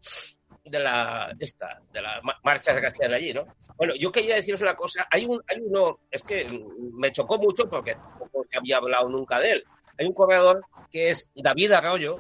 de 0.71 0.81
la 0.81 1.35
esta 1.39 1.81
de 1.93 2.03
la 2.03 2.21
ma- 2.23 2.39
marcha 2.45 2.79
que 2.81 2.87
hacían 2.87 3.13
allí, 3.13 3.33
¿no? 3.33 3.45
Bueno, 3.77 3.95
yo 3.95 4.11
quería 4.13 4.35
deciros 4.37 4.61
una 4.61 4.75
cosa. 4.75 5.07
Hay 5.11 5.25
un 5.25 5.41
hay 5.49 5.61
uno 5.61 6.01
es 6.11 6.23
que 6.23 6.47
me 6.95 7.13
chocó 7.13 7.39
mucho 7.39 7.69
porque 7.69 7.95
tampoco 7.95 8.45
había 8.57 8.77
hablado 8.79 9.09
nunca 9.09 9.39
de 9.41 9.53
él. 9.53 9.65
Hay 9.99 10.07
un 10.07 10.13
corredor 10.15 10.65
que 10.91 11.11
es 11.11 11.31
David 11.35 11.73
Arroyo 11.73 12.17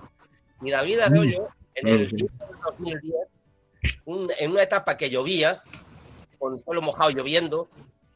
y 0.63 0.71
David 0.71 1.01
Arroyo 1.01 1.49
en 1.75 1.89
el 1.89 2.07
Mm. 2.07 2.11
Giro 2.17 2.29
del 2.39 2.59
2010 2.77 3.15
un- 4.07 4.31
en 4.39 4.51
una 4.51 4.63
etapa 4.63 4.97
que 4.97 5.11
llovía 5.11 5.63
con 6.39 6.59
suelo 6.61 6.83
mojado 6.83 7.11
lloviendo 7.11 7.69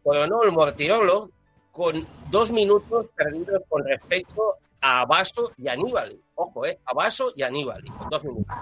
coronó 0.03 0.43
el 0.43 0.53
Mortirolo 0.53 1.31
con 1.71 2.07
dos 2.31 2.51
minutos 2.51 3.07
perdidos 3.15 3.63
con 3.69 3.85
respecto 3.85 4.57
a 4.81 5.05
Vaso 5.07 5.53
y 5.57 5.69
Aníbal. 5.69 6.19
Ojo, 6.35 6.67
¿eh? 6.67 6.79
A 6.85 6.93
Vaso 6.93 7.33
y 7.37 7.43
Aníbal, 7.43 7.83
con 7.99 8.09
dos 8.11 8.25
minutos. 8.25 8.55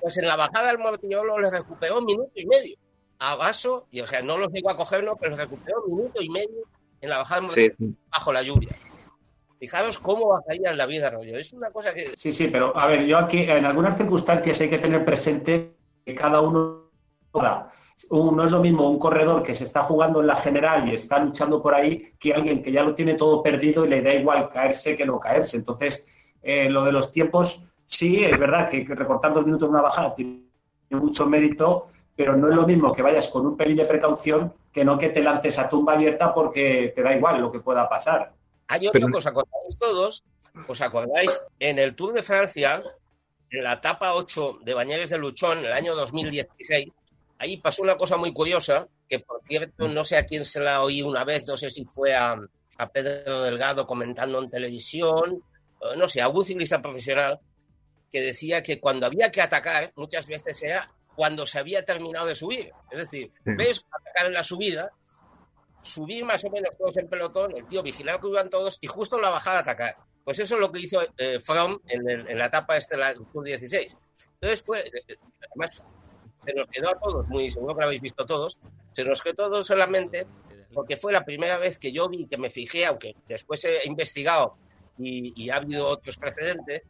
Pues 0.00 0.18
en 0.18 0.26
la 0.26 0.36
bajada 0.36 0.68
del 0.68 0.78
Mortirolo 0.78 1.38
le 1.38 1.50
recuperó 1.50 1.98
un 1.98 2.04
minuto 2.04 2.30
y 2.34 2.46
medio 2.46 2.76
a 3.18 3.36
Vaso, 3.36 3.86
y 3.90 4.00
o 4.00 4.06
sea, 4.06 4.22
no 4.22 4.38
los 4.38 4.50
llegó 4.52 4.70
a 4.70 4.76
coger, 4.76 5.04
no, 5.04 5.16
pero 5.16 5.36
recuperó 5.36 5.82
un 5.86 5.96
minuto 5.96 6.22
y 6.22 6.28
medio 6.30 6.62
en 7.00 7.10
la 7.10 7.18
bajada 7.18 7.40
del 7.40 7.46
Mortirolo 7.48 7.74
Sí, 7.78 7.96
bajo 8.10 8.32
la 8.32 8.42
lluvia. 8.42 8.68
Fijaros 9.58 9.98
cómo 9.98 10.28
bajaría 10.28 10.70
el 10.70 10.78
David 10.78 11.02
Arroyo. 11.02 11.36
Es 11.36 11.52
una 11.52 11.70
cosa 11.70 11.92
que 11.92 12.12
Sí, 12.16 12.32
sí, 12.32 12.48
pero 12.48 12.74
a 12.76 12.86
ver, 12.86 13.04
yo 13.04 13.18
aquí 13.18 13.40
en 13.40 13.64
algunas 13.66 13.96
circunstancias 13.96 14.58
hay 14.60 14.70
que 14.70 14.78
tener 14.78 15.04
presente 15.04 15.76
que 16.04 16.14
cada 16.14 16.40
uno 16.40 16.90
un- 18.08 18.34
no 18.36 18.44
es 18.44 18.50
lo 18.50 18.60
mismo 18.60 18.88
un 18.90 18.98
corredor 18.98 19.42
que 19.42 19.52
se 19.52 19.64
está 19.64 19.82
jugando 19.82 20.20
en 20.22 20.26
la 20.28 20.36
general 20.36 20.88
y 20.88 20.94
está 20.94 21.18
luchando 21.18 21.60
por 21.60 21.74
ahí 21.74 22.14
que 22.18 22.32
alguien 22.32 22.62
que 22.62 22.72
ya 22.72 22.82
lo 22.82 22.94
tiene 22.94 23.14
todo 23.14 23.42
perdido 23.42 23.84
y 23.84 23.88
le 23.90 24.00
da 24.00 24.14
igual 24.14 24.48
caerse 24.48 24.96
que 24.96 25.04
no 25.04 25.20
caerse. 25.20 25.58
Entonces, 25.58 26.06
eh, 26.40 26.70
lo 26.70 26.82
de 26.84 26.92
los 26.92 27.12
tiempos, 27.12 27.69
sí, 27.90 28.24
es 28.24 28.38
verdad 28.38 28.68
que, 28.68 28.84
que 28.84 28.94
recortar 28.94 29.32
dos 29.34 29.44
minutos 29.44 29.68
de 29.68 29.72
una 29.72 29.82
bajada 29.82 30.14
tiene 30.14 30.42
mucho 30.90 31.26
mérito, 31.26 31.88
pero 32.16 32.36
no 32.36 32.48
es 32.48 32.56
lo 32.56 32.66
mismo 32.66 32.92
que 32.92 33.02
vayas 33.02 33.28
con 33.28 33.46
un 33.46 33.56
pelín 33.56 33.76
de 33.78 33.84
precaución 33.84 34.52
que 34.72 34.84
no 34.84 34.96
que 34.96 35.08
te 35.08 35.20
lances 35.22 35.58
a 35.58 35.68
tumba 35.68 35.94
abierta 35.94 36.32
porque 36.32 36.92
te 36.94 37.02
da 37.02 37.14
igual 37.14 37.40
lo 37.40 37.50
que 37.50 37.60
pueda 37.60 37.88
pasar. 37.88 38.32
Hay 38.68 38.86
otra 38.86 39.00
Pero- 39.00 39.12
cosa, 39.12 39.30
¿acordáis 39.30 39.78
todos? 39.78 40.24
¿Os 40.68 40.80
acordáis? 40.80 41.40
En 41.58 41.78
el 41.78 41.94
Tour 41.94 42.12
de 42.12 42.22
Francia, 42.22 42.82
en 43.50 43.64
la 43.64 43.74
etapa 43.74 44.14
8 44.14 44.58
de 44.62 44.74
Bañeres 44.74 45.10
de 45.10 45.18
Luchón, 45.18 45.58
en 45.58 45.64
el 45.66 45.72
año 45.72 45.94
2016, 45.96 46.92
ahí 47.38 47.56
pasó 47.56 47.82
una 47.82 47.96
cosa 47.96 48.16
muy 48.16 48.32
curiosa, 48.32 48.86
que 49.08 49.18
por 49.20 49.40
cierto, 49.44 49.88
no 49.88 50.04
sé 50.04 50.16
a 50.16 50.26
quién 50.26 50.44
se 50.44 50.60
la 50.60 50.82
oí 50.82 51.02
una 51.02 51.24
vez, 51.24 51.44
no 51.46 51.56
sé 51.56 51.70
si 51.70 51.84
fue 51.84 52.14
a, 52.14 52.36
a 52.78 52.88
Pedro 52.88 53.42
Delgado 53.42 53.86
comentando 53.86 54.40
en 54.40 54.50
televisión, 54.50 55.42
o 55.80 55.94
no 55.96 56.08
sé, 56.08 56.20
a 56.20 56.28
un 56.28 56.44
ciclista 56.44 56.80
profesional, 56.82 57.40
que 58.10 58.20
decía 58.20 58.62
que 58.62 58.80
cuando 58.80 59.06
había 59.06 59.30
que 59.30 59.40
atacar, 59.42 59.92
muchas 59.96 60.26
veces 60.26 60.62
era 60.62 60.90
cuando 61.14 61.46
se 61.46 61.58
había 61.58 61.84
terminado 61.84 62.26
de 62.26 62.34
subir. 62.36 62.72
Es 62.90 62.98
decir, 63.00 63.30
Sí. 63.44 63.50
ves 63.56 63.84
atacar 63.90 64.26
en 64.26 64.32
la 64.34 64.42
subida, 64.44 64.90
subir 65.82 66.24
más 66.24 66.44
o 66.44 66.50
menos 66.50 66.76
todos 66.76 66.96
en 66.96 67.08
pelotón, 67.08 67.56
el 67.56 67.66
tío 67.66 67.82
vigilar 67.82 68.20
que 68.20 68.28
iban 68.28 68.50
todos 68.50 68.78
y 68.80 68.86
justo 68.86 69.16
en 69.16 69.22
la 69.22 69.30
bajada 69.30 69.60
atacar. 69.60 69.96
Pues 70.24 70.38
eso 70.38 70.54
es 70.54 70.60
lo 70.60 70.70
que 70.70 70.80
hizo 70.80 71.00
eh, 71.16 71.40
Fromm 71.40 71.80
en, 71.88 72.08
el- 72.08 72.28
en 72.28 72.38
la 72.38 72.46
etapa 72.46 72.76
este 72.76 72.96
del 72.96 73.26
Tour 73.32 73.44
16. 73.44 73.96
Entonces 74.34 74.62
fue, 74.62 74.80
eh, 74.80 74.90
eh, 75.08 75.16
además, 75.50 75.82
se 76.44 76.52
nos 76.54 76.66
quedó 76.68 76.90
a 76.90 76.98
todos, 76.98 77.26
muy 77.28 77.50
seguro 77.50 77.74
que 77.74 77.80
lo 77.80 77.86
habéis 77.86 78.00
visto 78.02 78.26
todos, 78.26 78.58
se 78.92 79.04
nos 79.04 79.22
quedó 79.22 79.34
todos 79.48 79.66
solamente 79.66 80.26
porque 80.72 80.96
fue 80.96 81.12
la 81.12 81.24
primera 81.24 81.58
vez 81.58 81.78
que 81.78 81.90
yo 81.92 82.08
vi, 82.08 82.26
que 82.26 82.38
me 82.38 82.48
fijé, 82.50 82.86
aunque 82.86 83.16
después 83.26 83.64
he 83.64 83.86
investigado 83.86 84.56
y, 84.98 85.32
y 85.42 85.50
ha 85.50 85.56
habido 85.56 85.88
otros 85.88 86.16
precedentes, 86.16 86.82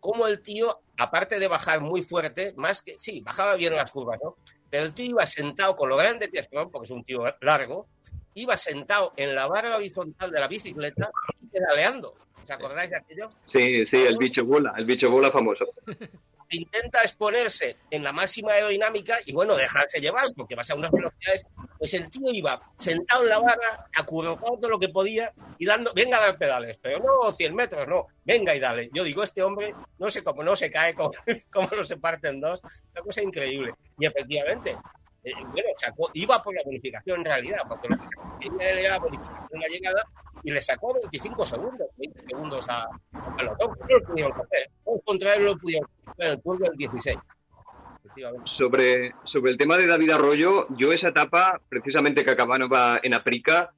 cómo 0.00 0.26
el 0.26 0.42
tío, 0.42 0.80
aparte 0.96 1.38
de 1.38 1.48
bajar 1.48 1.80
muy 1.80 2.02
fuerte, 2.02 2.54
más 2.56 2.82
que, 2.82 2.98
sí, 2.98 3.20
bajaba 3.20 3.54
bien 3.54 3.74
las 3.74 3.90
curvas, 3.90 4.18
¿no? 4.22 4.36
Pero 4.70 4.84
el 4.84 4.92
tío 4.92 5.06
iba 5.06 5.26
sentado 5.26 5.76
con 5.76 5.88
lo 5.88 5.96
grande 5.96 6.30
que 6.30 6.40
es 6.40 6.48
porque 6.48 6.84
es 6.84 6.90
un 6.90 7.04
tío 7.04 7.24
largo, 7.40 7.88
iba 8.34 8.56
sentado 8.56 9.12
en 9.16 9.34
la 9.34 9.46
barra 9.46 9.76
horizontal 9.76 10.30
de 10.30 10.40
la 10.40 10.48
bicicleta 10.48 11.10
y 11.42 11.46
pedaleando. 11.46 12.14
¿Os 12.42 12.50
acordáis 12.50 12.90
de 12.90 12.96
aquello? 12.96 13.30
sí, 13.52 13.84
sí, 13.90 14.06
el 14.06 14.16
bicho 14.16 14.44
bola, 14.44 14.74
el 14.76 14.84
bicho 14.84 15.10
bola 15.10 15.30
famoso. 15.30 15.66
Intenta 16.50 17.02
exponerse 17.02 17.76
en 17.90 18.02
la 18.02 18.12
máxima 18.12 18.52
aerodinámica 18.52 19.18
y, 19.26 19.32
bueno, 19.32 19.54
dejarse 19.54 20.00
llevar, 20.00 20.32
porque 20.34 20.54
vas 20.54 20.70
a 20.70 20.74
unas 20.74 20.90
velocidades. 20.90 21.46
Pues 21.78 21.94
el 21.94 22.10
tío 22.10 22.32
iba 22.32 22.60
sentado 22.76 23.22
en 23.22 23.28
la 23.28 23.38
barra, 23.38 23.86
acurrucado 23.94 24.58
todo 24.58 24.70
lo 24.70 24.78
que 24.78 24.88
podía 24.88 25.32
y 25.58 25.66
dando, 25.66 25.92
venga 25.94 26.16
a 26.16 26.26
dar 26.26 26.38
pedales, 26.38 26.78
pero 26.82 26.98
no 26.98 27.30
100 27.30 27.54
metros, 27.54 27.86
no, 27.86 28.06
venga 28.24 28.54
y 28.54 28.60
dale. 28.60 28.90
Yo 28.92 29.04
digo, 29.04 29.22
este 29.22 29.42
hombre, 29.42 29.74
no 29.98 30.10
sé 30.10 30.24
cómo 30.24 30.42
no 30.42 30.56
se 30.56 30.70
cae, 30.70 30.94
cómo, 30.94 31.12
no 31.76 31.84
se 31.84 31.96
parte 31.98 32.28
en 32.28 32.40
dos, 32.40 32.62
una 32.92 33.02
cosa 33.02 33.22
increíble. 33.22 33.74
Y 33.98 34.06
efectivamente, 34.06 34.76
eh, 35.22 35.32
bueno, 35.52 35.68
sacó, 35.76 36.10
iba 36.14 36.42
por 36.42 36.54
la 36.54 36.62
bonificación 36.64 37.20
en 37.20 37.24
realidad, 37.26 37.60
porque 37.68 37.88
lo 37.88 37.96
que 37.96 38.04
sacó 38.04 38.58
la 38.58 38.98
bonificación 38.98 39.48
en 39.52 39.60
la 39.60 39.68
llegada 39.68 40.04
y 40.42 40.52
le 40.52 40.62
sacó 40.62 40.94
25 40.94 41.46
segundos, 41.46 41.88
20 41.96 42.22
segundos 42.26 42.68
a, 42.68 42.88
a 43.12 43.36
pelotón. 43.36 43.76
No 43.80 43.98
lo 43.98 44.04
pudieron 44.04 44.32
coger. 44.32 44.70
Todos 44.84 45.00
contra 45.04 45.34
él 45.34 45.42
no 45.42 45.48
lo 45.48 45.58
pudieron 45.58 45.88
en 46.18 46.30
el 46.30 46.42
Tour 46.42 46.58
del 46.58 46.76
16. 46.76 47.18
Sobre, 48.56 49.12
sobre 49.30 49.52
el 49.52 49.58
tema 49.58 49.76
de 49.76 49.86
David 49.86 50.10
Arroyo, 50.10 50.66
yo 50.76 50.92
esa 50.92 51.08
etapa, 51.08 51.60
precisamente 51.68 52.24
que 52.24 52.30
acababa 52.32 52.98
en 53.02 53.14
Aprica, 53.14 53.72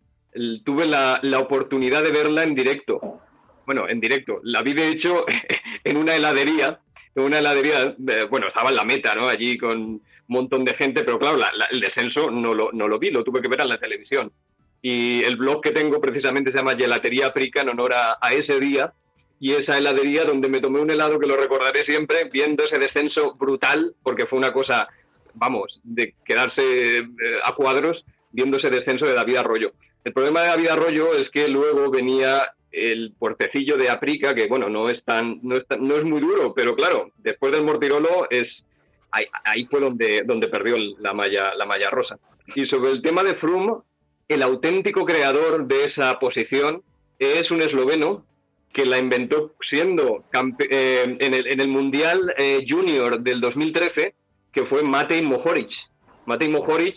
tuve 0.64 0.86
la, 0.86 1.18
la 1.22 1.38
oportunidad 1.40 2.02
de 2.02 2.10
verla 2.10 2.44
en 2.44 2.54
directo. 2.54 3.20
Bueno, 3.66 3.88
en 3.88 4.00
directo. 4.00 4.40
La 4.42 4.62
vi, 4.62 4.72
de 4.72 4.88
hecho, 4.88 5.26
en 5.84 5.96
una 5.96 6.14
heladería. 6.16 6.80
En 7.14 7.24
una 7.24 7.40
heladería, 7.40 7.82
eh, 7.82 8.24
bueno, 8.30 8.48
estaba 8.48 8.70
en 8.70 8.76
la 8.76 8.84
meta, 8.84 9.14
¿no? 9.14 9.28
Allí 9.28 9.58
con 9.58 9.78
un 9.78 10.02
montón 10.28 10.64
de 10.64 10.74
gente, 10.74 11.02
pero 11.02 11.18
claro, 11.18 11.38
el 11.70 11.80
descenso 11.80 12.30
no 12.30 12.54
lo, 12.54 12.70
no 12.72 12.86
lo 12.86 12.98
vi, 12.98 13.10
lo 13.10 13.24
tuve 13.24 13.42
que 13.42 13.48
ver 13.48 13.60
en 13.60 13.68
la 13.68 13.80
televisión. 13.80 14.32
Y 14.82 15.22
el 15.24 15.36
blog 15.36 15.60
que 15.62 15.72
tengo 15.72 16.00
precisamente 16.00 16.50
se 16.50 16.56
llama 16.56 16.76
Gelatería 16.76 17.26
Aprica 17.26 17.62
en 17.62 17.68
honor 17.68 17.94
a, 17.94 18.18
a 18.20 18.32
ese 18.32 18.58
día 18.58 18.92
y 19.40 19.52
esa 19.52 19.78
heladería 19.78 20.24
donde 20.24 20.50
me 20.50 20.60
tomé 20.60 20.80
un 20.80 20.90
helado 20.90 21.18
que 21.18 21.26
lo 21.26 21.36
recordaré 21.36 21.80
siempre, 21.86 22.28
viendo 22.30 22.62
ese 22.62 22.78
descenso 22.78 23.34
brutal, 23.34 23.94
porque 24.02 24.26
fue 24.26 24.38
una 24.38 24.52
cosa, 24.52 24.86
vamos, 25.32 25.80
de 25.82 26.14
quedarse 26.24 26.98
eh, 26.98 27.04
a 27.42 27.54
cuadros 27.54 28.04
viendo 28.30 28.58
ese 28.58 28.68
descenso 28.68 29.06
de 29.06 29.14
David 29.14 29.36
Arroyo. 29.36 29.72
El 30.04 30.12
problema 30.12 30.42
de 30.42 30.48
David 30.48 30.68
Arroyo 30.68 31.14
es 31.14 31.30
que 31.30 31.48
luego 31.48 31.90
venía 31.90 32.52
el 32.70 33.14
puertecillo 33.18 33.78
de 33.78 33.88
Aprica, 33.88 34.34
que 34.34 34.46
bueno, 34.46 34.68
no 34.68 34.90
es 34.90 35.02
tan, 35.04 35.40
no 35.42 35.56
es, 35.56 35.64
no 35.78 35.96
es 35.96 36.04
muy 36.04 36.20
duro, 36.20 36.52
pero 36.54 36.76
claro, 36.76 37.10
después 37.16 37.50
del 37.50 37.64
Mortirolo 37.64 38.28
es 38.28 38.46
ahí, 39.10 39.24
ahí 39.44 39.64
fue 39.64 39.80
donde, 39.80 40.22
donde 40.24 40.48
perdió 40.48 40.76
la 40.98 41.14
malla, 41.14 41.54
la 41.54 41.64
malla 41.64 41.88
rosa. 41.88 42.18
Y 42.54 42.66
sobre 42.66 42.90
el 42.90 43.02
tema 43.02 43.22
de 43.22 43.34
Froome, 43.36 43.82
el 44.30 44.42
auténtico 44.42 45.04
creador 45.04 45.66
de 45.66 45.86
esa 45.86 46.18
posición 46.20 46.82
es 47.18 47.50
un 47.50 47.60
esloveno 47.62 48.24
que 48.72 48.86
la 48.86 48.98
inventó 48.98 49.54
siendo 49.68 50.24
eh, 50.70 51.16
en, 51.18 51.34
el, 51.34 51.48
en, 51.48 51.60
el, 51.60 51.66
Mundial 51.66 52.32
eh, 52.38 52.64
Junior 52.68 53.20
del 53.20 53.40
2013, 53.40 54.14
que 54.52 54.66
fue 54.66 54.84
Matej 54.84 55.24
Mohoric. 55.24 55.68
Matej 56.26 56.48
Mohoric, 56.48 56.94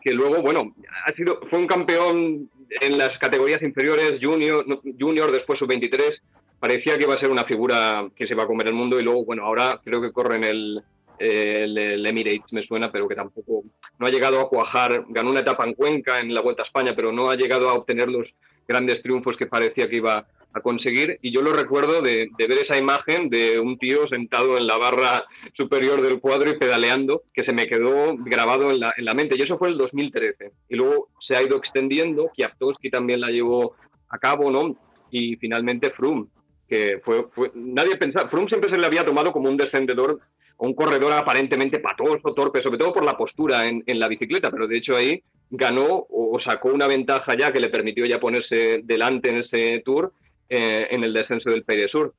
que 0.00 0.14
luego, 0.14 0.40
bueno, 0.40 0.74
ha 1.04 1.12
sido, 1.12 1.40
fue 1.50 1.58
un 1.58 1.66
campeón 1.66 2.48
en 2.80 2.96
las 2.96 3.10
categorías 3.18 3.60
inferiores, 3.62 4.14
Junior, 4.22 4.64
junior 4.98 5.30
después 5.32 5.58
sub-23. 5.58 6.18
Parecía 6.58 6.96
que 6.96 7.04
iba 7.04 7.14
a 7.14 7.20
ser 7.20 7.30
una 7.30 7.44
figura 7.44 8.08
que 8.16 8.26
se 8.26 8.34
va 8.34 8.44
a 8.44 8.46
comer 8.46 8.68
el 8.68 8.74
mundo 8.74 8.98
y 8.98 9.02
luego, 9.02 9.26
bueno, 9.26 9.44
ahora 9.44 9.82
creo 9.84 10.00
que 10.00 10.12
corre 10.12 10.36
en 10.36 10.44
el, 10.44 10.82
el, 11.20 12.06
Emirates, 12.06 12.52
me 12.52 12.66
suena, 12.66 12.90
pero 12.90 13.06
que 13.06 13.14
tampoco 13.14 13.62
no 13.98 14.06
ha 14.06 14.10
llegado 14.10 14.40
a 14.40 14.48
cuajar. 14.48 15.04
Ganó 15.08 15.30
una 15.30 15.40
etapa 15.40 15.64
en 15.66 15.74
Cuenca 15.74 16.18
en 16.18 16.34
la 16.34 16.40
Vuelta 16.40 16.62
a 16.62 16.66
España, 16.66 16.94
pero 16.96 17.12
no 17.12 17.30
ha 17.30 17.36
llegado 17.36 17.68
a 17.68 17.74
obtener 17.74 18.08
los 18.08 18.26
grandes 18.66 19.02
triunfos 19.02 19.36
que 19.36 19.46
parecía 19.46 19.88
que 19.88 19.96
iba 19.96 20.26
a 20.52 20.60
conseguir. 20.60 21.18
Y 21.22 21.32
yo 21.32 21.42
lo 21.42 21.52
recuerdo 21.52 22.00
de, 22.00 22.30
ver 22.38 22.52
esa 22.52 22.78
imagen 22.78 23.28
de 23.28 23.60
un 23.60 23.78
tío 23.78 24.08
sentado 24.08 24.56
en 24.56 24.66
la 24.66 24.78
barra 24.78 25.24
superior 25.56 26.00
del 26.02 26.20
cuadro 26.20 26.50
y 26.50 26.58
pedaleando, 26.58 27.22
que 27.34 27.44
se 27.44 27.52
me 27.52 27.66
quedó 27.66 28.14
grabado 28.16 28.70
en 28.70 28.80
la, 28.80 28.94
en 28.96 29.04
la 29.04 29.14
mente. 29.14 29.36
Y 29.36 29.42
eso 29.42 29.58
fue 29.58 29.68
el 29.68 29.78
2013. 29.78 30.52
Y 30.70 30.76
luego 30.76 31.08
se 31.26 31.36
ha 31.36 31.42
ido 31.42 31.58
extendiendo, 31.58 32.30
Kiaptowski 32.34 32.90
también 32.90 33.20
la 33.20 33.28
llevó 33.28 33.76
a 34.08 34.18
cabo, 34.18 34.50
¿no? 34.50 34.76
Y 35.10 35.36
finalmente 35.36 35.90
Froome, 35.90 36.26
que 36.68 37.00
fue, 37.04 37.26
fue 37.34 37.50
nadie 37.54 37.96
pensaba, 37.96 38.28
Froome 38.28 38.48
siempre 38.48 38.70
se 38.72 38.78
le 38.78 38.86
había 38.86 39.04
tomado 39.04 39.32
como 39.32 39.48
un 39.48 39.56
descendedor 39.56 40.20
un 40.60 40.74
corredor 40.74 41.12
aparentemente 41.12 41.80
patoso, 41.80 42.34
torpe, 42.34 42.62
sobre 42.62 42.78
todo 42.78 42.92
por 42.92 43.04
la 43.04 43.16
postura 43.16 43.66
en, 43.66 43.82
la 43.98 44.08
bicicleta, 44.08 44.50
pero 44.50 44.66
de 44.66 44.76
hecho 44.76 44.96
ahí 44.96 45.22
ganó 45.50 46.06
o 46.08 46.38
sacó 46.44 46.68
una 46.68 46.86
ventaja 46.86 47.34
ya 47.36 47.50
que 47.50 47.60
le 47.60 47.70
permitió 47.70 48.04
ya 48.04 48.20
ponerse 48.20 48.82
delante 48.84 49.30
en 49.30 49.38
ese 49.38 49.82
tour 49.84 50.12
eh, 50.48 50.86
en 50.90 51.02
el 51.02 51.14
descenso 51.14 51.50
del 51.50 51.64
Peire 51.64 51.88
Sur, 51.88 52.14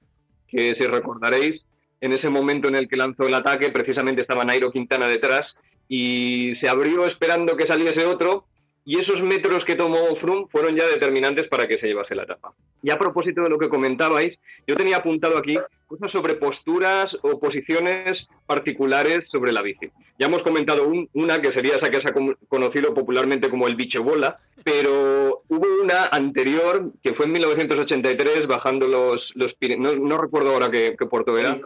que 0.48 0.76
si 0.80 0.88
recordaréis, 0.88 1.62
en 2.02 2.14
ese 2.14 2.30
momento 2.30 2.68
en 2.68 2.76
el 2.76 2.88
que 2.88 2.98
lanzó 2.98 3.28
el 3.28 3.34
ataque, 3.36 3.70
precisamente 3.70 4.24
estaba 4.24 4.44
Nairo 4.44 4.72
Quintana 4.72 5.08
detrás 5.08 5.46
y 5.88 6.56
se 6.62 6.68
abrió 6.68 7.06
esperando 7.06 7.56
que 7.56 7.68
saliese 7.68 8.06
otro 8.06 8.46
y 8.84 8.98
esos 8.98 9.22
metros 9.22 9.64
que 9.66 9.76
tomó 9.76 10.16
Froome 10.20 10.48
fueron 10.52 10.76
ya 10.76 10.88
determinantes 10.88 11.48
para 11.48 11.68
que 11.68 11.78
se 11.78 11.86
llevase 11.86 12.16
la 12.16 12.24
etapa. 12.24 12.54
Y 12.82 12.90
a 12.90 12.98
propósito 12.98 13.44
de 13.44 13.50
lo 13.50 13.60
que 13.60 13.70
comentabais, 13.70 14.36
yo 14.66 14.76
tenía 14.76 14.98
apuntado 14.98 15.38
aquí 15.38 15.60
cosas 15.92 16.12
sobre 16.14 16.36
posturas 16.36 17.08
o 17.22 17.38
posiciones 17.38 18.14
particulares 18.46 19.26
sobre 19.30 19.52
la 19.52 19.62
bici. 19.62 19.90
Ya 20.18 20.28
hemos 20.28 20.42
comentado 20.42 20.90
una 21.14 21.42
que 21.42 21.50
sería 21.50 21.76
esa 21.76 21.90
que 21.90 21.98
se 21.98 22.10
ha 22.10 22.36
conocido 22.48 22.94
popularmente 22.94 23.50
como 23.50 23.68
el 23.68 23.76
biche 23.76 24.00
bola, 24.00 24.40
pero 24.64 25.44
hubo 25.50 25.68
una 25.84 26.06
anterior 26.06 26.94
que 27.04 27.14
fue 27.14 27.26
en 27.26 27.34
1983 27.34 28.48
bajando 28.48 28.88
los, 28.88 29.20
los 29.36 29.52
no, 29.78 29.96
no 29.96 30.18
recuerdo 30.18 30.54
ahora 30.54 30.72
qué, 30.72 30.96
puerto 31.10 31.38
era, 31.38 31.60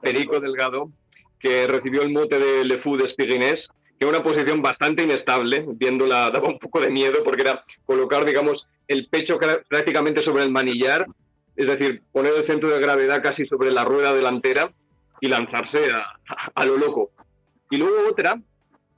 Perico, 0.00 0.38
Delgado, 0.38 0.90
que 1.40 1.66
recibió 1.66 2.02
el 2.02 2.12
mote 2.12 2.38
de 2.38 2.64
Le 2.64 2.78
Fou 2.78 2.96
de 2.96 3.10
Spirinés, 3.10 3.58
que 3.98 4.06
era 4.06 4.10
una 4.10 4.22
posición 4.22 4.62
bastante 4.62 5.02
inestable, 5.02 5.64
viéndola 5.66 6.30
daba 6.30 6.48
un 6.48 6.60
poco 6.60 6.80
de 6.80 6.90
miedo 6.90 7.24
porque 7.24 7.42
era 7.42 7.64
colocar, 7.84 8.24
digamos, 8.24 8.64
el 8.86 9.08
pecho 9.08 9.40
prácticamente 9.68 10.22
sobre 10.22 10.44
el 10.44 10.52
manillar, 10.52 11.06
es 11.56 11.66
decir, 11.66 12.02
poner 12.12 12.32
el 12.34 12.46
centro 12.46 12.68
de 12.68 12.80
gravedad 12.80 13.22
casi 13.22 13.46
sobre 13.46 13.70
la 13.70 13.84
rueda 13.84 14.12
delantera 14.12 14.72
y 15.20 15.28
lanzarse 15.28 15.90
a, 16.54 16.66
lo 16.66 16.76
loco. 16.76 17.10
Y 17.70 17.78
luego 17.78 18.08
otra, 18.10 18.40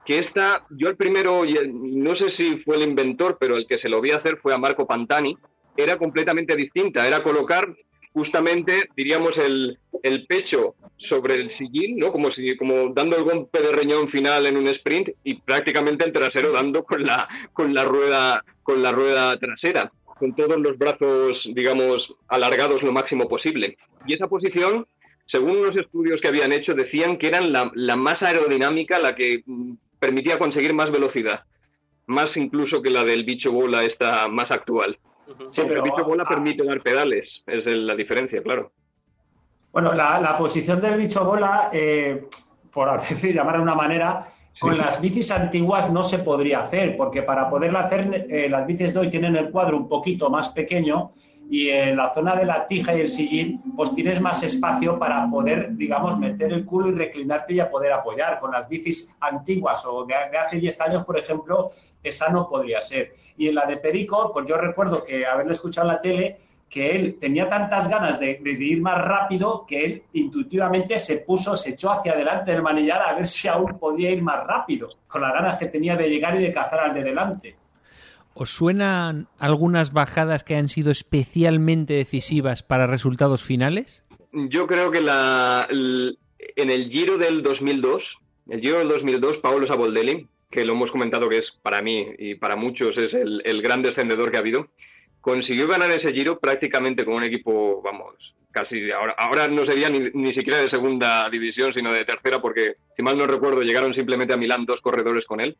que 0.05 0.19
esta, 0.19 0.67
yo 0.71 0.89
el 0.89 0.97
primero, 0.97 1.43
no 1.73 2.17
sé 2.17 2.35
si 2.37 2.59
fue 2.59 2.77
el 2.77 2.83
inventor, 2.83 3.39
pero 3.39 3.57
el 3.57 3.67
que 3.67 3.79
se 3.79 3.89
lo 3.89 4.01
vi 4.01 4.11
hacer 4.11 4.39
fue 4.43 4.55
a 4.55 4.59
Marco 4.59 4.87
Pantani, 4.87 5.37
era 5.77 5.97
completamente 5.97 6.57
distinta, 6.57 7.07
era 7.07 7.23
colocar 7.23 7.69
justamente, 8.13 8.89
diríamos, 8.97 9.33
el, 9.37 9.79
el 10.03 10.27
pecho 10.27 10.75
sobre 11.09 11.35
el 11.35 11.57
sillín, 11.57 11.99
¿no? 11.99 12.11
Como 12.11 12.31
si, 12.33 12.57
como 12.57 12.93
dando 12.93 13.17
el 13.17 13.23
golpe 13.23 13.61
de 13.61 13.73
riñón 13.73 14.09
final 14.11 14.47
en 14.47 14.57
un 14.57 14.67
sprint 14.69 15.11
y 15.23 15.41
prácticamente 15.41 16.05
el 16.05 16.13
trasero 16.13 16.53
dando 16.53 16.85
con 16.85 17.05
la, 17.05 17.29
con 17.53 17.73
la 17.75 17.85
rueda, 17.85 18.45
con 18.63 18.83
la 18.83 18.91
rueda 18.91 19.39
trasera, 19.39 19.93
con 20.19 20.35
todos 20.35 20.59
los 20.59 20.77
brazos, 20.77 21.39
digamos, 21.55 22.15
alargados 22.29 22.83
lo 22.83 22.93
máximo 22.93 23.29
posible. 23.29 23.77
Y 24.07 24.15
esa 24.15 24.27
posición, 24.29 24.87
según 25.27 25.59
unos 25.59 25.77
estudios 25.77 26.21
que 26.21 26.29
habían 26.29 26.53
hecho, 26.53 26.75
decían 26.75 27.19
que 27.19 27.29
era 27.29 27.41
la, 27.41 27.71
la 27.75 27.97
más 27.97 28.21
aerodinámica, 28.23 28.99
la 28.99 29.15
que 29.15 29.43
mm, 29.47 29.73
permitía 29.99 30.39
conseguir 30.39 30.75
más 30.75 30.91
velocidad, 30.91 31.41
más 32.07 32.29
incluso 32.37 32.83
que 32.83 32.91
la 32.91 33.05
del 33.05 33.25
bicho 33.25 33.53
bola 33.53 33.85
esta 33.85 34.29
más 34.29 34.51
actual. 34.51 34.99
Sí, 35.45 35.63
pero 35.67 35.85
el 35.85 35.91
bicho 35.91 36.05
bola 36.05 36.25
permite 36.27 36.65
dar 36.65 36.81
pedales, 36.81 37.29
es 37.47 37.65
la 37.67 37.95
diferencia, 37.95 38.43
claro. 38.43 38.73
Bueno, 39.73 39.93
la, 39.93 40.35
posición 40.37 40.81
del 40.81 40.97
bicho 40.97 41.25
bola, 41.25 41.69
eh, 41.73 42.27
por 42.73 42.91
decir, 43.01 43.35
llamar 43.35 43.57
de 43.57 43.63
una 43.63 43.75
manera, 43.75 44.25
con 44.59 44.77
las 44.77 45.01
bicis 45.01 45.31
antiguas 45.31 45.93
no 45.93 46.03
se 46.03 46.19
podría 46.19 46.61
hacer, 46.61 46.97
porque 46.97 47.23
para 47.23 47.49
poderla 47.49 47.81
hacer, 47.81 48.27
eh, 48.29 48.49
las 48.49 48.67
bicis 48.67 48.95
de 48.95 49.01
hoy 49.01 49.11
tienen 49.11 49.37
el 49.37 49.51
cuadro 49.51 49.77
un 49.77 49.89
poquito 49.89 50.29
más 50.31 50.49
pequeño 50.49 51.13
y 51.51 51.71
en 51.71 51.97
la 51.97 52.09
zona 52.09 52.37
de 52.37 52.45
la 52.45 52.67
tija 52.67 52.95
y 52.95 53.01
el 53.01 53.09
sillín, 53.09 53.63
pues 53.75 53.95
tienes 53.95 54.21
más 54.21 54.43
espacio 54.43 54.99
para 54.99 55.27
poder, 55.31 55.75
digamos, 55.77 56.19
meter 56.19 56.53
el 56.53 56.65
culo 56.65 56.91
y 56.91 56.95
reclinarte 56.95 57.55
y 57.55 57.61
a 57.61 57.71
poder 57.71 57.93
apoyar. 57.93 58.39
Con 58.39 58.53
las 58.53 58.69
bicis 58.69 59.15
antiguas 59.21 59.83
o 59.87 60.05
de, 60.05 60.15
hace 60.15 60.59
10 60.59 60.81
años, 60.83 61.05
por 61.05 61.19
ejemplo, 61.19 61.69
esa 62.03 62.29
no 62.29 62.49
podría 62.49 62.83
ser. 62.83 63.15
Y 63.39 63.49
en 63.49 63.55
la 63.55 63.65
de 63.65 63.79
Perico, 63.79 64.31
pues 64.33 64.47
yo 64.47 64.59
recuerdo 64.59 65.03
que 65.03 65.25
haberle 65.25 65.53
escuchado 65.53 65.89
en 65.89 65.95
la 65.95 66.01
tele, 66.03 66.37
que 66.69 66.95
él 66.95 67.17
tenía 67.19 67.49
tantas 67.49 67.89
ganas 67.89 68.21
de, 68.21 68.41
ir 68.43 68.81
más 68.81 68.99
rápido 68.99 69.65
que 69.67 69.85
él 69.85 70.03
intuitivamente 70.13 70.99
se 70.99 71.19
puso, 71.19 71.57
se 71.57 71.71
echó 71.71 71.93
hacia 71.93 72.13
adelante 72.13 72.53
del 72.53 72.63
manillar 72.63 73.01
a 73.03 73.15
ver 73.15 73.27
si 73.27 73.49
aún 73.49 73.79
podía 73.79 74.11
ir 74.11 74.23
más 74.23 74.47
rápido, 74.47 74.89
con 75.07 75.23
las 75.23 75.33
ganas 75.33 75.59
que 75.59 75.67
tenía 75.67 75.97
de 75.97 76.09
llegar 76.09 76.39
y 76.39 76.43
de 76.43 76.53
cazar 76.53 76.81
al 76.81 76.95
de 76.95 77.03
delante. 77.03 77.57
¿Os 78.35 78.51
suenan 78.51 79.27
algunas 79.39 79.93
bajadas 79.93 80.45
que 80.45 80.57
han 80.57 80.69
sido 80.69 80.91
especialmente 80.91 81.95
decisivas 81.95 82.63
para 82.63 82.87
resultados 82.87 83.43
finales? 83.43 84.05
Yo 84.33 84.67
creo 84.67 84.91
que 84.91 85.01
la, 85.01 85.67
en 85.69 86.71
el 86.71 86.91
Giro 86.91 87.17
del 87.17 87.43
2002, 87.43 88.03
el 88.51 88.61
Giro 88.61 88.79
del 88.79 88.89
2002, 88.89 89.39
Paolo 89.39 89.67
Saboldelli, 89.67 90.29
que 90.51 90.65
lo 90.65 90.75
hemos 90.75 90.91
comentado 90.91 91.29
que 91.29 91.39
es 91.39 91.45
para 91.63 91.83
mí 91.83 92.07
y 92.19 92.35
para 92.37 92.57
muchos 92.57 92.97
es 92.97 93.13
el, 93.13 93.43
el 93.45 93.61
gran 93.61 93.83
descendedor 93.83 94.31
que 94.31 94.37
ha 94.37 94.41
habido, 94.41 94.69
consiguió 95.21 95.67
ganar 95.69 95.91
ese 95.91 96.13
giro 96.13 96.39
prácticamente 96.39 97.05
con 97.05 97.15
un 97.15 97.25
equipo, 97.25 97.83
vamos, 97.83 98.15
casi 98.51 98.91
ahora, 98.91 99.15
ahora 99.19 99.49
no 99.49 99.63
sería 99.65 99.89
ni, 99.89 100.11
ni, 100.15 100.33
siquiera 100.35 100.59
de 100.59 100.71
segunda 100.71 101.29
división, 101.31 101.73
sino 101.75 101.93
de 101.93 102.05
tercera, 102.05 102.41
porque 102.41 102.77
si 102.97 103.03
mal 103.03 103.17
no 103.17 103.27
recuerdo, 103.27 103.63
llegaron 103.63 103.95
simplemente 103.95 104.35
a 104.35 104.37
Milán 104.37 104.65
dos 104.65 104.81
corredores 104.81 105.25
con 105.27 105.41
él, 105.41 105.57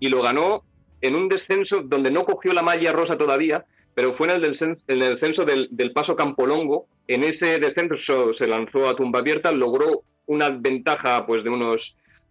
y 0.00 0.08
lo 0.08 0.22
ganó 0.22 0.64
en 1.00 1.14
un 1.14 1.28
descenso 1.28 1.82
donde 1.82 2.10
no 2.10 2.24
cogió 2.24 2.52
la 2.52 2.62
malla 2.62 2.92
rosa 2.92 3.16
todavía, 3.16 3.64
pero 3.94 4.14
fue 4.16 4.28
en 4.28 4.36
el 4.36 4.42
descenso, 4.42 4.82
en 4.88 5.02
el 5.02 5.10
descenso 5.14 5.44
del, 5.44 5.68
del, 5.70 5.92
paso 5.92 6.16
Campolongo. 6.16 6.86
En 7.06 7.22
ese 7.22 7.58
descenso 7.60 8.34
se 8.38 8.48
lanzó 8.48 8.88
a 8.88 8.96
tumba 8.96 9.20
abierta, 9.20 9.52
logró 9.52 10.02
una 10.26 10.50
ventaja 10.50 11.26
pues 11.26 11.44
de 11.44 11.50
unos 11.50 11.78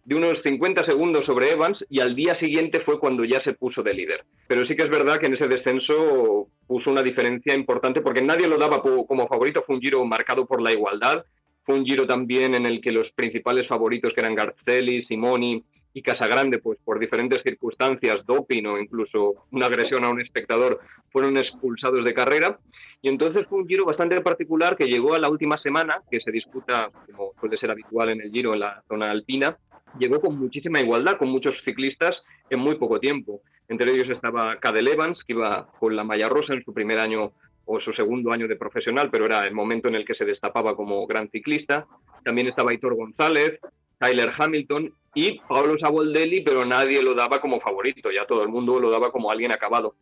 de 0.06 0.16
unos 0.16 0.36
50 0.44 0.86
segundos 0.86 1.26
sobre 1.26 1.52
Evans 1.52 1.78
y 1.90 2.02
al 2.02 2.16
día 2.16 2.38
siguiente 2.40 2.82
fue 2.82 3.00
cuando 3.00 3.24
ya 3.24 3.42
se 3.44 3.54
puso 3.54 3.82
de 3.84 3.94
líder. 3.94 4.26
Pero 4.48 4.66
sí 4.66 4.76
que 4.76 4.84
es 4.84 4.90
verdad 4.90 5.18
que 5.18 5.28
en 5.28 5.36
ese 5.36 5.48
descenso 5.48 6.48
puso 6.68 6.92
una 6.92 7.04
diferencia 7.04 7.54
importante 7.54 8.02
porque 8.02 8.22
nadie 8.22 8.48
lo 8.48 8.58
daba 8.58 8.82
como 8.82 9.28
favorito, 9.28 9.64
fue 9.66 9.76
un 9.76 9.82
giro 9.82 10.04
marcado 10.06 10.46
por 10.46 10.62
la 10.62 10.72
igualdad 10.72 11.24
Fue 11.66 11.76
un 11.76 11.86
giro 11.86 12.06
también 12.06 12.56
en 12.56 12.66
el 12.66 12.82
que 12.82 12.92
los 12.92 13.10
principales 13.12 13.68
favoritos, 13.68 14.12
que 14.14 14.20
eran 14.20 14.36
Garzelli, 14.36 15.06
Simoni 15.06 15.64
y 15.94 16.02
Casagrande, 16.02 16.60
pues 16.60 16.78
por 16.84 17.00
diferentes 17.00 17.42
circunstancias, 17.42 18.26
doping 18.26 18.66
o 18.66 18.78
incluso 18.78 19.46
una 19.52 19.68
agresión 19.68 20.04
a 20.04 20.10
un 20.10 20.20
espectador, 20.20 20.82
fueron 21.12 21.38
expulsados 21.38 22.04
de 22.04 22.14
carrera. 22.14 22.60
Y 23.02 23.10
entonces 23.10 23.46
fue 23.48 23.60
un 23.60 23.68
giro 23.68 23.86
bastante 23.86 24.20
particular 24.22 24.76
que 24.76 24.88
llegó 24.88 25.14
a 25.14 25.20
la 25.20 25.30
última 25.30 25.58
semana, 25.60 26.02
que 26.10 26.20
se 26.20 26.32
disputa, 26.32 26.90
como 27.06 27.32
suele 27.40 27.58
ser 27.58 27.72
habitual 27.72 28.10
en 28.10 28.22
el 28.22 28.32
giro, 28.32 28.54
en 28.54 28.62
la 28.62 28.82
zona 28.88 29.12
alpina, 29.12 29.58
llegó 30.00 30.20
con 30.22 30.38
muchísima 30.38 30.80
igualdad, 30.80 31.18
con 31.18 31.30
muchos 31.30 31.56
ciclistas 31.66 32.16
en 32.50 32.60
muy 32.60 32.76
poco 32.76 33.00
tiempo. 33.00 33.42
Entre 33.68 33.92
ellos 33.92 34.10
estaba 34.10 34.58
Cadel 34.60 34.88
Evans, 34.88 35.20
que 35.26 35.34
iba 35.34 35.68
con 35.80 35.96
la 35.96 36.04
malla 36.04 36.30
rosa 36.30 36.54
en 36.54 36.64
su 36.64 36.74
primer 36.74 37.00
año 37.00 37.32
o 37.66 37.80
su 37.80 37.94
segundo 37.94 38.32
año 38.32 38.48
de 38.48 38.58
profesional, 38.58 39.10
pero 39.10 39.26
era 39.26 39.48
el 39.48 39.54
momento 39.54 39.88
en 39.88 39.96
el 39.96 40.06
que 40.06 40.16
se 40.16 40.26
destapaba 40.26 40.76
como 40.76 41.08
gran 41.08 41.30
ciclista. 41.30 41.86
También 42.24 42.48
estaba 42.48 42.74
Hitor 42.74 42.96
González, 42.96 43.60
Tyler 44.00 44.32
Hamilton 44.38 44.94
y 45.16 45.40
Pablo 45.48 45.76
Saboldelli, 45.80 46.42
pero 46.42 46.66
nadie 46.66 47.02
lo 47.02 47.14
daba 47.14 47.40
como 47.40 47.62
favorito, 47.62 48.12
ya 48.12 48.26
todo 48.26 48.44
el 48.44 48.50
mundo 48.50 48.80
lo 48.80 48.90
daba 48.90 49.12
como 49.12 49.32
alguien 49.32 49.52
acabado. 49.52 49.96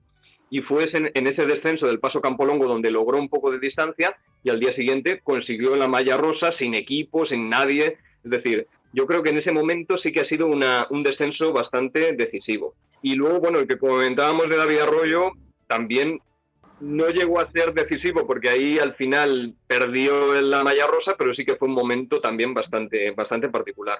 Y 0.49 0.61
fue 0.61 0.89
en, 0.91 1.27
ese 1.27 1.45
descenso 1.45 1.85
del 1.85 1.99
Paso 1.99 2.19
Campolongo 2.19 2.67
donde 2.67 2.91
logró 2.91 3.17
un 3.17 3.29
poco 3.29 3.51
de 3.51 3.59
distancia 3.59 4.17
y 4.43 4.49
al 4.49 4.59
día 4.59 4.73
siguiente 4.75 5.21
consiguió 5.23 5.77
la 5.77 5.87
malla 5.87 6.17
rosa 6.17 6.51
sin 6.59 6.75
equipo, 6.75 7.25
sin 7.25 7.49
nadie. 7.49 7.97
Es 8.23 8.31
decir, 8.31 8.67
yo 8.93 9.05
creo 9.05 9.23
que 9.23 9.29
en 9.29 9.37
ese 9.37 9.51
momento 9.51 9.97
sí 10.03 10.11
que 10.11 10.21
ha 10.21 10.25
sido 10.25 10.47
un 10.47 11.03
descenso 11.03 11.53
bastante 11.53 12.13
decisivo. 12.13 12.75
Y 13.01 13.15
luego, 13.15 13.39
bueno, 13.39 13.59
el 13.59 13.67
que 13.67 13.77
comentábamos 13.77 14.49
de 14.49 14.57
David 14.57 14.79
Arroyo 14.79 15.31
también 15.67 16.19
no 16.81 17.09
llegó 17.09 17.39
a 17.39 17.51
ser 17.51 17.73
decisivo 17.73 18.25
porque 18.25 18.49
ahí 18.49 18.79
al 18.79 18.95
final 18.95 19.53
perdió 19.67 20.41
la 20.41 20.63
malla 20.63 20.87
rosa, 20.87 21.15
pero 21.17 21.33
sí 21.33 21.45
que 21.45 21.55
fue 21.55 21.67
un 21.67 21.75
momento 21.75 22.19
también 22.19 22.53
bastante, 22.53 23.11
bastante 23.11 23.49
particular. 23.49 23.99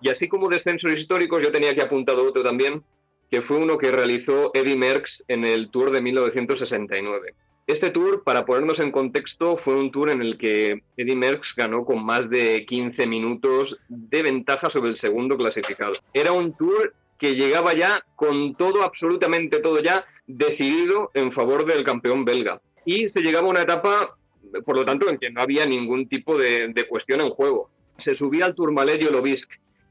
Y 0.00 0.10
así 0.10 0.28
como 0.28 0.48
descensos 0.48 0.94
históricos, 0.96 1.42
yo 1.42 1.50
tenía 1.50 1.74
que 1.74 1.82
apuntado 1.82 2.22
otro 2.22 2.42
también, 2.42 2.82
que 3.30 3.42
fue 3.42 3.56
uno 3.56 3.78
que 3.78 3.90
realizó 3.90 4.50
Eddie 4.54 4.76
Merckx 4.76 5.10
en 5.28 5.44
el 5.44 5.70
Tour 5.70 5.90
de 5.90 6.02
1969. 6.02 7.34
Este 7.66 7.90
tour, 7.90 8.22
para 8.24 8.44
ponernos 8.44 8.78
en 8.78 8.90
contexto, 8.90 9.58
fue 9.64 9.74
un 9.74 9.90
tour 9.90 10.10
en 10.10 10.20
el 10.20 10.36
que 10.36 10.82
Eddie 10.98 11.16
Merckx 11.16 11.46
ganó 11.56 11.84
con 11.84 12.04
más 12.04 12.28
de 12.28 12.66
15 12.66 13.06
minutos 13.06 13.76
de 13.88 14.22
ventaja 14.22 14.68
sobre 14.70 14.90
el 14.90 15.00
segundo 15.00 15.38
clasificado. 15.38 15.94
Era 16.12 16.32
un 16.32 16.54
tour 16.54 16.92
que 17.18 17.34
llegaba 17.34 17.72
ya 17.72 18.04
con 18.16 18.54
todo, 18.54 18.82
absolutamente 18.82 19.60
todo 19.60 19.80
ya, 19.80 20.04
decidido 20.26 21.10
en 21.14 21.32
favor 21.32 21.64
del 21.64 21.84
campeón 21.84 22.24
belga. 22.24 22.60
Y 22.84 23.08
se 23.08 23.22
llegaba 23.22 23.46
a 23.46 23.50
una 23.50 23.62
etapa, 23.62 24.16
por 24.64 24.76
lo 24.76 24.84
tanto, 24.84 25.08
en 25.08 25.18
que 25.18 25.30
no 25.30 25.40
había 25.40 25.64
ningún 25.64 26.08
tipo 26.08 26.36
de, 26.36 26.86
cuestión 26.88 27.22
en 27.22 27.30
juego. 27.30 27.70
Se 28.04 28.14
subía 28.16 28.46
al 28.46 28.54
Tourmalet 28.54 29.02
y 29.02 29.06
Olobisk 29.06 29.48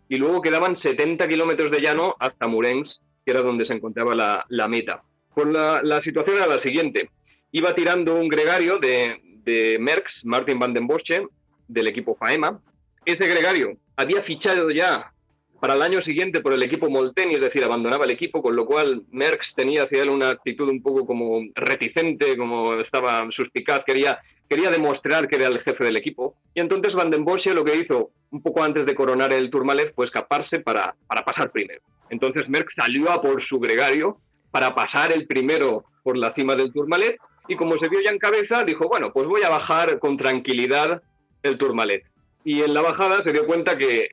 y 0.10 0.18
luego 0.18 0.42
quedaban 0.42 0.78
70 0.80 1.28
kilómetros 1.28 1.72
de 1.72 1.82
llano 1.82 2.16
hasta 2.20 2.48
Murens, 2.48 3.02
que 3.26 3.32
era 3.32 3.42
donde 3.42 3.66
se 3.66 3.74
encontraba 3.74 4.14
la, 4.14 4.68
meta. 4.68 5.02
Pues 5.34 5.48
la, 5.48 6.02
situación 6.04 6.38
era 6.38 6.46
la 6.46 6.62
siguiente. 6.62 7.10
Iba 7.56 7.76
tirando 7.76 8.16
un 8.16 8.30
gregario 8.30 8.80
de, 8.80 9.22
de 9.46 9.78
Merckx, 9.80 10.10
Martin 10.24 10.58
van 10.58 10.74
den 10.74 10.88
Bosche, 10.88 11.28
del 11.68 11.88
equipo 11.88 12.16
FAEMA. 12.16 12.60
Ese 13.06 13.28
gregario 13.28 13.78
había 13.96 14.24
fichado 14.24 14.72
ya 14.72 15.14
para 15.60 15.76
el 15.76 15.84
año 15.84 16.02
siguiente 16.02 16.42
por 16.42 16.52
el 16.52 16.64
equipo 16.64 16.90
Molteni, 16.90 17.36
es 17.36 17.42
decir, 17.42 17.64
abandonaba 17.64 18.06
el 18.06 18.12
equipo, 18.12 18.42
con 18.42 18.56
lo 18.56 18.66
cual 18.66 19.04
Merckx 19.12 19.54
tenía 19.56 19.84
hacia 19.84 20.02
él 20.02 20.10
una 20.10 20.30
actitud 20.30 20.68
un 20.68 20.82
poco 20.82 21.06
como 21.06 21.42
reticente, 21.54 22.36
como 22.38 22.80
estaba 22.80 23.24
suspicaz, 23.30 23.84
quería, 23.86 24.20
quería 24.50 24.72
demostrar 24.72 25.28
que 25.28 25.36
era 25.36 25.46
el 25.46 25.62
jefe 25.62 25.84
del 25.84 25.98
equipo. 25.98 26.36
Y 26.56 26.60
entonces 26.60 26.96
Van 26.96 27.12
den 27.12 27.24
Bosche 27.24 27.54
lo 27.54 27.64
que 27.64 27.76
hizo 27.76 28.10
un 28.32 28.42
poco 28.42 28.64
antes 28.64 28.88
de 28.88 28.96
coronar 28.96 29.32
el 29.32 29.52
Tourmalet 29.52 29.94
fue 29.94 30.08
escaparse 30.08 30.60
para, 30.62 30.96
para 31.06 31.24
pasar 31.24 31.52
primero. 31.52 31.82
Entonces 32.10 32.50
Merckx 32.50 32.74
salió 32.76 33.12
a 33.12 33.22
por 33.22 33.46
su 33.46 33.60
gregario 33.60 34.18
para 34.50 34.74
pasar 34.74 35.12
el 35.12 35.28
primero 35.28 35.86
por 36.02 36.18
la 36.18 36.34
cima 36.34 36.56
del 36.56 36.74
Tourmalet 36.74 37.16
y 37.48 37.56
como 37.56 37.78
se 37.78 37.90
vio 37.90 38.02
ya 38.02 38.12
en 38.12 38.20
cabeza, 38.20 38.64
dijo, 38.64 38.88
bueno, 38.88 39.12
pues 39.12 39.28
voy 39.28 39.42
a 39.44 39.50
bajar 39.50 40.00
con 40.00 40.18
tranquilidad 40.18 41.02
el 41.42 41.58
Tourmalet. 41.58 42.06
Y 42.44 42.62
en 42.62 42.74
la 42.74 42.82
bajada 42.82 43.24
se 43.24 43.32
dio 43.32 43.46
cuenta 43.46 43.78
que 43.78 44.12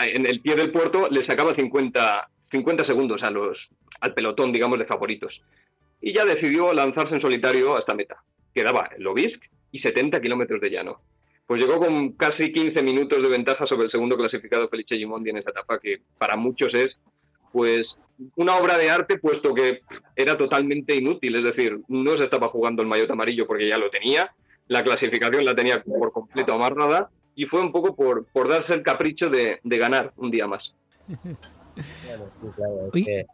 en 0.00 0.26
el 0.26 0.40
pie 0.40 0.54
del 0.54 0.70
puerto 0.70 1.08
le 1.08 1.26
sacaba 1.26 1.54
50, 1.54 2.28
50 2.50 2.86
segundos 2.86 3.22
a 3.22 3.30
los, 3.30 3.58
al 4.00 4.14
pelotón, 4.14 4.52
digamos, 4.52 4.78
de 4.78 4.86
favoritos. 4.86 5.40
Y 6.00 6.12
ya 6.14 6.24
decidió 6.24 6.72
lanzarse 6.72 7.14
en 7.14 7.20
solitario 7.20 7.76
hasta 7.76 7.94
meta. 7.94 8.22
Quedaba 8.54 8.90
el 8.96 9.02
Lobisk 9.02 9.42
y 9.70 9.80
70 9.80 10.20
kilómetros 10.20 10.60
de 10.60 10.70
llano. 10.70 11.00
Pues 11.46 11.60
llegó 11.60 11.78
con 11.78 12.12
casi 12.12 12.52
15 12.52 12.82
minutos 12.82 13.20
de 13.20 13.28
ventaja 13.28 13.66
sobre 13.66 13.86
el 13.86 13.90
segundo 13.90 14.16
clasificado 14.16 14.68
Felice 14.68 14.96
Gimondi 14.96 15.30
en 15.30 15.38
esa 15.38 15.50
etapa, 15.50 15.78
que 15.78 16.00
para 16.18 16.36
muchos 16.36 16.72
es 16.74 16.96
pues 17.52 17.86
una 18.36 18.56
obra 18.56 18.78
de 18.78 18.90
arte, 18.90 19.18
puesto 19.18 19.54
que 19.54 19.80
era 20.16 20.36
totalmente 20.36 20.94
inútil. 20.94 21.36
Es 21.36 21.44
decir, 21.44 21.80
no 21.88 22.16
se 22.16 22.24
estaba 22.24 22.48
jugando 22.48 22.82
el 22.82 22.88
maillot 22.88 23.10
amarillo 23.10 23.46
porque 23.46 23.68
ya 23.68 23.78
lo 23.78 23.90
tenía, 23.90 24.32
la 24.68 24.84
clasificación 24.84 25.44
la 25.44 25.54
tenía 25.54 25.82
por 25.82 26.12
completo 26.12 26.54
amarrada 26.54 27.10
y 27.34 27.46
fue 27.46 27.60
un 27.60 27.72
poco 27.72 27.96
por, 27.96 28.26
por 28.26 28.48
darse 28.48 28.74
el 28.74 28.82
capricho 28.82 29.28
de, 29.28 29.60
de 29.62 29.78
ganar 29.78 30.12
un 30.16 30.30
día 30.30 30.46
más. 30.46 30.72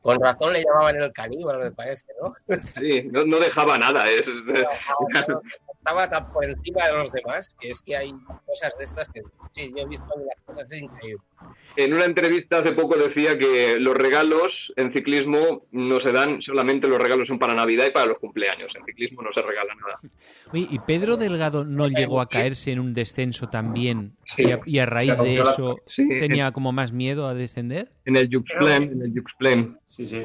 con 0.02 0.20
razón 0.20 0.52
le 0.52 0.62
llamaban 0.62 0.96
el 0.96 1.12
caníbal, 1.12 1.58
me 1.58 1.70
parece, 1.70 2.06
¿no? 2.20 2.32
Sí, 2.80 3.02
no, 3.10 3.24
no 3.24 3.38
dejaba 3.38 3.78
nada. 3.78 4.04
Es, 4.10 4.24
estaba 5.78 6.08
tan 6.10 6.32
por 6.32 6.44
encima 6.44 6.86
de 6.86 6.92
los 6.92 7.12
demás 7.12 7.54
que 7.60 7.70
es 7.70 7.80
que 7.80 7.96
hay 7.96 8.12
cosas 8.46 8.72
de 8.78 8.84
estas 8.84 9.08
que 9.08 9.22
sí, 9.54 9.72
yo 9.74 9.82
he 9.82 9.86
visto 9.86 10.06
las 10.26 10.44
cosas 10.44 10.80
increíbles. 10.80 11.22
En 11.76 11.94
una 11.94 12.04
entrevista 12.04 12.58
hace 12.58 12.72
poco 12.72 12.96
decía 12.96 13.38
que 13.38 13.78
los 13.78 13.96
regalos 13.96 14.52
en 14.76 14.92
ciclismo 14.92 15.66
no 15.70 16.00
se 16.00 16.12
dan, 16.12 16.42
solamente 16.42 16.88
los 16.88 17.00
regalos 17.00 17.28
son 17.28 17.38
para 17.38 17.54
Navidad 17.54 17.86
y 17.86 17.90
para 17.92 18.06
los 18.06 18.18
cumpleaños. 18.18 18.72
En 18.74 18.84
ciclismo 18.84 19.22
no 19.22 19.32
se 19.32 19.40
regala 19.40 19.74
nada. 19.74 20.00
¿y 20.52 20.78
Pedro 20.80 21.16
Delgado 21.16 21.64
no 21.64 21.88
llegó 21.88 22.20
a 22.20 22.28
caerse 22.28 22.72
en 22.72 22.80
un 22.80 22.92
descenso 22.92 23.48
también? 23.48 24.16
y, 24.66 24.78
a, 24.78 24.86
raíz 24.86 25.16
de 25.18 25.40
eso 25.40 25.76
tenía 25.96 26.52
como 26.52 26.72
más 26.72 26.92
miedo 26.92 27.28
a 27.28 27.34
descender. 27.34 27.92
En 28.08 28.16
el 28.16 28.30
Juxplen, 28.32 28.82
en 28.84 29.02
el 29.02 29.76
Sí, 29.84 30.06
sí. 30.06 30.22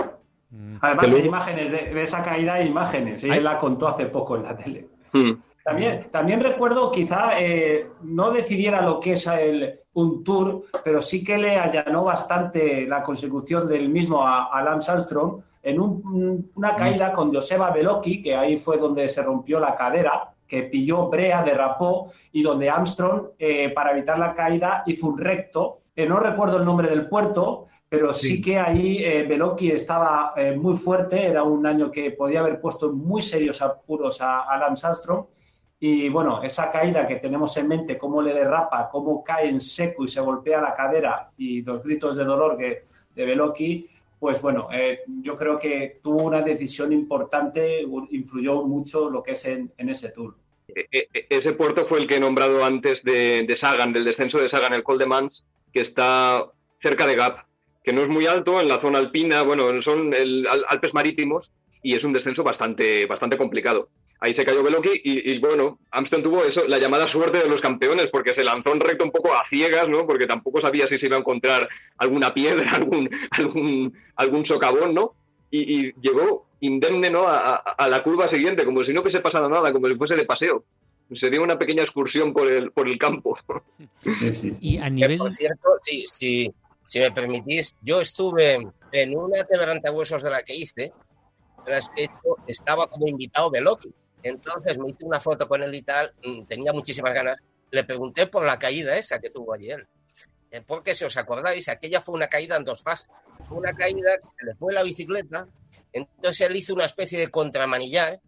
Mm. 0.52 0.78
Además, 0.80 1.14
hay 1.14 1.26
imágenes 1.26 1.70
de, 1.70 2.02
esa 2.02 2.22
caída, 2.24 2.54
hay 2.54 2.68
imágenes. 2.68 3.26
Ella 3.26 3.42
la 3.42 3.58
contó 3.58 3.90
hace 3.90 4.06
poco 4.06 4.38
en 4.38 4.44
la 4.44 4.56
tele. 4.56 4.88
Hmm. 5.12 5.34
También, 5.66 6.08
también 6.10 6.40
recuerdo, 6.40 6.90
quizá 6.92 7.38
eh, 7.38 7.88
no 8.04 8.32
decidiera 8.32 8.82
lo 8.82 9.02
que 9.02 9.12
es 9.12 9.28
el, 9.28 9.80
un 9.96 10.24
tour, 10.24 10.64
pero 10.82 11.02
sí 11.02 11.26
que 11.26 11.38
le 11.38 11.58
allanó 11.58 12.06
bastante 12.06 12.88
la 12.88 13.04
consecución 13.04 13.68
del 13.68 13.90
mismo 13.90 14.26
a, 14.26 14.62
Lance 14.64 14.90
Armstrong 14.90 15.42
en 15.62 15.80
una 16.56 16.76
caída 16.76 17.12
con 17.12 17.34
Joseba 17.34 17.72
Belocchi, 17.72 18.22
que 18.22 18.36
ahí 18.36 18.58
fue 18.58 18.78
donde 18.78 19.10
se 19.10 19.22
rompió 19.24 19.60
la 19.60 19.76
cadera, 19.76 20.32
que 20.48 20.64
pilló 20.64 21.10
brea, 21.10 21.44
derrapó 21.44 22.14
y 22.32 22.44
donde 22.44 22.70
Armstrong, 22.70 23.32
eh, 23.38 23.70
para 23.70 23.92
evitar 23.92 24.18
la 24.20 24.34
caída, 24.34 24.84
hizo 24.86 25.08
un 25.08 25.18
recto. 25.18 25.80
Eh, 25.96 26.08
no 26.08 26.20
recuerdo 26.20 26.58
el 26.58 26.66
nombre 26.66 26.90
del 26.90 27.08
puerto, 27.08 27.68
pero 27.88 28.12
sí, 28.12 28.42
que 28.42 28.58
ahí 28.58 28.98
eh, 29.04 29.28
estaba 29.74 30.34
muy 30.58 30.76
fuerte, 30.76 31.28
era 31.28 31.44
un 31.44 31.66
año 31.66 31.92
que 31.92 32.12
podía 32.12 32.40
haber 32.40 32.60
puesto 32.60 32.92
muy 32.92 33.22
serios 33.22 33.62
apuros 33.62 34.20
a, 34.22 34.42
a 34.42 34.58
Lance 34.58 34.88
Armstrong. 34.88 35.26
Y 35.80 36.10
bueno, 36.10 36.42
esa 36.42 36.72
caída 36.72 37.06
que 37.06 37.18
tenemos 37.18 37.56
en 37.58 37.68
mente, 37.68 37.98
cómo 37.98 38.22
le 38.22 38.34
derrapa, 38.34 38.90
cómo 38.90 39.24
cae 39.24 39.50
en 39.50 39.60
seco 39.60 40.06
y 40.06 40.08
se 40.08 40.22
golpea 40.22 40.62
la 40.62 40.74
cadera 40.74 41.30
y 41.38 41.62
los 41.62 41.84
gritos 41.84 42.16
de 42.16 42.24
dolor 42.24 42.58
que, 42.58 42.86
de 43.16 43.26
Veloki, 43.26 43.88
pues 44.20 44.42
bueno, 44.42 44.70
eh, 44.72 45.02
yo 45.22 45.36
creo 45.36 45.58
que 45.58 46.00
tuvo 46.02 46.24
una 46.24 46.42
decisión 46.42 46.94
importante, 46.94 47.82
influyó 48.12 48.64
mucho 48.64 49.10
lo 49.10 49.22
que 49.22 49.32
es 49.32 49.46
en, 49.46 49.74
ese 49.78 50.12
tour. 50.12 50.36
E, 50.74 50.88
e, 50.90 51.08
e, 51.14 51.26
ese 51.30 51.52
puerto 51.52 51.86
fue 51.88 52.00
el 52.00 52.08
que 52.08 52.16
he 52.16 52.20
nombrado 52.22 52.64
antes 52.64 53.04
de, 53.04 53.58
Sagan, 53.60 53.92
del 53.92 54.06
descenso 54.06 54.38
de 54.38 54.50
Sagan, 54.50 54.74
el 54.74 54.84
Col 54.84 54.98
de 54.98 55.08
Mans, 55.08 55.44
que 55.74 55.82
está 55.82 56.46
cerca 56.82 57.08
de 57.08 57.16
Gap, 57.16 57.46
que 57.84 57.94
no 57.94 58.02
es 58.02 58.08
muy 58.08 58.28
alto 58.28 58.62
en 58.62 58.68
la 58.68 58.80
zona 58.82 59.00
alpina, 59.00 59.42
bueno, 59.42 59.82
son 59.84 60.14
el, 60.14 60.48
Alpes 60.70 60.94
marítimos 60.94 61.50
y 61.82 61.96
es 61.96 62.04
un 62.04 62.14
descenso 62.14 62.44
bastante, 62.44 63.06
bastante 63.06 63.38
complicado 63.38 63.90
ahí 64.24 64.34
se 64.38 64.46
cayó 64.46 64.64
Veloki 64.64 65.02
y, 65.04 65.38
bueno, 65.40 65.80
Armstrong 65.92 66.24
tuvo 66.24 66.46
eso, 66.46 66.66
la 66.66 66.80
llamada 66.80 67.12
suerte 67.12 67.40
de 67.40 67.50
los 67.50 67.60
campeones, 67.60 68.08
porque 68.08 68.34
se 68.34 68.46
lanzó 68.46 68.72
en 68.72 68.80
recto 68.80 69.04
un 69.04 69.12
poco 69.12 69.34
a 69.34 69.44
ciegas, 69.50 69.90
¿no? 69.90 70.08
Porque 70.08 70.26
tampoco 70.26 70.62
sabía 70.62 70.88
si 70.88 70.98
se 70.98 71.08
iba 71.08 71.18
a 71.18 71.20
encontrar 71.20 71.68
alguna 71.98 72.34
piedra, 72.34 72.72
algún, 72.74 73.10
algún, 73.32 73.94
algún 74.16 74.46
socavón, 74.46 74.94
¿no? 74.94 75.14
Y, 75.52 75.92
llegó 76.00 76.48
indemne, 76.62 77.10
¿no? 77.10 77.26
A, 77.28 77.88
la 77.90 78.02
curva 78.02 78.30
siguiente, 78.30 78.64
como 78.64 78.86
si 78.86 78.94
no 78.94 79.02
hubiese 79.02 79.20
pasado 79.20 79.50
nada, 79.50 79.74
como 79.74 79.90
si 79.90 79.96
fuese 79.96 80.16
de 80.16 80.24
paseo. 80.24 80.64
Se 81.20 81.30
dio 81.30 81.42
una 81.44 81.58
pequeña 81.58 81.84
excursión 81.84 82.34
por 82.34 82.52
el, 82.52 82.72
por 82.72 82.88
el 82.88 82.98
campo. 82.98 83.38
Sí, 84.02 84.32
sí. 84.32 84.58
Y 84.60 84.78
a 84.78 84.90
nivel... 84.90 85.18
Por 85.18 85.34
cierto, 85.34 85.70
sí, 85.82 86.06
sí, 86.08 86.54
si 86.86 87.00
me 87.00 87.12
permitís, 87.12 87.74
yo 87.82 88.02
estuve 88.02 88.60
en 88.92 89.18
una 89.18 89.46
huesos 89.92 90.22
de 90.22 90.30
la 90.30 90.44
que 90.44 90.56
hice, 90.56 90.94
tras 91.66 91.90
que 91.90 92.08
estaba 92.48 92.88
como 92.88 93.08
invitado 93.08 93.50
Veloki. 93.50 93.94
Entonces 94.22 94.78
me 94.78 94.90
hice 94.90 95.06
una 95.06 95.20
foto 95.20 95.48
con 95.48 95.64
él 95.64 95.74
y 95.74 95.82
tal, 95.82 96.14
mm, 96.24 96.44
tenía 96.46 96.74
muchísimas 96.74 97.14
ganas. 97.14 97.38
le 97.72 97.84
pregunté 97.84 98.28
por 98.28 98.46
la 98.46 98.60
caída 98.60 98.96
esa 98.96 99.18
que 99.20 99.32
tuvo 99.32 99.52
ayer. 99.56 99.88
Eh, 100.52 100.62
porque 100.62 100.94
si 100.94 101.06
os 101.06 101.18
acordáis, 101.18 101.68
aquella 101.68 102.00
fue 102.00 102.14
una 102.14 102.28
caída 102.28 102.56
en 102.56 102.64
dos 102.64 102.84
fases. 102.84 103.10
Fue 103.42 103.58
una 103.58 103.74
caída 103.74 104.20
que 104.20 104.28
se 104.38 104.46
le 104.46 104.54
fue 104.54 104.72
la 104.72 104.84
bicicleta, 104.84 105.48
entonces 105.92 106.42
él 106.42 106.56
hizo 106.56 106.76
una 106.76 106.86
especie 106.86 107.18
de 107.18 107.30
contramanillar 107.30 108.22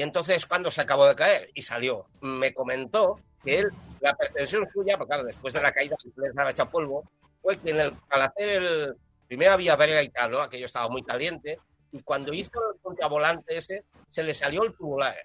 y 0.00 0.02
entonces 0.02 0.46
cuando 0.46 0.70
se 0.70 0.80
acabó 0.80 1.06
de 1.06 1.14
caer 1.14 1.50
y 1.52 1.60
salió, 1.60 2.06
me 2.22 2.54
comentó 2.54 3.20
que 3.44 3.58
él, 3.58 3.68
la 4.00 4.16
percepción 4.16 4.66
suya, 4.72 4.96
porque 4.96 5.10
claro, 5.10 5.24
después 5.24 5.52
de 5.52 5.60
la 5.60 5.74
caída 5.74 5.94
estaba 6.26 6.48
hecha 6.48 6.64
polvo, 6.64 7.04
fue 7.42 7.58
que 7.58 7.72
en 7.72 7.80
el, 7.80 7.92
al 8.08 8.22
hacer 8.22 8.48
el, 8.48 8.96
primero 9.28 9.52
había 9.52 9.76
verga 9.76 10.02
y 10.02 10.08
tal, 10.08 10.30
¿no? 10.30 10.40
Aquello 10.40 10.64
estaba 10.64 10.88
muy 10.88 11.02
caliente, 11.02 11.58
y 11.92 12.00
cuando 12.00 12.32
hizo 12.32 12.50
el 12.72 12.80
contravolante 12.80 13.58
ese, 13.58 13.84
se 14.08 14.22
le 14.22 14.34
salió 14.34 14.62
el 14.64 14.72
tubular. 14.72 15.18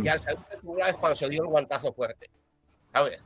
Y 0.00 0.06
al 0.06 0.20
salir 0.20 0.38
el 0.52 0.60
tubular 0.60 0.90
es 0.90 0.94
cuando 0.94 1.16
se 1.16 1.28
dio 1.28 1.42
el 1.42 1.48
guantazo 1.48 1.92
fuerte. 1.92 2.30
¿Sabes? 2.92 3.18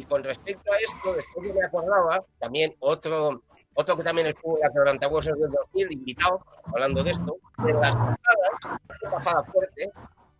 Y 0.00 0.04
con 0.04 0.24
respecto 0.24 0.72
a 0.72 0.78
esto, 0.78 1.12
después 1.12 1.46
yo 1.46 1.54
me 1.54 1.66
acordaba, 1.66 2.24
también 2.38 2.74
otro, 2.78 3.42
otro 3.74 3.96
que 3.98 4.02
también 4.02 4.28
estuvo 4.28 4.56
en 4.56 4.62
la 4.62 4.72
quebrantahuesos 4.72 5.38
del 5.38 5.50
2000, 5.50 5.92
invitado, 5.92 6.42
hablando 6.64 7.04
de 7.04 7.10
esto, 7.10 7.36
en 7.58 7.78
las 7.78 7.94
bajadas, 7.94 8.80
bajada 9.12 9.44
fuerte, 9.44 9.92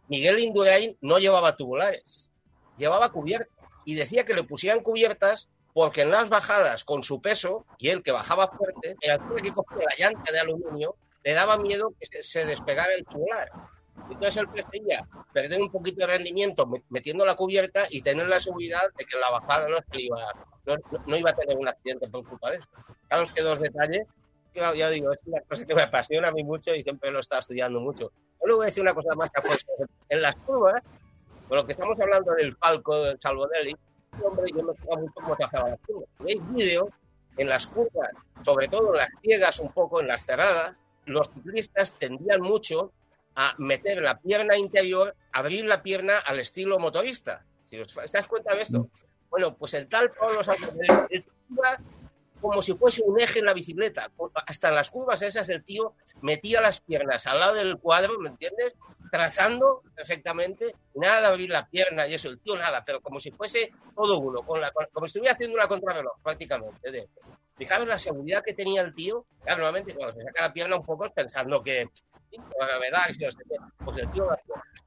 Miguel 0.09 0.39
Indurain 0.39 0.97
no 1.03 1.19
llevaba 1.19 1.57
tubulares, 1.57 2.33
llevaba 2.79 3.13
cubiertas. 3.13 3.55
Y 3.85 3.97
decía 3.97 4.25
que 4.25 4.33
le 4.33 4.45
pusieran 4.45 4.81
cubiertas 4.81 5.51
porque 5.75 6.03
en 6.03 6.11
las 6.11 6.31
bajadas, 6.31 6.83
con 6.83 7.03
su 7.03 7.21
peso, 7.21 7.67
y 7.79 7.91
él 7.91 8.03
que 8.03 8.13
bajaba 8.13 8.49
fuerte, 8.49 8.97
el 8.99 9.11
altura 9.11 9.43
que 9.43 9.53
cogía 9.53 9.85
la 9.85 10.07
llanta 10.09 10.33
de 10.33 10.41
aluminio, 10.41 10.97
le 11.23 11.35
daba 11.35 11.59
miedo 11.59 11.93
que 12.01 12.23
se 12.23 12.47
despegara 12.47 12.95
el 12.95 13.05
tubular. 13.05 13.51
Entonces 14.11 14.37
él 14.39 14.49
prefería 14.49 15.07
perder 15.33 15.61
un 15.61 15.71
poquito 15.71 16.01
de 16.01 16.07
rendimiento 16.07 16.69
metiendo 16.89 17.25
la 17.25 17.37
cubierta 17.37 17.87
y 17.89 18.03
tener 18.03 18.27
la 18.27 18.41
seguridad 18.41 18.83
de 18.99 19.05
que 19.05 19.19
la 19.19 19.31
bajada 19.31 19.69
no, 19.69 19.79
iba, 19.93 20.33
no, 20.67 20.77
no 21.07 21.17
iba 21.17 21.31
a 21.31 21.35
tener 21.35 21.57
un 21.57 21.69
accidente 21.69 22.09
por 22.09 22.29
culpa 22.29 22.51
de 22.51 22.57
eso. 22.59 22.69
Claro, 23.09 23.25
es 23.25 23.33
que 23.33 23.43
dos 23.43 23.61
detalles, 23.61 24.07
claro, 24.53 24.75
ya 24.75 24.91
digo, 24.91 25.13
es 25.13 25.21
una 25.25 25.41
cosa 25.43 25.65
que 25.65 25.75
me 25.75 25.83
apasiona 25.83 26.29
a 26.29 26.33
mí 26.33 26.45
mucho 26.45 26.75
y 26.75 26.83
siempre 26.83 27.11
lo 27.11 27.21
está 27.21 27.39
estudiando 27.39 27.81
mucho. 27.81 28.11
Yo 28.41 28.47
le 28.47 28.55
voy 28.55 28.65
a 28.65 28.67
decir 28.67 28.83
una 28.83 28.95
cosa 28.95 29.15
más 29.15 29.31
que 29.31 29.43
fue 29.43 29.57
en 30.09 30.23
las 30.23 30.35
curvas, 30.37 30.83
con 31.49 31.57
lo 31.57 31.67
que 31.67 31.73
estamos 31.73 31.99
hablando 32.01 32.33
del 32.35 32.57
palco 32.57 33.05
del 33.05 33.21
Salvodelli, 33.21 33.77
hombre, 34.23 34.51
yo 34.55 34.63
me 34.63 34.75
fijaba 34.75 35.01
mucho 35.01 35.15
cómo 35.15 35.37
trazaba 35.37 35.69
las 35.71 35.81
curvas. 35.81 36.09
Veis 36.19 36.41
vídeo 36.53 36.89
en 37.37 37.49
las 37.49 37.67
curvas, 37.67 38.11
sobre 38.43 38.69
todo 38.69 38.93
en 38.93 38.99
las 38.99 39.09
ciegas, 39.23 39.59
un 39.61 39.73
poco 39.73 40.01
en 40.01 40.09
las 40.09 40.25
cerradas, 40.25 40.75
los 41.07 41.29
ciclistas 41.33 41.95
tendían 41.99 42.41
mucho 42.41 42.93
a 43.41 43.55
meter 43.57 44.03
la 44.03 44.19
pierna 44.21 44.57
interior, 44.59 45.17
abrir 45.33 45.65
la 45.65 45.83
pierna 45.83 46.19
al 46.19 46.41
estilo 46.41 46.79
motorista. 46.79 47.47
Si 47.65 47.81
os 47.81 47.95
dais 47.95 48.27
cuenta 48.27 48.55
de 48.55 48.63
esto. 48.63 48.89
Bueno, 49.31 49.57
pues 49.57 49.73
el 49.75 49.89
tal 49.89 50.11
Pablo 50.13 50.45
Sánchez 50.45 50.75
como 52.41 52.63
si 52.63 52.75
fuese 52.75 53.03
un 53.03 53.21
eje 53.21 53.39
en 53.39 53.45
la 53.47 53.55
bicicleta. 53.55 54.11
Hasta 54.47 54.69
en 54.69 54.75
las 54.75 54.91
curvas 54.91 55.23
esas 55.23 55.49
el 55.49 55.63
tío 55.63 55.95
metía 56.23 56.61
las 56.61 56.81
piernas 56.81 57.27
al 57.27 57.39
lado 57.39 57.55
del 57.55 57.79
cuadro, 57.79 58.19
¿me 58.19 58.29
entiendes? 58.29 58.75
Trazando 59.11 59.83
perfectamente, 59.95 60.75
nada 60.95 61.21
de 61.21 61.27
abrir 61.27 61.51
la 61.51 61.69
pierna 61.69 62.07
y 62.07 62.15
eso, 62.15 62.29
el 62.31 62.41
tío 62.41 62.57
nada, 62.57 62.85
pero 62.85 63.01
como 63.01 63.21
si 63.21 63.31
fuese 63.31 63.73
todo 63.95 64.19
uno, 64.19 64.43
con 64.43 64.61
la, 64.61 64.71
como 64.71 65.07
si 65.07 65.11
estuviera 65.11 65.35
haciendo 65.35 65.57
una 65.57 65.69
contrarreloj 65.69 66.19
prácticamente. 66.23 66.91
De, 66.91 67.09
fijaros 67.57 67.87
la 67.87 67.99
seguridad 67.99 68.43
que 68.43 68.55
tenía 68.55 68.81
el 68.81 68.95
tío, 68.95 69.27
claro, 69.43 69.59
normalmente 69.59 69.95
cuando 69.95 70.19
se 70.19 70.23
saca 70.23 70.43
la 70.43 70.53
pierna 70.53 70.77
un 70.77 70.87
poco 70.87 71.05
es 71.05 71.13
pensando 71.13 71.63
que 71.63 71.91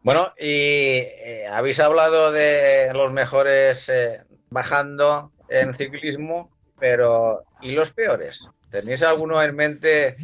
bueno, 0.04 0.34
y 0.38 0.46
eh, 0.46 1.48
habéis 1.50 1.80
hablado 1.80 2.32
de 2.32 2.94
los 2.94 3.12
mejores 3.14 3.88
eh, 3.88 4.22
bajando 4.50 5.32
en 5.48 5.76
ciclismo, 5.78 6.52
pero 6.78 7.44
¿y 7.62 7.72
los 7.72 7.92
peores? 7.92 8.46
¿Tenéis 8.70 9.02
alguno 9.04 9.42
en 9.42 9.56
mente 9.56 10.18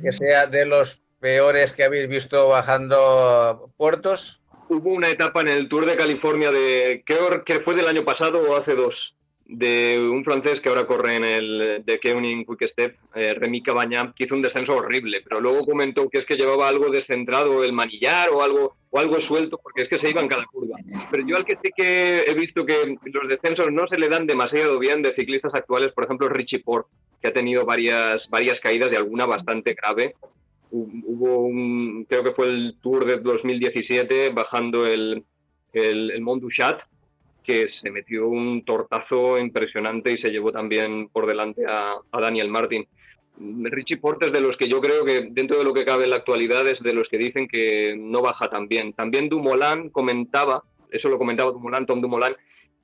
que 0.00 0.12
sea 0.12 0.46
de 0.46 0.66
los 0.66 1.00
peores 1.18 1.72
que 1.72 1.84
habéis 1.84 2.08
visto 2.08 2.48
bajando 2.48 3.72
puertos? 3.76 4.40
Hubo 4.68 4.90
una 4.90 5.08
etapa 5.08 5.40
en 5.40 5.48
el 5.48 5.68
Tour 5.68 5.86
de 5.86 5.96
California 5.96 6.52
de, 6.52 7.02
creo 7.04 7.44
que 7.44 7.60
fue 7.60 7.74
del 7.74 7.88
año 7.88 8.04
pasado 8.04 8.40
o 8.40 8.56
hace 8.56 8.76
dos, 8.76 9.13
de 9.46 9.98
un 10.00 10.24
francés 10.24 10.60
que 10.62 10.70
ahora 10.70 10.86
corre 10.86 11.16
en 11.16 11.24
el 11.24 11.82
de 11.84 11.98
Keuning 11.98 12.46
Quick 12.46 12.70
Step, 12.72 12.96
eh, 13.14 13.34
Remy 13.34 13.62
Cabaña, 13.62 14.12
que 14.16 14.24
hizo 14.24 14.34
un 14.34 14.42
descenso 14.42 14.76
horrible, 14.76 15.20
pero 15.22 15.40
luego 15.40 15.66
comentó 15.66 16.08
que 16.08 16.18
es 16.18 16.26
que 16.26 16.36
llevaba 16.36 16.68
algo 16.68 16.88
descentrado 16.88 17.62
el 17.62 17.72
manillar 17.72 18.30
o 18.30 18.42
algo 18.42 18.76
o 18.90 18.98
algo 18.98 19.16
suelto, 19.26 19.58
porque 19.62 19.82
es 19.82 19.88
que 19.88 19.98
se 19.98 20.10
iba 20.10 20.22
en 20.22 20.28
cada 20.28 20.46
curva. 20.46 20.78
Pero 21.10 21.26
yo 21.26 21.36
al 21.36 21.44
que 21.44 21.58
sí 21.62 21.70
que 21.76 22.22
he 22.22 22.34
visto 22.34 22.64
que 22.64 22.96
los 23.04 23.28
descensos 23.28 23.70
no 23.72 23.86
se 23.88 23.98
le 23.98 24.08
dan 24.08 24.26
demasiado 24.26 24.78
bien 24.78 25.02
de 25.02 25.14
ciclistas 25.14 25.52
actuales, 25.52 25.92
por 25.92 26.04
ejemplo 26.04 26.28
Richie 26.28 26.60
Port, 26.60 26.86
que 27.20 27.28
ha 27.28 27.32
tenido 27.32 27.66
varias, 27.66 28.22
varias 28.30 28.56
caídas 28.62 28.90
y 28.92 28.96
alguna 28.96 29.26
bastante 29.26 29.74
grave. 29.74 30.14
Hubo 30.70 31.46
un, 31.46 32.04
creo 32.08 32.24
que 32.24 32.32
fue 32.32 32.46
el 32.46 32.76
Tour 32.82 33.04
de 33.04 33.18
2017, 33.18 34.30
bajando 34.30 34.86
el, 34.86 35.24
el, 35.72 36.10
el 36.10 36.20
Mont 36.20 36.42
Duchat, 36.42 36.80
que 37.44 37.68
se 37.82 37.90
metió 37.90 38.26
un 38.26 38.64
tortazo 38.64 39.38
impresionante 39.38 40.12
y 40.12 40.18
se 40.18 40.30
llevó 40.30 40.50
también 40.50 41.08
por 41.08 41.26
delante 41.26 41.64
a, 41.68 41.96
Daniel 42.18 42.48
Martin. 42.48 42.86
Richie 43.36 43.98
Porte 43.98 44.26
es 44.26 44.32
de 44.32 44.40
los 44.40 44.56
que 44.56 44.68
yo 44.68 44.80
creo 44.80 45.04
que 45.04 45.28
dentro 45.30 45.58
de 45.58 45.64
lo 45.64 45.74
que 45.74 45.84
cabe 45.84 46.04
en 46.04 46.10
la 46.10 46.16
actualidad 46.16 46.66
es 46.66 46.80
de 46.80 46.94
los 46.94 47.08
que 47.08 47.18
dicen 47.18 47.46
que 47.46 47.94
no 47.96 48.22
baja 48.22 48.48
tan 48.48 48.66
bien. 48.66 48.92
También 48.94 49.28
Dumoulin 49.28 49.90
comentaba, 49.90 50.62
eso 50.90 51.08
lo 51.08 51.18
comentaba 51.18 51.52
Dumoulin, 51.52 51.84
Tom 51.84 52.00
Dumoulin, 52.00 52.34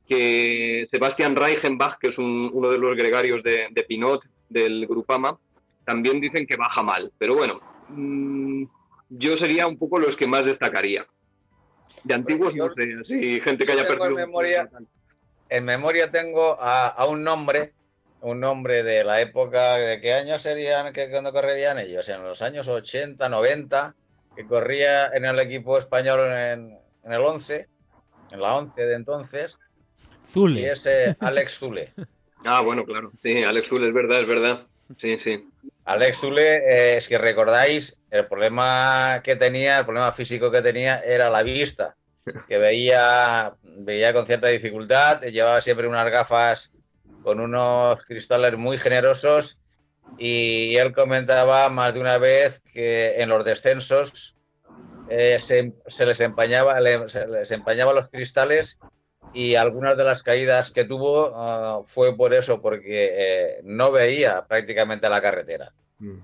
que 0.06 0.88
Sebastián 0.90 1.36
Reichenbach, 1.36 1.98
que 1.98 2.08
es 2.08 2.18
uno 2.18 2.68
de 2.68 2.78
los 2.78 2.96
gregarios 2.96 3.42
de, 3.44 3.84
Pinot 3.88 4.20
del 4.48 4.86
Grupama, 4.86 5.38
también 5.84 6.20
dicen 6.20 6.46
que 6.46 6.56
baja 6.56 6.82
mal. 6.82 7.12
Pero 7.16 7.36
bueno, 7.36 7.60
mm, 7.88 8.64
yo 9.10 9.34
sería 9.34 9.68
un 9.68 9.78
poco 9.78 9.98
los 9.98 10.16
que 10.16 10.26
más 10.26 10.44
destacaría. 10.44 11.06
De 12.04 12.14
antiguos 12.14 12.54
no 12.54 12.72
sé, 12.74 13.04
sí, 13.06 13.40
gente 13.40 13.66
que 13.66 13.72
haya 13.72 13.86
perdido. 13.86 14.08
En 14.08 14.14
memoria, 14.14 14.70
en 15.48 15.64
memoria 15.64 16.06
tengo 16.06 16.56
a, 16.60 17.06
un 17.06 17.22
nombre, 17.24 17.72
un 18.20 18.40
nombre 18.40 18.82
de 18.82 19.04
la 19.04 19.20
época, 19.20 19.74
¿de 19.74 20.00
qué 20.00 20.14
años 20.14 20.42
serían 20.42 20.92
que 20.92 21.10
cuando 21.10 21.32
correrían 21.32 21.78
ellos? 21.78 22.08
En 22.08 22.22
los 22.22 22.40
años 22.42 22.68
80, 22.68 23.28
90, 23.28 23.94
que 24.36 24.46
corría 24.46 25.08
en 25.08 25.24
el 25.24 25.38
equipo 25.40 25.76
español 25.76 26.20
en, 26.32 26.78
el 27.04 27.20
11, 27.20 27.68
en 28.30 28.40
la 28.40 28.56
11 28.56 28.80
de 28.80 28.94
entonces. 28.94 29.58
Zule. 30.26 30.60
Y 30.60 30.64
ese 30.66 31.16
Alex 31.20 31.58
Zule. 31.58 31.92
ah, 32.44 32.60
bueno, 32.60 32.84
claro. 32.84 33.10
Sí, 33.22 33.42
Alex 33.42 33.68
Zule, 33.68 33.88
es 33.88 33.94
verdad, 33.94 34.20
es 34.20 34.28
verdad. 34.28 34.66
Sí, 34.98 35.18
sí. 35.22 35.48
Alex 35.84 36.18
Zule, 36.18 36.96
eh, 36.96 37.00
si 37.00 37.16
recordáis, 37.16 37.98
el 38.10 38.26
problema 38.26 39.20
que 39.22 39.36
tenía, 39.36 39.78
el 39.78 39.84
problema 39.84 40.12
físico 40.12 40.50
que 40.50 40.62
tenía 40.62 41.00
era 41.00 41.30
la 41.30 41.42
vista, 41.42 41.96
que 42.48 42.58
veía, 42.58 43.54
veía 43.62 44.12
con 44.12 44.26
cierta 44.26 44.48
dificultad, 44.48 45.22
llevaba 45.22 45.60
siempre 45.60 45.86
unas 45.86 46.10
gafas 46.10 46.70
con 47.22 47.40
unos 47.40 48.04
cristales 48.04 48.56
muy 48.56 48.78
generosos 48.78 49.60
y 50.18 50.76
él 50.76 50.92
comentaba 50.92 51.68
más 51.68 51.94
de 51.94 52.00
una 52.00 52.18
vez 52.18 52.60
que 52.72 53.20
en 53.20 53.28
los 53.28 53.44
descensos 53.44 54.36
eh, 55.08 55.38
se, 55.46 56.04
les 56.04 56.20
empañaba, 56.20 56.78
se 57.08 57.26
les 57.26 57.50
empañaba 57.50 57.92
los 57.92 58.08
cristales 58.08 58.78
y 59.32 59.54
algunas 59.54 59.96
de 59.96 60.04
las 60.04 60.22
caídas 60.22 60.70
que 60.70 60.84
tuvo 60.84 61.32
ah, 61.34 61.82
fue 61.86 62.16
por 62.16 62.34
eso, 62.34 62.60
porque 62.60 63.10
eh, 63.12 63.60
no 63.64 63.92
veía 63.92 64.44
prácticamente 64.46 65.08
la 65.08 65.20
carretera. 65.20 65.72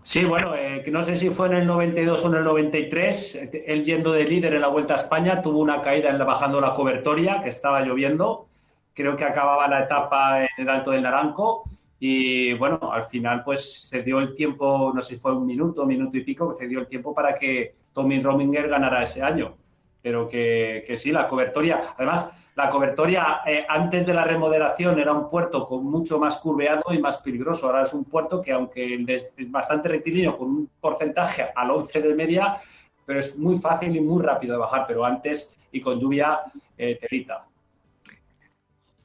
Sí, 0.03 0.25
bueno, 0.25 0.55
eh, 0.55 0.83
no 0.91 1.03
sé 1.03 1.17
si 1.17 1.29
fue 1.29 1.49
en 1.49 1.55
el 1.55 1.67
92 1.67 2.25
o 2.25 2.29
en 2.29 2.35
el 2.37 2.45
93, 2.45 3.49
él 3.67 3.85
yendo 3.85 4.13
de 4.13 4.25
líder 4.25 4.55
en 4.55 4.63
la 4.63 4.69
Vuelta 4.69 4.95
a 4.95 4.97
España 4.97 5.43
tuvo 5.43 5.59
una 5.59 5.83
caída 5.83 6.09
en 6.09 6.19
la, 6.19 6.25
bajando 6.25 6.63
la 6.63 6.73
cobertoria, 6.73 7.43
que 7.43 7.51
estaba 7.51 7.83
lloviendo, 7.83 8.49
creo 8.95 9.17
que 9.17 9.25
acababa 9.25 9.69
la 9.69 9.85
etapa 9.85 10.43
en 10.43 10.49
el 10.57 10.69
Alto 10.71 10.93
del 10.93 11.03
Naranco 11.03 11.65
y 12.01 12.55
bueno, 12.55 12.91
al 12.91 13.05
final 13.05 13.45
pues 13.45 13.89
cedió 13.91 14.19
el 14.19 14.35
tiempo, 14.35 14.93
no 14.95 15.03
sé 15.03 15.15
si 15.15 15.21
fue 15.21 15.35
un 15.35 15.45
minuto, 15.45 15.85
minuto 15.85 16.17
y 16.17 16.25
pico, 16.25 16.49
que 16.49 16.57
cedió 16.57 16.81
el 16.81 16.87
tiempo 16.87 17.15
para 17.15 17.35
que 17.35 17.75
Tommy 17.93 18.19
Rominger 18.21 18.69
ganara 18.69 19.03
ese 19.03 19.23
año, 19.23 19.59
pero 20.01 20.27
que, 20.27 20.85
que 20.87 20.97
sí, 20.97 21.13
la 21.13 21.27
cobertoria, 21.27 21.83
además 21.99 22.35
la 22.57 22.71
cobertoria 22.71 23.41
eh, 23.47 23.67
antes 23.69 24.07
de 24.07 24.15
la 24.15 24.25
remodelación 24.25 24.99
era 24.99 25.13
un 25.13 25.29
puerto 25.29 25.65
con 25.65 25.85
mucho 25.85 26.19
más 26.19 26.39
curveado 26.39 26.85
y 26.93 26.99
más 26.99 27.19
peligroso. 27.19 27.67
Ahora 27.67 27.83
es 27.83 27.93
un 27.93 28.05
puerto 28.05 28.41
que, 28.41 28.53
aunque 28.53 29.05
es 29.07 29.31
bastante 29.51 29.91
rectilíneo, 29.91 30.35
con 30.35 30.49
un 30.49 30.71
porcentaje 30.81 31.49
al 31.55 31.71
11 31.71 32.01
de 32.01 32.15
media, 32.15 32.57
pero 33.05 33.21
es 33.21 33.37
muy 33.39 33.59
fácil 33.59 33.95
y 33.95 34.01
muy 34.01 34.25
rápido 34.25 34.55
de 34.55 34.61
bajar. 34.61 34.87
Pero 34.89 35.05
antes 35.05 35.55
y 35.71 35.83
con 35.83 36.01
lluvia, 36.01 36.41
eh, 36.79 36.99
telita. 36.99 37.45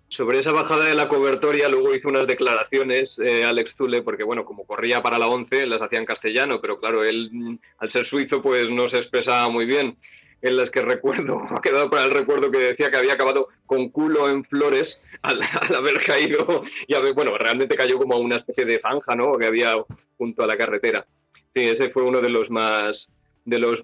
Sobre 0.08 0.40
esa 0.40 0.54
bajada 0.54 0.86
de 0.86 0.96
la 0.96 1.10
cobertoria, 1.10 1.68
luego 1.68 1.94
hizo 1.94 2.08
unas 2.08 2.28
declaraciones 2.28 3.10
eh, 3.18 3.44
Alex 3.44 3.76
Zule, 3.76 4.02
porque 4.02 4.24
bueno, 4.24 4.46
como 4.46 4.66
corría 4.66 5.02
para 5.02 5.20
la 5.20 5.28
11, 5.28 5.66
las 5.66 5.82
hacía 5.82 6.00
en 6.00 6.06
castellano, 6.06 6.62
pero 6.62 6.80
claro, 6.80 7.04
él 7.04 7.60
al 7.80 7.92
ser 7.92 8.08
suizo, 8.08 8.42
pues 8.42 8.70
no 8.70 8.90
se 8.90 9.00
expresaba 9.00 9.50
muy 9.50 9.66
bien 9.66 9.98
en 10.42 10.58
las 10.58 10.70
que 10.70 10.82
recuerdo, 10.82 11.42
ha 11.50 11.62
quedado 11.62 11.90
para 11.90 12.06
el 12.06 12.12
recuerdo 12.12 12.52
que 12.52 12.58
decía 12.58 12.90
que 12.90 12.98
había 12.98 13.14
acabado 13.14 13.50
con 13.66 13.90
culo 13.90 14.30
en 14.30 14.44
flores 14.44 15.00
al, 15.22 15.42
haber 15.76 16.04
caído 16.04 16.64
y 16.88 16.96
haber, 16.96 17.14
bueno, 17.14 17.38
realmente 17.38 17.76
cayó 17.76 17.98
como 17.98 18.16
a 18.16 18.20
una 18.20 18.38
especie 18.38 18.66
de 18.66 18.80
zanja, 18.80 19.16
¿no? 19.16 19.38
Que 19.38 19.46
había 19.46 19.76
junto 20.18 20.44
a 20.44 20.48
la 20.48 20.58
carretera. 20.58 21.06
Sí, 21.54 21.68
ese 21.68 21.90
fue 21.92 22.04
uno 22.04 22.22
de 22.22 22.30
los 22.30 22.50
más, 22.50 22.96
de 23.46 23.60
los 23.60 23.80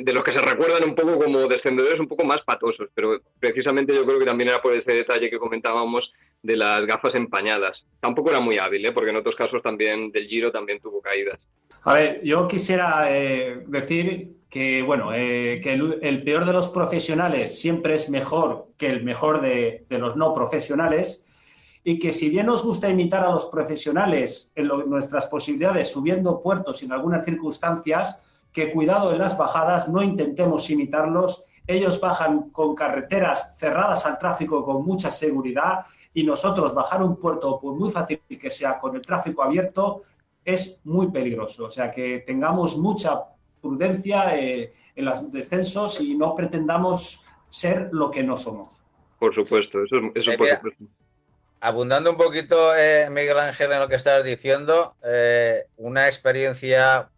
de 0.00 0.12
los 0.12 0.24
que 0.24 0.32
se 0.32 0.44
recuerdan 0.44 0.84
un 0.84 0.94
poco 0.94 1.18
como 1.18 1.46
descendedores 1.46 2.00
un 2.00 2.08
poco 2.08 2.24
más 2.24 2.40
patosos, 2.42 2.88
pero 2.94 3.20
precisamente 3.38 3.94
yo 3.94 4.06
creo 4.06 4.18
que 4.18 4.24
también 4.24 4.48
era 4.48 4.62
por 4.62 4.72
ese 4.72 4.92
detalle 4.92 5.28
que 5.28 5.38
comentábamos 5.38 6.10
de 6.42 6.56
las 6.56 6.84
gafas 6.86 7.14
empañadas. 7.14 7.84
Tampoco 8.00 8.30
era 8.30 8.40
muy 8.40 8.58
hábil, 8.58 8.84
¿eh? 8.86 8.92
porque 8.92 9.10
en 9.10 9.16
otros 9.16 9.36
casos 9.36 9.62
también 9.62 10.10
del 10.10 10.26
Giro 10.28 10.50
también 10.50 10.80
tuvo 10.80 11.00
caídas. 11.00 11.38
A 11.84 11.94
ver, 11.94 12.22
yo 12.22 12.46
quisiera 12.46 13.06
eh, 13.10 13.64
decir 13.66 14.36
que, 14.48 14.82
bueno, 14.82 15.12
eh, 15.12 15.60
que 15.62 15.72
el, 15.72 16.22
peor 16.22 16.46
de 16.46 16.52
los 16.52 16.68
profesionales 16.68 17.60
siempre 17.60 17.94
es 17.94 18.08
mejor 18.08 18.68
que 18.78 18.86
el 18.86 19.02
mejor 19.02 19.40
de, 19.40 19.84
los 19.88 20.14
no 20.14 20.32
profesionales 20.32 21.26
y 21.82 21.98
que 21.98 22.12
si 22.12 22.28
bien 22.28 22.46
nos 22.46 22.64
gusta 22.64 22.88
imitar 22.88 23.24
a 23.24 23.32
los 23.32 23.46
profesionales 23.46 24.52
en 24.54 24.68
nuestras 24.68 25.26
posibilidades 25.26 25.90
subiendo 25.90 26.40
puertos 26.40 26.84
en 26.84 26.92
algunas 26.92 27.24
circunstancias, 27.24 28.22
que 28.52 28.70
cuidado 28.70 29.12
en 29.12 29.18
las 29.18 29.36
bajadas, 29.36 29.88
no 29.88 30.02
intentemos 30.02 30.70
imitarlos. 30.70 31.44
Ellos 31.66 32.00
bajan 32.00 32.50
con 32.50 32.76
carreteras 32.76 33.58
cerradas 33.58 34.06
al 34.06 34.18
tráfico 34.18 34.64
con 34.64 34.84
mucha 34.84 35.10
seguridad 35.10 35.80
y 36.14 36.22
nosotros 36.22 36.74
bajar 36.74 37.02
un 37.02 37.16
puerto, 37.16 37.58
por 37.58 37.74
muy 37.74 37.90
fácil 37.90 38.20
que 38.28 38.50
sea, 38.50 38.78
con 38.78 38.94
el 38.94 39.02
tráfico 39.02 39.42
abierto, 39.42 40.02
es 40.44 40.80
muy 40.84 41.10
peligroso. 41.10 41.66
O 41.66 41.70
sea, 41.70 41.90
que 41.90 42.22
tengamos 42.26 42.76
mucha 42.76 43.22
prudencia 43.60 44.36
eh, 44.36 44.72
en 44.96 45.04
los 45.04 45.30
descensos 45.32 46.00
y 46.00 46.14
no 46.14 46.34
pretendamos 46.34 47.24
ser 47.48 47.90
lo 47.92 48.10
que 48.10 48.22
no 48.22 48.36
somos. 48.36 48.80
Por 49.18 49.34
supuesto, 49.34 49.84
eso, 49.84 49.96
eso 50.14 50.30
por 50.36 50.48
supuesto. 50.48 50.84
Abundando 51.60 52.10
un 52.10 52.16
poquito, 52.16 52.74
eh, 52.74 53.08
Miguel 53.08 53.38
Ángel, 53.38 53.70
en 53.70 53.78
lo 53.78 53.88
que 53.88 53.94
estás 53.94 54.24
diciendo, 54.24 54.96
eh, 55.04 55.66
una 55.76 56.08
experiencia 56.08 57.08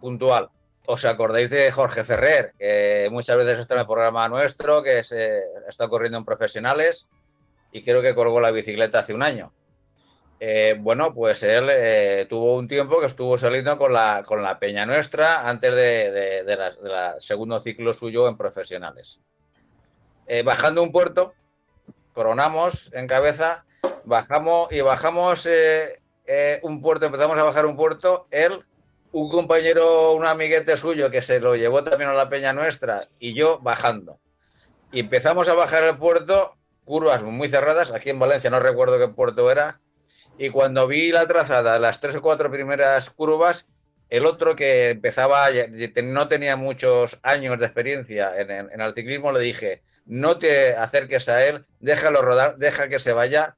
puntual. 0.00 0.48
¿Os 0.86 1.04
acordáis 1.04 1.48
de 1.50 1.70
Jorge 1.70 2.02
Ferrer? 2.02 2.52
Que 2.58 3.08
muchas 3.12 3.36
veces 3.36 3.60
está 3.60 3.74
en 3.74 3.80
el 3.80 3.86
programa 3.86 4.28
nuestro, 4.28 4.82
que 4.82 5.04
se, 5.04 5.38
está 5.68 5.88
corriendo 5.88 6.18
en 6.18 6.24
profesionales 6.24 7.08
y 7.70 7.84
creo 7.84 8.02
que 8.02 8.16
colgó 8.16 8.40
la 8.40 8.50
bicicleta 8.50 8.98
hace 8.98 9.14
un 9.14 9.22
año. 9.22 9.52
Eh, 10.44 10.74
bueno, 10.76 11.14
pues 11.14 11.40
él 11.44 11.68
eh, 11.70 12.26
tuvo 12.28 12.56
un 12.56 12.66
tiempo 12.66 12.98
que 12.98 13.06
estuvo 13.06 13.38
saliendo 13.38 13.78
con 13.78 13.92
la, 13.92 14.24
con 14.26 14.42
la 14.42 14.58
Peña 14.58 14.84
Nuestra 14.84 15.48
antes 15.48 15.72
de, 15.72 16.10
de, 16.10 17.14
segundo 17.20 17.60
ciclo 17.60 17.94
suyo 17.94 18.26
en 18.26 18.36
profesionales. 18.36 19.20
Eh, 20.26 20.42
bajando 20.42 20.82
un 20.82 20.90
puerto, 20.90 21.34
coronamos 22.12 22.92
en 22.92 23.06
cabeza, 23.06 23.64
bajamos 24.04 24.72
y 24.72 24.80
bajamos 24.80 25.48
un 26.62 26.82
puerto, 26.82 27.06
empezamos 27.06 27.38
a 27.38 27.44
bajar 27.44 27.64
un 27.64 27.76
puerto, 27.76 28.26
él, 28.32 28.64
un 29.12 29.30
compañero, 29.30 30.12
un 30.14 30.24
amiguete 30.24 30.76
suyo 30.76 31.08
que 31.12 31.22
se 31.22 31.38
lo 31.38 31.54
llevó 31.54 31.84
también 31.84 32.10
a 32.10 32.14
la 32.14 32.28
Peña 32.28 32.52
Nuestra 32.52 33.06
y 33.20 33.32
yo 33.34 33.60
bajando. 33.60 34.18
Y 34.90 34.98
empezamos 34.98 35.46
a 35.46 35.54
bajar 35.54 35.84
el 35.84 35.98
puerto, 35.98 36.56
curvas 36.84 37.22
muy 37.22 37.48
cerradas, 37.48 37.92
aquí 37.92 38.10
en 38.10 38.18
Valencia 38.18 38.50
no 38.50 38.58
recuerdo 38.58 38.98
qué 38.98 39.06
puerto 39.06 39.48
era, 39.48 39.78
y 40.38 40.50
cuando 40.50 40.86
vi 40.86 41.12
la 41.12 41.26
trazada, 41.26 41.78
las 41.78 42.00
tres 42.00 42.16
o 42.16 42.22
cuatro 42.22 42.50
primeras 42.50 43.10
curvas, 43.10 43.66
el 44.08 44.26
otro 44.26 44.56
que 44.56 44.90
empezaba, 44.90 45.46
no 46.02 46.28
tenía 46.28 46.56
muchos 46.56 47.18
años 47.22 47.58
de 47.58 47.66
experiencia 47.66 48.38
en, 48.38 48.80
el 48.80 48.94
ciclismo, 48.94 49.32
le 49.32 49.40
dije, 49.40 49.82
no 50.04 50.38
te 50.38 50.74
acerques 50.74 51.28
a 51.28 51.46
él, 51.46 51.64
déjalo 51.80 52.22
rodar, 52.22 52.58
deja 52.58 52.88
que 52.88 52.98
se 52.98 53.12
vaya. 53.12 53.56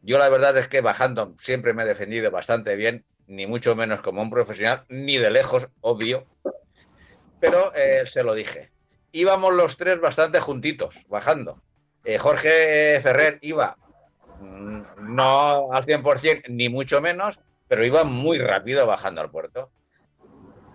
Yo 0.00 0.18
la 0.18 0.28
verdad 0.28 0.56
es 0.56 0.68
que 0.68 0.80
bajando 0.80 1.34
siempre 1.40 1.74
me 1.74 1.82
he 1.82 1.86
defendido 1.86 2.30
bastante 2.30 2.74
bien, 2.76 3.04
ni 3.26 3.46
mucho 3.46 3.76
menos 3.76 4.00
como 4.00 4.22
un 4.22 4.30
profesional, 4.30 4.84
ni 4.88 5.18
de 5.18 5.30
lejos, 5.30 5.68
obvio, 5.80 6.26
pero 7.38 7.72
eh, 7.74 8.04
se 8.12 8.22
lo 8.22 8.34
dije. 8.34 8.70
Íbamos 9.12 9.52
los 9.52 9.76
tres 9.76 10.00
bastante 10.00 10.40
juntitos, 10.40 10.94
bajando. 11.08 11.60
Eh, 12.04 12.18
Jorge 12.18 13.00
Ferrer 13.02 13.38
iba 13.42 13.76
no 14.42 15.72
al 15.72 15.84
100% 15.84 16.44
ni 16.48 16.68
mucho 16.68 17.00
menos, 17.00 17.38
pero 17.68 17.84
iba 17.84 18.04
muy 18.04 18.38
rápido 18.38 18.86
bajando 18.86 19.20
al 19.20 19.30
puerto. 19.30 19.70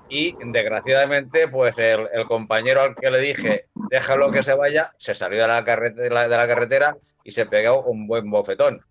Y 0.10 0.36
desgraciadamente, 0.52 1.48
pues 1.48 1.76
el, 1.78 2.26
compañero 2.28 2.82
al 2.82 2.96
que 2.96 3.12
le 3.12 3.20
dije, 3.20 3.66
déjalo 3.90 4.32
que 4.32 4.44
se 4.44 4.54
vaya, 4.54 4.94
se 4.98 5.14
salió 5.14 5.42
de 5.42 5.48
la, 5.48 5.66
carretera, 5.66 6.96
y 7.24 7.32
se 7.32 7.46
pegó 7.46 7.84
un 7.84 8.08
buen 8.08 8.30
bofetón. 8.32 8.82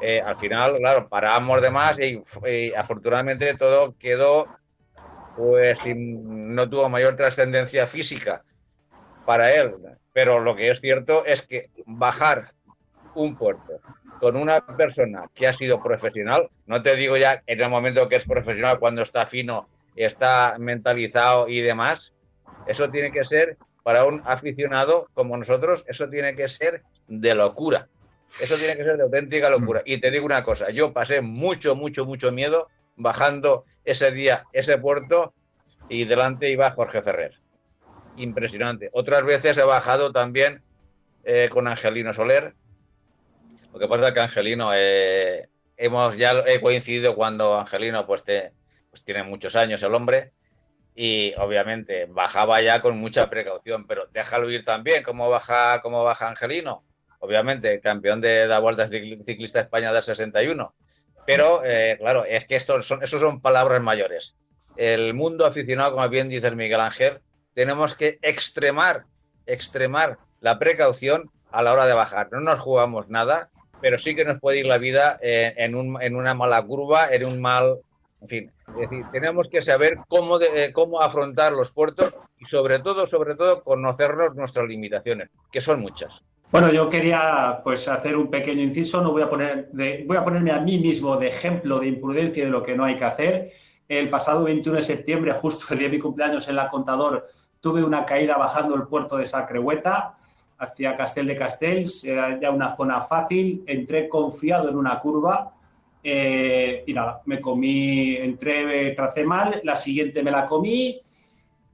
Eh, 0.00 0.20
al 0.20 0.36
final, 0.36 0.78
claro, 0.78 1.08
paramos 1.08 1.62
de 1.62 1.70
más 1.70 1.96
y, 1.98 2.72
afortunadamente 2.74 3.54
todo 3.54 3.96
quedó, 3.98 4.48
pues 5.36 5.78
no 5.86 6.68
tuvo 6.68 6.88
mayor 6.88 7.16
trascendencia 7.16 7.86
física 7.86 8.42
para 9.24 9.52
él. 9.52 9.74
Pero 10.12 10.40
lo 10.40 10.56
que 10.56 10.70
es 10.70 10.80
cierto 10.80 11.24
es 11.24 11.42
que 11.42 11.70
bajar 11.86 12.52
un 13.14 13.36
puerto 13.36 13.80
con 14.20 14.36
una 14.36 14.64
persona 14.64 15.28
que 15.34 15.48
ha 15.48 15.52
sido 15.52 15.82
profesional, 15.82 16.48
no 16.66 16.80
te 16.82 16.94
digo 16.94 17.16
ya 17.16 17.42
en 17.46 17.60
el 17.60 17.68
momento 17.68 18.08
que 18.08 18.16
es 18.16 18.24
profesional, 18.24 18.78
cuando 18.78 19.02
está 19.02 19.26
fino, 19.26 19.68
está 19.96 20.56
mentalizado 20.58 21.48
y 21.48 21.60
demás, 21.60 22.12
eso 22.66 22.88
tiene 22.90 23.10
que 23.10 23.24
ser 23.24 23.56
para 23.82 24.04
un 24.04 24.22
aficionado 24.24 25.08
como 25.14 25.36
nosotros, 25.36 25.84
eso 25.88 26.08
tiene 26.08 26.36
que 26.36 26.46
ser 26.46 26.82
de 27.08 27.34
locura. 27.34 27.88
Eso 28.40 28.56
tiene 28.56 28.76
que 28.76 28.84
ser 28.84 28.96
de 28.96 29.02
auténtica 29.02 29.50
locura. 29.50 29.80
Mm. 29.80 29.90
Y 29.90 29.98
te 29.98 30.10
digo 30.10 30.24
una 30.24 30.44
cosa, 30.44 30.70
yo 30.70 30.92
pasé 30.92 31.20
mucho, 31.20 31.74
mucho, 31.74 32.06
mucho 32.06 32.32
miedo 32.32 32.68
bajando 32.96 33.64
ese 33.84 34.12
día 34.12 34.44
ese 34.52 34.78
puerto 34.78 35.34
y 35.88 36.04
delante 36.04 36.50
iba 36.50 36.70
Jorge 36.70 37.02
Ferrer. 37.02 37.34
Impresionante. 38.16 38.90
Otras 38.92 39.24
veces 39.24 39.58
he 39.58 39.64
bajado 39.64 40.12
también 40.12 40.62
eh, 41.24 41.48
con 41.50 41.66
Angelino 41.66 42.14
Soler, 42.14 42.54
lo 43.72 43.78
que 43.78 43.88
pasa 43.88 44.08
es 44.08 44.14
que 44.14 44.20
Angelino, 44.20 44.70
eh, 44.74 45.48
hemos 45.76 46.16
ya 46.16 46.44
he 46.46 46.60
coincidido 46.60 47.14
cuando 47.14 47.58
Angelino 47.58 48.06
pues, 48.06 48.22
pues 48.22 49.04
tiene 49.04 49.22
muchos 49.22 49.56
años 49.56 49.82
el 49.82 49.94
hombre 49.94 50.32
y 50.94 51.32
obviamente 51.38 52.06
bajaba 52.06 52.60
ya 52.60 52.82
con 52.82 52.98
mucha 52.98 53.30
precaución, 53.30 53.86
pero 53.86 54.06
déjalo 54.12 54.50
ir 54.50 54.64
también, 54.64 55.02
¿cómo 55.02 55.30
baja, 55.30 55.80
cómo 55.80 56.04
baja 56.04 56.28
Angelino? 56.28 56.84
Obviamente, 57.18 57.80
campeón 57.80 58.20
de 58.20 58.46
la 58.46 58.58
Vuelta 58.58 58.88
Ciclista 58.88 59.60
España 59.60 59.92
del 59.92 60.02
61. 60.02 60.74
Pero, 61.24 61.62
eh, 61.64 61.96
claro, 61.98 62.24
es 62.24 62.46
que 62.46 62.56
estos 62.56 62.86
son, 62.86 63.02
esos 63.02 63.20
son 63.20 63.40
palabras 63.40 63.80
mayores. 63.80 64.36
El 64.76 65.14
mundo 65.14 65.46
aficionado, 65.46 65.92
como 65.92 66.08
bien 66.08 66.28
dice 66.28 66.48
el 66.48 66.56
Miguel 66.56 66.80
Ángel, 66.80 67.20
tenemos 67.54 67.94
que 67.94 68.18
extremar, 68.22 69.04
extremar 69.46 70.18
la 70.40 70.58
precaución 70.58 71.30
a 71.52 71.62
la 71.62 71.72
hora 71.72 71.86
de 71.86 71.92
bajar. 71.92 72.28
No 72.32 72.40
nos 72.40 72.58
jugamos 72.58 73.08
nada, 73.08 73.50
pero 73.82 73.98
sí 73.98 74.14
que 74.14 74.24
nos 74.24 74.40
puede 74.40 74.60
ir 74.60 74.66
la 74.66 74.78
vida 74.78 75.18
eh, 75.20 75.52
en, 75.58 75.74
un, 75.74 76.00
en 76.00 76.16
una 76.16 76.32
mala 76.32 76.62
curva, 76.62 77.12
en 77.12 77.26
un 77.26 77.40
mal... 77.40 77.78
En 78.22 78.28
fin, 78.28 78.50
es 78.68 78.88
decir, 78.88 79.04
tenemos 79.10 79.48
que 79.50 79.64
saber 79.64 79.98
cómo, 80.06 80.40
eh, 80.40 80.70
cómo 80.72 81.02
afrontar 81.02 81.52
los 81.52 81.72
puertos 81.72 82.14
y 82.38 82.44
sobre 82.44 82.78
todo, 82.78 83.08
sobre 83.08 83.34
todo, 83.34 83.64
conocernos 83.64 84.36
nuestras 84.36 84.68
limitaciones, 84.68 85.28
que 85.50 85.60
son 85.60 85.80
muchas. 85.80 86.22
Bueno, 86.52 86.70
yo 86.70 86.88
quería 86.88 87.60
pues 87.64 87.88
hacer 87.88 88.16
un 88.16 88.30
pequeño 88.30 88.62
inciso, 88.62 89.00
no 89.00 89.10
voy 89.10 89.22
a 89.22 89.28
poner 89.28 89.70
de, 89.72 90.04
voy 90.06 90.18
a 90.18 90.22
ponerme 90.22 90.52
a 90.52 90.60
mí 90.60 90.78
mismo 90.78 91.16
de 91.16 91.26
ejemplo 91.28 91.80
de 91.80 91.88
imprudencia 91.88 92.44
de 92.44 92.50
lo 92.50 92.62
que 92.62 92.76
no 92.76 92.84
hay 92.84 92.94
que 92.94 93.04
hacer. 93.04 93.52
El 93.88 94.08
pasado 94.08 94.44
21 94.44 94.76
de 94.76 94.82
septiembre, 94.82 95.32
justo 95.40 95.72
el 95.72 95.80
día 95.80 95.88
de 95.88 95.96
mi 95.96 96.00
cumpleaños 96.00 96.46
en 96.48 96.54
la 96.54 96.68
Contador, 96.68 97.26
tuve 97.60 97.82
una 97.82 98.04
caída 98.04 98.36
bajando 98.36 98.76
el 98.76 98.82
puerto 98.82 99.16
de 99.16 99.26
Sacrehueta 99.26 100.14
hacia 100.62 100.94
Castel 100.94 101.26
de 101.26 101.36
Castells, 101.36 102.04
era 102.04 102.38
ya 102.38 102.50
una 102.50 102.74
zona 102.74 103.00
fácil, 103.00 103.64
entré 103.66 104.08
confiado 104.08 104.68
en 104.68 104.76
una 104.76 104.98
curva 105.00 105.52
eh, 106.04 106.84
y 106.86 106.92
nada, 106.92 107.20
me 107.26 107.40
comí, 107.40 108.16
entré, 108.16 108.92
tracé 108.92 109.24
mal, 109.24 109.60
la 109.64 109.74
siguiente 109.74 110.22
me 110.22 110.30
la 110.30 110.44
comí, 110.44 111.00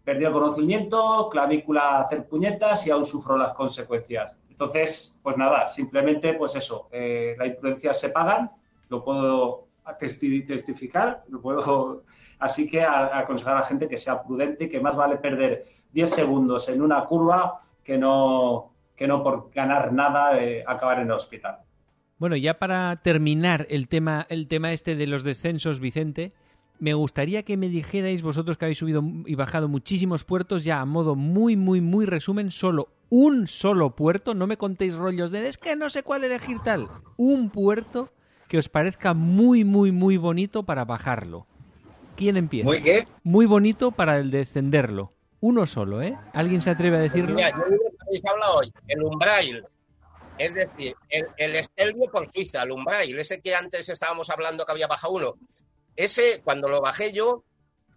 perdí 0.03 0.24
el 0.24 0.32
conocimiento, 0.32 1.28
clavícula 1.30 2.01
hacer 2.01 2.26
puñetas 2.26 2.86
y 2.86 2.91
aún 2.91 3.05
sufro 3.05 3.36
las 3.36 3.53
consecuencias. 3.53 4.36
Entonces, 4.49 5.20
pues 5.22 5.36
nada, 5.36 5.68
simplemente 5.68 6.32
pues 6.32 6.57
eso, 6.57 6.89
eh, 6.91 7.34
las 7.39 7.49
imprudencias 7.49 8.01
se 8.01 8.09
pagan, 8.09 8.51
lo 8.89 9.05
puedo 9.05 9.68
testificar, 9.99 11.24
lo 11.28 11.41
puedo... 11.41 12.05
Así 12.41 12.68
que 12.68 12.80
aconsejar 12.80 13.57
a 13.57 13.61
la 13.61 13.66
gente 13.66 13.89
que 13.89 13.97
sea 13.97 14.22
prudente 14.22 14.64
y 14.64 14.68
que 14.68 14.78
más 14.78 14.97
vale 14.97 15.16
perder 15.16 15.64
10 15.91 16.09
segundos 16.09 16.68
en 16.68 16.80
una 16.80 17.05
curva 17.05 17.59
que 17.82 17.99
no, 17.99 18.74
que 18.99 19.07
no 19.07 19.22
por 19.22 19.51
ganar 19.55 19.92
nada 19.92 20.38
eh, 20.38 20.64
acabar 20.66 20.99
en 20.99 21.07
el 21.07 21.12
hospital. 21.12 21.59
Bueno, 22.18 22.34
ya 22.34 22.59
para 22.59 22.96
terminar 22.96 23.66
el 23.70 23.86
tema, 23.86 24.26
el 24.28 24.49
tema 24.49 24.72
este 24.72 24.96
de 24.96 25.07
los 25.07 25.22
descensos, 25.22 25.78
Vicente, 25.78 26.32
me 26.80 26.94
gustaría 26.94 27.44
que 27.44 27.57
me 27.57 27.68
dijerais 27.68 28.22
vosotros 28.22 28.59
que 28.59 28.64
habéis 28.64 28.78
subido 28.78 29.03
y 29.24 29.36
bajado 29.36 29.68
muchísimos 29.68 30.24
puertos 30.24 30.64
ya 30.64 30.80
a 30.80 30.84
modo 30.84 31.14
muy, 31.14 31.57
muy, 31.57 31.80
muy 31.80 32.07
resumen, 32.07 32.51
solo 32.51 32.88
un 33.09 33.46
solo 33.46 33.94
puerto, 33.94 34.34
no 34.34 34.46
me 34.46 34.57
contéis 34.57 34.94
rollos 34.94 35.30
de 35.30 35.49
es 35.49 35.57
que 35.57 35.76
no 35.76 35.88
sé 35.90 36.03
cuál 36.03 36.24
elegir 36.24 36.59
tal, 36.59 36.88
un 37.16 37.51
puerto 37.51 38.11
que 38.49 38.59
os 38.59 38.68
parezca 38.68 39.14
muy, 39.14 39.64
muy, 39.64 39.92
muy 39.92 40.16
bonito 40.16 40.64
para 40.64 40.84
bajarlo. 40.84 41.46
¿Quién 42.16 42.36
empieza? 42.36 42.66
¿Muy 42.66 42.82
qué? 42.82 43.07
Muy 43.22 43.46
bonito 43.46 43.92
para 43.92 44.18
el 44.18 44.30
descenderlo. 44.32 45.12
Uno 45.40 45.66
solo, 45.66 46.03
¿eh? 46.03 46.18
¿Alguien 46.32 46.61
se 46.61 46.70
atreve 46.70 46.96
a 46.96 47.01
decirlo? 47.01 47.36
Mira, 47.36 47.51
yo 47.51 47.88
habéis 48.09 48.24
hablado 48.26 48.56
hoy, 48.59 48.72
el 48.88 49.02
Umbrail. 49.02 49.64
Es 50.38 50.54
decir, 50.54 50.94
el, 51.09 51.26
el 51.36 51.56
Estelvio 51.56 52.11
por 52.11 52.30
Suiza, 52.32 52.62
el 52.62 52.70
Umbrail, 52.70 53.18
ese 53.18 53.40
que 53.40 53.54
antes 53.54 53.88
estábamos 53.88 54.30
hablando 54.30 54.64
que 54.64 54.72
había 54.72 54.86
bajado 54.86 55.14
uno. 55.14 55.34
Ese, 55.96 56.42
cuando 56.44 56.68
lo 56.68 56.80
bajé 56.80 57.12
yo, 57.12 57.42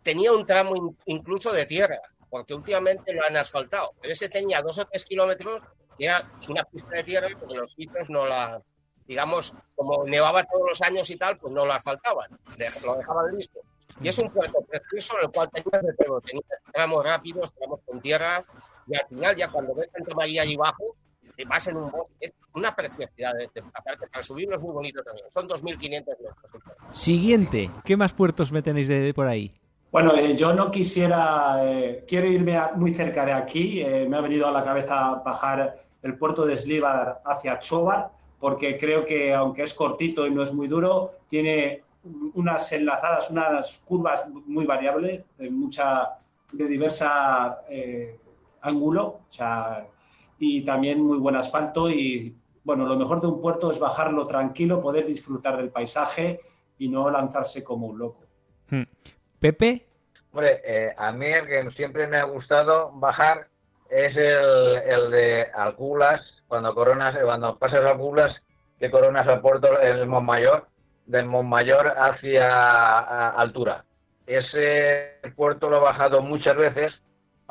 tenía 0.03 0.32
un 0.32 0.45
tramo 0.45 0.76
in- 0.76 0.97
incluso 1.05 1.51
de 1.51 1.68
tierra, 1.68 1.99
porque 2.30 2.55
últimamente 2.55 3.14
lo 3.14 3.24
han 3.24 3.38
asfaltado. 3.38 3.91
Pero 4.01 4.14
ese 4.14 4.28
tenía 4.28 4.62
dos 4.62 4.78
o 4.80 4.86
tres 4.86 5.05
kilómetros, 5.05 5.62
que 5.97 6.05
era 6.05 6.32
una 6.49 6.64
pista 6.64 6.89
de 6.95 7.03
tierra, 7.03 7.28
porque 7.39 7.55
los 7.55 7.72
suizos 7.74 8.09
no 8.09 8.26
la, 8.26 8.59
digamos, 9.05 9.53
como 9.76 10.03
nevaba 10.05 10.43
todos 10.43 10.68
los 10.70 10.82
años 10.82 11.07
y 11.12 11.18
tal, 11.18 11.38
pues 11.38 11.53
no 11.53 11.64
lo 11.66 11.74
asfaltaban, 11.74 12.32
lo 12.86 12.95
dejaban 12.95 13.38
listo. 13.38 13.59
Y 14.01 14.07
es 14.07 14.18
un 14.18 14.32
puerto 14.32 14.62
precioso 14.62 15.16
en 15.20 15.26
el 15.26 15.32
cual 15.32 15.51
tenías 15.51 15.84
de 15.84 15.93
todo, 15.93 16.20
tramos 16.74 17.05
rápidos, 17.05 17.53
tramos 17.53 17.82
con 17.86 18.01
tierra, 18.01 18.43
y 18.88 18.96
al 18.96 19.08
final 19.08 19.36
ya 19.36 19.48
cuando 19.50 19.76
ves 19.76 19.90
Santa 19.92 20.16
María 20.16 20.42
allí 20.44 20.56
abajo, 20.56 20.96
te 21.36 21.46
vas 21.46 21.68
en 21.68 21.78
un 21.78 21.92
bosque, 21.92 22.14
es 22.20 22.34
una 22.54 22.76
preciosidad. 22.76 23.34
aparte, 23.74 24.08
para 24.08 24.24
subirlo 24.24 24.56
es 24.56 24.62
muy 24.62 24.74
bonito 24.74 25.02
también, 25.04 25.28
son 25.34 25.48
2.500 25.48 26.06
metros. 26.08 26.36
Siguiente, 26.92 27.70
¿qué 27.86 27.96
más 27.98 28.14
puertos 28.14 28.52
me 28.52 28.62
tenéis 28.62 28.88
de, 28.88 29.00
de 29.02 29.14
por 29.14 29.28
ahí? 29.28 29.54
Bueno, 29.92 30.14
eh, 30.16 30.36
yo 30.36 30.54
no 30.54 30.72
quisiera, 30.72 31.60
eh, 31.66 32.06
quiero 32.08 32.28
irme 32.28 32.58
a- 32.58 32.72
muy 32.76 32.94
cerca 32.94 33.26
de 33.26 33.34
aquí. 33.34 33.82
eh, 33.82 34.06
me 34.08 34.18
ha 34.18 34.22
venido 34.22 34.48
a 34.48 34.52
la 34.52 34.64
cabeza 34.64 35.22
bajar 35.26 35.84
el 36.02 36.18
puerto 36.18 36.46
de 36.46 36.56
Slivar 36.58 37.22
hacia 37.26 37.58
Chobar, 37.60 38.10
porque 38.40 38.78
creo 38.78 39.06
que 39.06 39.34
aunque 39.34 39.64
es 39.64 39.74
cortito 39.74 40.26
y 40.26 40.32
no 40.32 40.44
es 40.44 40.54
muy 40.54 40.68
duro, 40.68 41.12
tiene 41.28 41.84
unas 42.34 42.72
enlazadas, 42.72 43.30
unas 43.30 43.80
curvas 43.86 44.28
muy 44.48 44.66
variables, 44.66 45.24
de 45.38 45.50
mucha, 45.50 46.10
de 46.54 46.66
diversa 46.66 47.62
eh, 47.70 48.18
ángulo, 48.62 49.03
o 49.05 49.26
sea, 49.28 49.86
y 50.39 50.64
también 50.64 51.01
muy 51.01 51.18
buen 51.18 51.36
asfalto 51.36 51.89
y 51.89 52.36
bueno, 52.64 52.86
lo 52.86 52.95
mejor 52.95 53.22
de 53.22 53.28
un 53.28 53.41
puerto 53.41 53.72
es 53.72 53.80
bajarlo 53.80 54.26
tranquilo, 54.28 54.82
poder 54.82 55.05
disfrutar 55.05 55.57
del 55.57 55.70
paisaje 55.70 56.39
y 56.78 56.89
no 56.89 57.09
lanzarse 57.09 57.64
como 57.64 57.88
un 57.88 57.97
loco. 57.99 58.24
Hmm. 58.70 58.84
Pepe, 59.39 59.88
Hombre, 60.34 60.62
eh, 60.64 60.93
a 60.97 61.12
mí 61.12 61.26
el 61.26 61.45
que 61.45 61.72
siempre 61.72 62.07
me 62.07 62.18
ha 62.18 62.24
gustado 62.24 62.91
bajar 62.93 63.47
es 63.89 64.16
el, 64.16 64.78
el 64.88 65.12
de 65.12 65.47
Alculas, 65.53 66.22
cuando 66.47 66.74
coronas, 66.74 67.18
cuando 67.22 67.57
pasas 67.57 67.84
Alculas, 67.84 68.34
que 68.80 68.89
coronas 68.89 69.28
al 69.28 69.41
puerto 69.41 69.78
el 69.80 70.07
Montmayor, 70.07 70.68
del 71.05 71.26
Montmayor 71.26 71.93
hacia 71.97 72.47
a- 72.49 73.30
altura. 73.32 73.84
Ese 74.26 75.20
puerto 75.36 75.70
lo 75.70 75.78
he 75.78 75.82
bajado 75.82 76.22
muchas 76.22 76.55
veces. 76.55 76.93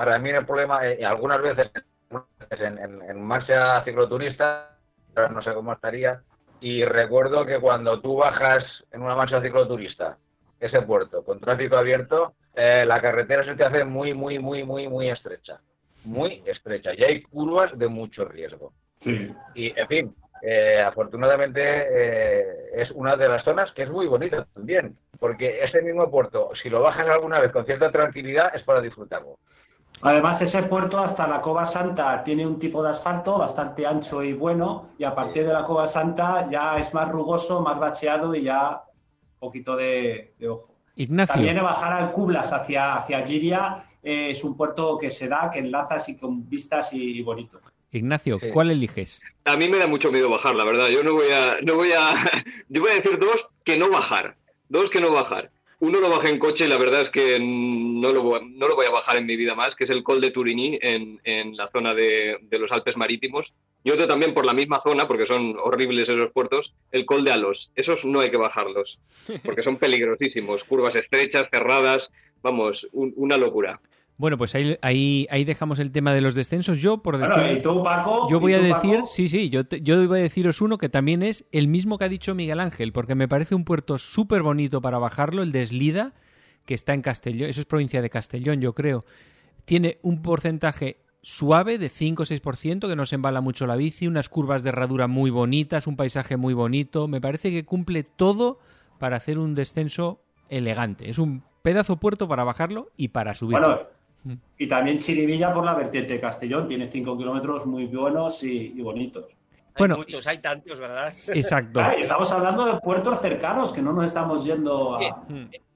Para 0.01 0.19
mí 0.19 0.31
el 0.31 0.47
problema, 0.47 0.89
eh, 0.89 1.05
algunas 1.05 1.43
veces 1.43 1.71
en, 2.59 2.79
en, 2.79 3.03
en 3.03 3.23
marcha 3.23 3.85
cicloturista, 3.85 4.79
ahora 5.15 5.29
no 5.29 5.43
sé 5.43 5.53
cómo 5.53 5.75
estaría, 5.75 6.23
y 6.59 6.87
recuerdo 6.87 7.45
que 7.45 7.61
cuando 7.61 8.01
tú 8.01 8.17
bajas 8.17 8.65
en 8.93 9.03
una 9.03 9.15
marcha 9.15 9.43
cicloturista, 9.43 10.17
ese 10.59 10.81
puerto 10.81 11.23
con 11.23 11.39
tráfico 11.39 11.77
abierto, 11.77 12.33
eh, 12.55 12.87
la 12.87 12.99
carretera 13.03 13.45
se 13.45 13.55
te 13.57 13.63
hace 13.63 13.85
muy, 13.85 14.15
muy, 14.15 14.39
muy, 14.39 14.65
muy, 14.65 14.89
muy 14.89 15.11
estrecha. 15.11 15.61
Muy 16.05 16.43
estrecha. 16.47 16.95
Y 16.97 17.05
hay 17.05 17.21
curvas 17.21 17.79
de 17.79 17.89
mucho 17.89 18.25
riesgo. 18.25 18.73
Sí. 19.01 19.31
Y, 19.55 19.79
en 19.79 19.87
fin, 19.87 20.17
eh, 20.41 20.81
afortunadamente 20.81 21.61
eh, 21.63 22.47
es 22.73 22.91
una 22.93 23.19
de 23.19 23.29
las 23.29 23.45
zonas 23.45 23.71
que 23.73 23.83
es 23.83 23.91
muy 23.91 24.07
bonita 24.07 24.47
también. 24.55 24.97
Porque 25.19 25.63
ese 25.63 25.83
mismo 25.83 26.11
puerto, 26.11 26.53
si 26.63 26.71
lo 26.71 26.81
bajas 26.81 27.07
alguna 27.11 27.39
vez 27.39 27.53
con 27.53 27.67
cierta 27.67 27.93
tranquilidad, 27.93 28.57
es 28.57 28.63
para 28.63 28.81
disfrutarlo. 28.81 29.37
Además, 30.03 30.41
ese 30.41 30.63
puerto 30.63 30.99
hasta 30.99 31.27
la 31.29 31.41
Cova 31.41 31.67
Santa 31.67 32.23
tiene 32.25 32.47
un 32.47 32.59
tipo 32.59 32.83
de 32.83 32.91
asfalto 32.91 33.37
bastante 33.39 33.87
ancho 33.87 34.23
y 34.23 34.33
bueno, 34.33 34.89
y 34.99 35.05
a 35.05 35.15
partir 35.15 35.47
de 35.47 35.53
la 35.53 35.63
Cova 35.63 35.87
Santa 35.87 36.49
ya 36.51 36.79
es 36.79 36.95
más 36.95 37.11
rugoso, 37.11 37.61
más 37.61 37.79
bacheado 37.79 38.35
y 38.35 38.45
ya 38.45 38.83
un 39.35 39.39
poquito 39.39 39.77
de, 39.77 40.33
de 40.39 40.49
ojo. 40.49 40.75
Ignacio. 40.97 41.35
También 41.35 41.63
bajar 41.63 41.93
al 41.93 42.13
Kublas 42.13 42.53
hacia, 42.53 42.97
hacia 42.97 43.25
Giria 43.25 43.85
eh, 44.03 44.31
es 44.31 44.43
un 44.45 44.57
puerto 44.57 44.97
que 44.99 45.11
se 45.11 45.29
da, 45.29 45.51
que 45.51 45.59
enlazas 45.59 46.09
y 46.09 46.17
con 46.17 46.49
vistas 46.49 46.93
y, 46.93 47.19
y 47.19 47.23
bonito. 47.23 47.61
Ignacio, 47.93 48.39
Sí. 48.39 48.51
¿cuál 48.53 48.71
eliges? 48.71 49.21
A 49.45 49.57
mí 49.57 49.69
me 49.69 49.79
da 49.79 49.87
mucho 49.87 50.13
miedo 50.13 50.31
bajar, 50.31 50.55
la 50.55 50.65
verdad. 50.65 50.89
Yo 50.89 51.03
no 51.03 51.13
voy 51.15 51.27
a, 51.31 51.61
no 51.67 51.75
voy 51.75 51.91
a, 51.93 52.15
yo 52.69 52.81
voy 52.81 52.91
a 52.93 52.95
decir 52.95 53.19
dos 53.19 53.37
que 53.65 53.77
no 53.77 53.91
bajar, 53.91 54.37
dos 54.69 54.89
que 54.91 55.01
no 55.01 55.13
bajar. 55.13 55.51
Uno 55.81 55.99
lo 55.99 56.11
bajé 56.11 56.29
en 56.29 56.39
coche 56.39 56.67
y 56.67 56.69
la 56.69 56.77
verdad 56.79 57.03
es 57.03 57.11
que 57.11 57.39
no 57.41 58.13
lo, 58.13 58.23
voy- 58.23 58.53
no 58.55 58.69
lo 58.69 58.75
voy 58.77 58.87
a 58.87 58.91
bajar 58.91 59.17
en 59.17 59.27
mi 59.27 59.35
vida 59.37 59.55
más, 59.55 59.75
que 59.77 59.85
es 59.85 59.91
el 59.91 60.03
Col 60.03 60.21
de 60.21 60.31
Turigny 60.31 60.79
en, 60.83 61.19
en 61.25 61.57
la 61.57 61.71
zona 61.71 61.95
de, 61.95 62.37
de 62.43 62.59
los 62.59 62.71
Alpes 62.71 62.97
Marítimos. 62.97 63.47
Y 63.83 63.91
otro 63.91 64.07
también 64.07 64.35
por 64.35 64.45
la 64.45 64.53
misma 64.53 64.83
zona, 64.87 65.09
porque 65.09 65.27
son 65.27 65.57
horribles 65.59 66.07
esos 66.07 66.31
puertos, 66.33 66.71
el 66.93 67.07
Col 67.07 67.25
de 67.25 67.33
Alos. 67.33 67.71
Esos 67.75 67.97
no 68.05 68.21
hay 68.21 68.31
que 68.31 68.37
bajarlos, 68.37 68.99
porque 69.43 69.63
son 69.63 69.79
peligrosísimos. 69.79 70.63
Curvas 70.65 70.95
estrechas, 70.97 71.47
cerradas, 71.51 72.01
vamos, 72.43 72.87
un- 72.93 73.15
una 73.17 73.39
locura. 73.39 73.81
Bueno, 74.21 74.37
pues 74.37 74.55
ahí, 74.55 74.77
ahí, 74.83 75.27
ahí 75.31 75.45
dejamos 75.45 75.79
el 75.79 75.93
tema 75.93 76.13
de 76.13 76.21
los 76.21 76.35
descensos. 76.35 76.77
Yo, 76.79 76.99
por 76.99 77.17
decir, 77.17 77.35
Bueno, 77.43 77.53
y 77.59 77.63
tú, 77.63 77.83
Paco. 77.83 78.27
yo 78.29 78.37
¿Y 78.37 78.41
voy 78.41 78.55
a 78.55 78.61
decir, 78.61 78.97
Paco? 78.97 79.07
sí, 79.07 79.29
sí, 79.29 79.49
yo, 79.49 79.65
te- 79.65 79.81
yo 79.81 80.07
voy 80.07 80.19
a 80.19 80.23
deciros 80.23 80.61
uno 80.61 80.77
que 80.77 80.91
también 80.91 81.23
es 81.23 81.47
el 81.53 81.69
mismo 81.69 81.97
que 81.97 82.05
ha 82.05 82.09
dicho 82.11 82.35
Miguel 82.35 82.61
Ángel, 82.61 82.93
porque 82.93 83.15
me 83.15 83.29
parece 83.29 83.55
un 83.55 83.65
puerto 83.65 83.97
súper 83.97 84.43
bonito 84.43 84.83
para 84.83 84.99
bajarlo, 84.99 85.43
el 85.43 85.53
de 85.53 85.63
Eslida, 85.63 86.13
que 86.67 86.75
está 86.75 86.93
en 86.93 87.01
Castellón, 87.01 87.49
eso 87.49 87.61
es 87.63 87.67
provincia 87.67 88.03
de 88.03 88.11
Castellón, 88.11 88.61
yo 88.61 88.75
creo. 88.75 89.07
Tiene 89.65 89.99
un 90.03 90.21
porcentaje 90.21 90.99
suave 91.23 91.79
de 91.79 91.89
5 91.89 92.23
o 92.23 92.27
6%, 92.27 92.89
que 92.89 92.97
no 92.97 93.07
se 93.07 93.15
embala 93.15 93.41
mucho 93.41 93.67
la 93.67 93.77
bici, 93.77 94.07
unas 94.07 94.29
curvas 94.29 94.63
de 94.63 94.69
herradura 94.69 95.07
muy 95.07 95.31
bonitas, 95.31 95.87
un 95.87 95.97
paisaje 95.97 96.37
muy 96.37 96.53
bonito. 96.55 97.09
Me 97.09 97.21
parece 97.23 97.51
que 97.51 97.65
cumple 97.65 98.03
todo 98.05 98.59
para 98.99 99.17
hacer 99.17 99.39
un 99.39 99.55
descenso 99.55 100.21
elegante. 100.51 101.09
Es 101.09 101.19
un 101.19 101.43
pedazo 101.63 101.97
puerto 101.99 102.29
para 102.29 102.45
bajarlo 102.45 102.91
y 102.97 103.09
para 103.09 103.35
subirlo. 103.35 103.67
Bueno, 103.67 103.83
y 104.59 104.69
también 104.69 104.99
Chirivilla 104.99 105.53
por 105.53 105.65
la 105.65 105.75
vertiente 105.75 106.15
de 106.15 106.21
Castellón. 106.21 106.69
Tiene 106.69 106.87
5 106.87 107.17
kilómetros 107.17 107.67
muy 107.67 107.87
buenos 107.87 108.43
y, 108.43 108.75
y 108.77 108.83
bonitos. 108.83 109.25
Bueno, 109.79 109.95
hay 109.95 110.01
muchos, 110.01 110.27
hay 110.27 110.39
tantos, 110.39 110.79
¿verdad? 110.79 111.13
Exacto. 111.35 111.81
Estamos 111.99 112.31
hablando 112.33 112.67
de 112.67 112.81
puertos 112.81 113.21
cercanos, 113.21 113.73
que 113.73 113.81
no 113.81 113.93
nos 113.93 114.05
estamos 114.05 114.45
yendo 114.45 114.97
a... 114.97 115.25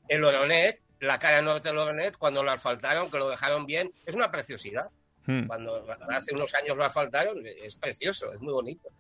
El 0.08 0.22
Oronet, 0.24 0.82
la 1.00 1.18
cara 1.18 1.40
norte 1.40 1.68
del 1.68 1.78
Oronet, 1.78 2.18
cuando 2.18 2.42
lo 2.42 2.50
asfaltaron, 2.50 3.10
que 3.10 3.18
lo 3.18 3.30
dejaron 3.30 3.64
bien, 3.66 3.90
es 4.04 4.14
una 4.14 4.30
preciosidad. 4.30 4.90
Hmm. 5.26 5.46
Cuando 5.46 5.86
hace 6.10 6.34
unos 6.34 6.52
años 6.54 6.76
lo 6.76 6.84
asfaltaron, 6.84 7.38
es 7.46 7.76
precioso, 7.76 8.32
es 8.34 8.40
muy 8.40 8.52
bonito. 8.52 8.90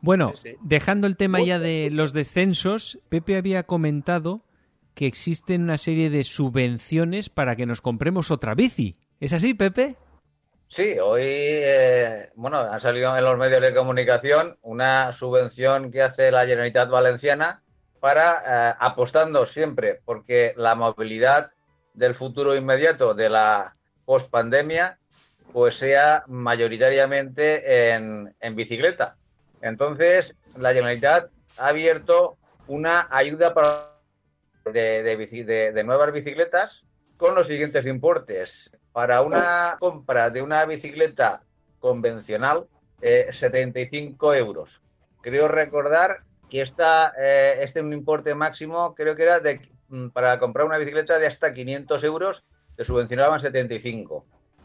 Bueno, 0.00 0.32
Sí, 0.34 0.50
sí. 0.50 0.56
dejando 0.62 1.06
el 1.06 1.16
tema 1.16 1.40
ya 1.40 1.58
de 1.60 1.88
los 1.92 2.12
descensos, 2.12 2.98
Pepe 3.08 3.36
había 3.36 3.62
comentado 3.62 4.40
que 4.96 5.06
existen 5.06 5.62
una 5.62 5.76
serie 5.76 6.08
de 6.08 6.24
subvenciones 6.24 7.28
para 7.28 7.54
que 7.54 7.66
nos 7.66 7.82
compremos 7.82 8.30
otra 8.30 8.54
bici. 8.54 8.96
¿Es 9.20 9.34
así, 9.34 9.52
Pepe? 9.52 9.94
Sí, 10.68 10.98
hoy, 10.98 11.22
eh, 11.22 12.30
bueno, 12.34 12.58
han 12.58 12.80
salido 12.80 13.16
en 13.16 13.22
los 13.22 13.38
medios 13.38 13.60
de 13.60 13.74
comunicación 13.74 14.56
una 14.62 15.12
subvención 15.12 15.92
que 15.92 16.02
hace 16.02 16.30
la 16.30 16.46
Generalitat 16.46 16.88
Valenciana 16.88 17.62
para, 18.00 18.70
eh, 18.70 18.74
apostando 18.80 19.44
siempre 19.44 20.00
porque 20.02 20.54
la 20.56 20.74
movilidad 20.74 21.50
del 21.92 22.14
futuro 22.14 22.56
inmediato 22.56 23.12
de 23.12 23.28
la 23.28 23.76
pospandemia 24.06 24.98
pues 25.52 25.76
sea 25.76 26.24
mayoritariamente 26.26 27.92
en, 27.92 28.34
en 28.40 28.56
bicicleta. 28.56 29.16
Entonces, 29.60 30.34
la 30.56 30.72
Generalitat 30.72 31.30
ha 31.58 31.68
abierto 31.68 32.38
una 32.66 33.08
ayuda 33.10 33.52
para 33.52 33.95
de, 34.72 35.02
de 35.02 35.72
de 35.72 35.84
nuevas 35.84 36.12
bicicletas 36.12 36.86
con 37.16 37.34
los 37.34 37.46
siguientes 37.46 37.86
importes. 37.86 38.70
Para 38.92 39.22
una 39.22 39.76
compra 39.78 40.30
de 40.30 40.42
una 40.42 40.64
bicicleta 40.64 41.42
convencional, 41.80 42.66
eh, 43.00 43.28
75 43.38 44.34
euros. 44.34 44.80
Creo 45.20 45.48
recordar 45.48 46.22
que 46.48 46.62
esta, 46.62 47.12
eh, 47.18 47.58
este 47.60 47.82
un 47.82 47.92
importe 47.92 48.34
máximo, 48.34 48.94
creo 48.94 49.16
que 49.16 49.22
era 49.24 49.40
de, 49.40 49.60
mm, 49.88 50.08
para 50.08 50.38
comprar 50.38 50.66
una 50.66 50.78
bicicleta 50.78 51.18
de 51.18 51.26
hasta 51.26 51.52
500 51.52 52.04
euros, 52.04 52.44
te 52.76 52.84
subvencionaban 52.84 53.40
75. 53.40 54.24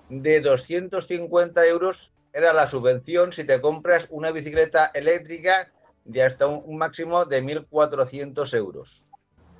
De 0.09 0.41
250 0.41 1.65
euros 1.65 2.11
era 2.33 2.53
la 2.53 2.67
subvención 2.67 3.31
si 3.31 3.43
te 3.43 3.59
compras 3.59 4.07
una 4.09 4.31
bicicleta 4.31 4.91
eléctrica 4.93 5.71
de 6.05 6.23
hasta 6.23 6.47
un, 6.47 6.61
un 6.65 6.77
máximo 6.77 7.25
de 7.25 7.43
1.400 7.43 8.53
euros. 8.57 9.05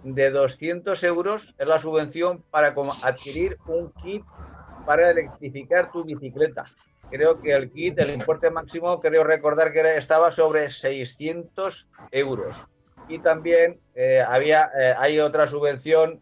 De 0.03 0.29
200 0.31 1.03
euros 1.03 1.53
es 1.57 1.67
la 1.67 1.79
subvención 1.79 2.43
para 2.49 2.73
adquirir 3.03 3.57
un 3.67 3.91
kit 4.01 4.23
para 4.85 5.11
electrificar 5.11 5.91
tu 5.91 6.03
bicicleta. 6.03 6.65
Creo 7.09 7.39
que 7.41 7.51
el 7.51 7.71
kit, 7.71 7.99
el 7.99 8.11
importe 8.11 8.49
máximo, 8.49 8.99
creo 8.99 9.23
recordar 9.23 9.71
que 9.71 9.97
estaba 9.97 10.31
sobre 10.31 10.69
600 10.69 11.87
euros. 12.11 12.55
Y 13.07 13.19
también 13.19 13.79
eh, 13.95 14.23
había, 14.25 14.71
eh, 14.77 14.95
hay 14.97 15.19
otra 15.19 15.47
subvención 15.47 16.21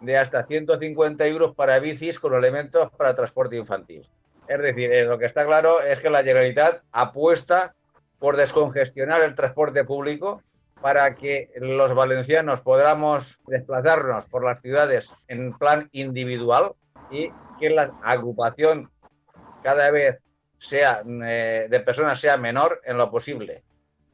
de 0.00 0.16
hasta 0.16 0.46
150 0.46 1.26
euros 1.26 1.54
para 1.54 1.78
bicis 1.78 2.18
con 2.18 2.34
elementos 2.34 2.90
para 2.92 3.14
transporte 3.14 3.56
infantil. 3.56 4.08
Es 4.48 4.60
decir, 4.60 4.92
eh, 4.92 5.04
lo 5.04 5.18
que 5.18 5.26
está 5.26 5.44
claro 5.44 5.80
es 5.80 6.00
que 6.00 6.10
la 6.10 6.22
Generalitat 6.22 6.82
apuesta 6.92 7.74
por 8.18 8.36
descongestionar 8.36 9.22
el 9.22 9.34
transporte 9.34 9.84
público 9.84 10.42
para 10.82 11.14
que 11.14 11.50
los 11.56 11.94
valencianos 11.94 12.60
podamos 12.60 13.38
desplazarnos 13.46 14.24
por 14.26 14.44
las 14.44 14.60
ciudades 14.60 15.12
en 15.28 15.56
plan 15.56 15.88
individual 15.92 16.72
y 17.10 17.30
que 17.60 17.70
la 17.70 17.94
agrupación 18.02 18.90
cada 19.62 19.90
vez 19.90 20.18
sea 20.58 21.02
eh, 21.06 21.68
de 21.70 21.80
personas 21.80 22.20
sea 22.20 22.36
menor 22.36 22.80
en 22.84 22.98
lo 22.98 23.10
posible 23.10 23.62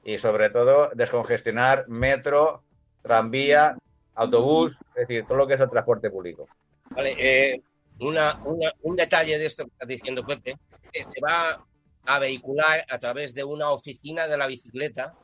y 0.04 0.18
sobre 0.18 0.50
todo 0.50 0.90
descongestionar 0.94 1.88
metro, 1.88 2.62
tranvía, 3.02 3.76
autobús, 4.14 4.76
es 4.94 5.08
decir, 5.08 5.24
todo 5.26 5.38
lo 5.38 5.46
que 5.46 5.54
es 5.54 5.60
el 5.60 5.70
transporte 5.70 6.10
público. 6.10 6.48
Vale, 6.90 7.14
eh, 7.18 7.62
una, 8.00 8.40
un 8.82 8.96
detalle 8.96 9.38
de 9.38 9.46
esto 9.46 9.64
que 9.64 9.70
estás 9.70 9.88
diciendo, 9.88 10.24
Pepe, 10.24 10.56
que 10.92 11.02
se 11.02 11.20
va 11.20 11.64
a 12.06 12.18
vehicular 12.18 12.84
a 12.88 12.98
través 12.98 13.34
de 13.34 13.44
una 13.44 13.70
oficina 13.70 14.26
de 14.26 14.38
la 14.38 14.46
bicicleta 14.46 15.14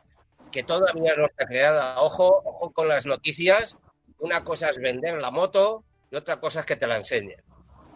que 0.55 0.63
todavía 0.63 1.17
no 1.17 1.27
está 1.27 1.47
creada. 1.47 2.01
Ojo, 2.01 2.41
ojo 2.45 2.73
con 2.73 2.87
las 2.87 3.07
noticias. 3.07 3.77
Una 4.21 4.45
cosa 4.45 4.71
es 4.71 4.79
vender 4.79 5.19
la 5.19 5.33
moto 5.33 5.83
y 6.13 6.17
otra 6.17 6.39
cosa 6.39 6.61
es 6.61 6.67
que 6.67 6.77
te 6.77 6.87
la 6.87 6.97
enseñen. 6.97 7.43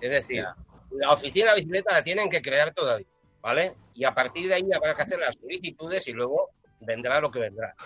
Es 0.00 0.10
decir, 0.10 0.44
la 0.90 1.12
oficina 1.12 1.50
de 1.50 1.60
bicicleta 1.60 1.92
la 1.92 2.02
tienen 2.02 2.28
que 2.28 2.42
crear 2.42 2.74
todavía, 2.74 3.06
¿vale? 3.40 3.76
Y 3.94 4.02
a 4.02 4.12
partir 4.12 4.48
de 4.48 4.54
ahí 4.54 4.68
habrá 4.74 4.96
que 4.96 5.02
hacer 5.02 5.20
las 5.20 5.36
solicitudes 5.36 6.08
y 6.08 6.12
luego 6.12 6.50
vendrá 6.80 7.20
lo 7.20 7.30
que 7.30 7.38
vendrá. 7.38 7.76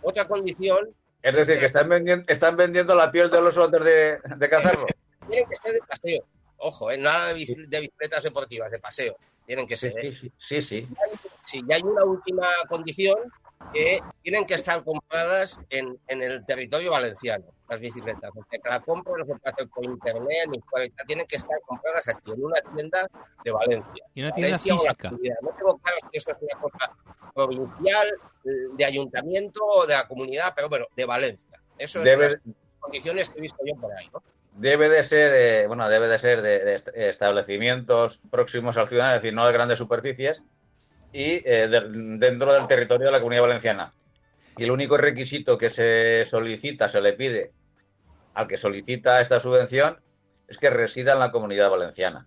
Otra 0.00 0.28
condición 0.28 0.94
es 1.20 1.34
decir, 1.34 1.58
que 1.58 1.66
están 1.66 1.88
vendiendo, 1.88 2.24
están 2.28 2.56
vendiendo 2.56 2.94
la 2.94 3.10
piel 3.10 3.28
de 3.32 3.40
los 3.40 3.58
antes 3.58 3.82
de, 3.82 4.20
de 4.36 4.48
cazarlo. 4.48 4.86
Tienen 5.28 5.48
que 5.48 5.56
ser 5.56 5.72
de 5.72 5.80
paseo. 5.80 6.24
Ojo, 6.58 6.92
¿eh? 6.92 6.98
nada 6.98 7.28
de, 7.28 7.34
bicicletas 7.34 8.22
deportivas, 8.22 8.70
de 8.70 8.78
paseo. 8.78 9.16
Tienen 9.44 9.66
que 9.66 9.76
ser. 9.76 9.92
Sí, 9.92 10.06
¿eh? 10.06 10.30
sí, 10.48 10.62
sí. 10.62 10.88
Sí, 11.42 11.64
y 11.68 11.72
hay 11.72 11.82
una 11.82 12.04
última 12.04 12.46
condición 12.68 13.16
que 13.72 14.00
tienen 14.22 14.46
que 14.46 14.54
estar 14.54 14.82
compradas 14.84 15.60
en, 15.70 15.98
en 16.06 16.22
el 16.22 16.44
territorio 16.46 16.90
valenciano, 16.90 17.46
las 17.68 17.80
bicicletas. 17.80 18.30
Porque 18.34 18.58
la 18.64 18.80
compra 18.80 19.14
no 19.18 19.24
se 19.24 19.34
puede 19.34 19.52
hacer 19.52 19.68
por 19.68 19.84
internet 19.84 20.48
ni 20.50 20.58
por 20.58 20.80
tienen 21.06 21.26
que 21.26 21.36
estar 21.36 21.60
compradas 21.66 22.08
aquí, 22.08 22.30
en 22.32 22.44
una 22.44 22.60
tienda 22.74 23.08
de 23.44 23.50
Valencia. 23.50 24.04
Y 24.14 24.22
una 24.22 24.32
tienda 24.32 24.58
física. 24.58 25.10
No 25.10 25.50
tengo 25.50 25.78
claro 25.78 25.98
que 26.10 26.18
esto 26.18 26.32
es 26.32 26.38
una 26.42 26.60
cosa 26.60 26.96
provincial, 27.34 28.08
de 28.44 28.84
ayuntamiento 28.84 29.64
o 29.64 29.86
de 29.86 29.94
la 29.94 30.08
comunidad, 30.08 30.52
pero 30.56 30.68
bueno, 30.68 30.86
de 30.96 31.04
Valencia. 31.04 31.60
Eso 31.76 32.02
es 32.02 32.18
las 32.18 32.38
condiciones 32.80 33.30
que 33.30 33.38
he 33.38 33.42
visto 33.42 33.58
yo 33.64 33.76
por 33.76 33.92
ahí, 33.92 34.08
¿no? 34.12 34.22
Debe 34.58 34.88
de 34.88 35.04
ser, 35.04 35.32
eh, 35.34 35.66
bueno, 35.68 35.88
debe 35.88 36.08
de 36.08 36.18
ser 36.18 36.42
de, 36.42 36.74
establecimientos 37.08 38.20
próximos 38.28 38.76
al 38.76 38.88
ciudadano, 38.88 39.14
es 39.14 39.22
decir, 39.22 39.32
no 39.32 39.46
de 39.46 39.52
grandes 39.52 39.78
superficies, 39.78 40.42
y 41.12 41.42
eh, 41.44 41.68
dentro 41.68 42.52
del 42.52 42.66
territorio 42.66 43.06
de 43.06 43.12
la 43.12 43.18
Comunidad 43.18 43.42
Valenciana. 43.42 43.92
Y 44.56 44.64
el 44.64 44.70
único 44.70 44.96
requisito 44.96 45.56
que 45.56 45.70
se 45.70 46.26
solicita, 46.26 46.88
se 46.88 47.00
le 47.00 47.12
pide 47.12 47.52
al 48.34 48.46
que 48.46 48.58
solicita 48.58 49.20
esta 49.20 49.40
subvención, 49.40 49.98
es 50.46 50.58
que 50.58 50.70
resida 50.70 51.12
en 51.12 51.18
la 51.18 51.30
Comunidad 51.30 51.70
Valenciana. 51.70 52.26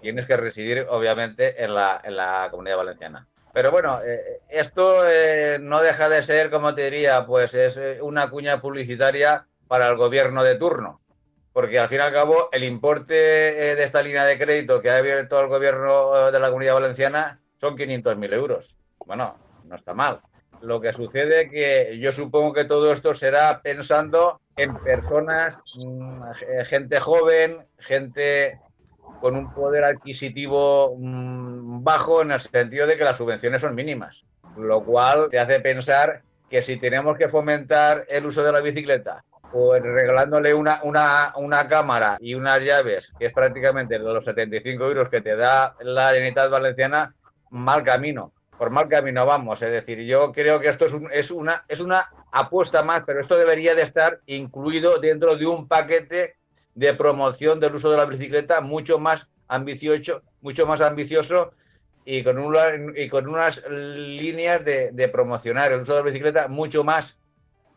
Tienes 0.00 0.26
que 0.26 0.36
residir, 0.36 0.86
obviamente, 0.88 1.62
en 1.62 1.74
la, 1.74 2.00
en 2.04 2.16
la 2.16 2.48
comunidad 2.50 2.76
valenciana. 2.76 3.26
Pero 3.52 3.70
bueno, 3.70 4.00
eh, 4.04 4.40
esto 4.48 5.08
eh, 5.08 5.58
no 5.60 5.80
deja 5.80 6.08
de 6.08 6.22
ser, 6.22 6.50
como 6.50 6.74
te 6.74 6.90
diría, 6.90 7.24
pues 7.26 7.54
es 7.54 7.78
eh, 7.78 7.98
una 8.02 8.28
cuña 8.28 8.60
publicitaria 8.60 9.46
para 9.66 9.88
el 9.88 9.96
gobierno 9.96 10.44
de 10.44 10.56
turno. 10.56 11.00
Porque 11.52 11.78
al 11.78 11.88
fin 11.88 11.98
y 11.98 12.02
al 12.02 12.12
cabo, 12.12 12.48
el 12.52 12.64
importe 12.64 13.14
de 13.14 13.82
esta 13.82 14.02
línea 14.02 14.24
de 14.24 14.38
crédito 14.38 14.80
que 14.80 14.90
ha 14.90 14.98
abierto 14.98 15.40
el 15.40 15.48
gobierno 15.48 16.30
de 16.30 16.38
la 16.38 16.48
comunidad 16.48 16.74
valenciana 16.74 17.40
son 17.60 17.76
500.000 17.76 18.32
euros. 18.32 18.76
Bueno, 19.04 19.36
no 19.64 19.76
está 19.76 19.94
mal. 19.94 20.20
Lo 20.60 20.80
que 20.80 20.92
sucede 20.92 21.42
es 21.42 21.50
que 21.50 21.98
yo 21.98 22.12
supongo 22.12 22.52
que 22.52 22.64
todo 22.64 22.92
esto 22.92 23.14
será 23.14 23.60
pensando 23.62 24.40
en 24.56 24.76
personas, 24.76 25.56
mm, 25.76 26.22
gente 26.68 27.00
joven, 27.00 27.66
gente 27.78 28.58
con 29.20 29.36
un 29.36 29.52
poder 29.52 29.84
adquisitivo 29.84 30.96
mm, 30.98 31.82
bajo 31.82 32.22
en 32.22 32.32
el 32.32 32.40
sentido 32.40 32.86
de 32.86 32.96
que 32.96 33.04
las 33.04 33.16
subvenciones 33.16 33.60
son 33.60 33.74
mínimas, 33.74 34.24
lo 34.56 34.84
cual 34.84 35.28
te 35.30 35.38
hace 35.38 35.60
pensar 35.60 36.22
que 36.50 36.62
si 36.62 36.76
tenemos 36.76 37.16
que 37.16 37.28
fomentar 37.28 38.04
el 38.08 38.26
uso 38.26 38.42
de 38.42 38.52
la 38.52 38.60
bicicleta, 38.60 39.24
pues 39.52 39.82
regalándole 39.82 40.52
una, 40.54 40.80
una, 40.82 41.32
una 41.36 41.68
cámara 41.68 42.18
y 42.20 42.34
unas 42.34 42.60
llaves, 42.60 43.12
que 43.18 43.26
es 43.26 43.32
prácticamente 43.32 43.98
de 43.98 44.04
los 44.04 44.24
75 44.24 44.84
euros 44.84 45.08
que 45.08 45.20
te 45.20 45.36
da 45.36 45.74
la 45.80 46.10
Unidad 46.10 46.50
Valenciana, 46.50 47.14
mal 47.50 47.82
camino 47.82 48.32
por 48.58 48.70
mal 48.70 48.88
camino 48.88 49.24
vamos. 49.24 49.62
Es 49.62 49.70
decir, 49.70 50.00
yo 50.00 50.32
creo 50.32 50.60
que 50.60 50.68
esto 50.68 50.84
es, 50.84 50.92
es, 51.12 51.30
una, 51.30 51.64
es 51.68 51.80
una 51.80 52.10
apuesta 52.32 52.82
más, 52.82 53.04
pero 53.06 53.20
esto 53.20 53.36
debería 53.36 53.74
de 53.74 53.82
estar 53.82 54.20
incluido 54.26 54.98
dentro 54.98 55.36
de 55.36 55.46
un 55.46 55.68
paquete 55.68 56.36
de 56.74 56.94
promoción 56.94 57.60
del 57.60 57.76
uso 57.76 57.90
de 57.90 57.96
la 57.96 58.04
bicicleta 58.04 58.60
mucho 58.60 58.98
más 58.98 59.28
ambicioso, 59.46 60.22
mucho 60.40 60.66
más 60.66 60.80
ambicioso 60.80 61.52
y 62.04 62.22
con, 62.22 62.38
y 62.96 63.08
con 63.08 63.28
unas 63.28 63.66
líneas 63.68 64.64
de, 64.64 65.10
promocionar 65.12 65.72
el 65.72 65.80
uso 65.80 65.94
de 65.94 66.00
la 66.00 66.06
bicicleta 66.06 66.48
mucho 66.48 66.84
más 66.84 67.18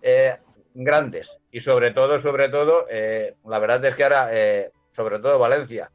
eh, 0.01 0.37
grandes. 0.73 1.37
Y 1.51 1.61
sobre 1.61 1.91
todo, 1.91 2.21
sobre 2.21 2.49
todo, 2.49 2.85
eh, 2.89 3.35
la 3.45 3.59
verdad 3.59 3.83
es 3.85 3.95
que 3.95 4.03
ahora, 4.03 4.29
eh, 4.31 4.71
sobre 4.91 5.19
todo 5.19 5.39
Valencia, 5.39 5.91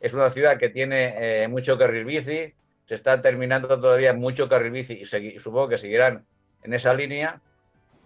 es 0.00 0.14
una 0.14 0.30
ciudad 0.30 0.58
que 0.58 0.68
tiene 0.68 1.48
mucho 1.48 1.76
carril 1.76 2.04
bici, 2.04 2.54
se 2.86 2.94
está 2.94 3.20
terminando 3.20 3.80
todavía 3.80 4.14
mucho 4.14 4.48
carril 4.48 4.70
bici 4.70 5.02
y 5.02 5.38
supongo 5.38 5.70
que 5.70 5.78
seguirán 5.78 6.24
en 6.62 6.72
esa 6.72 6.94
línea 6.94 7.40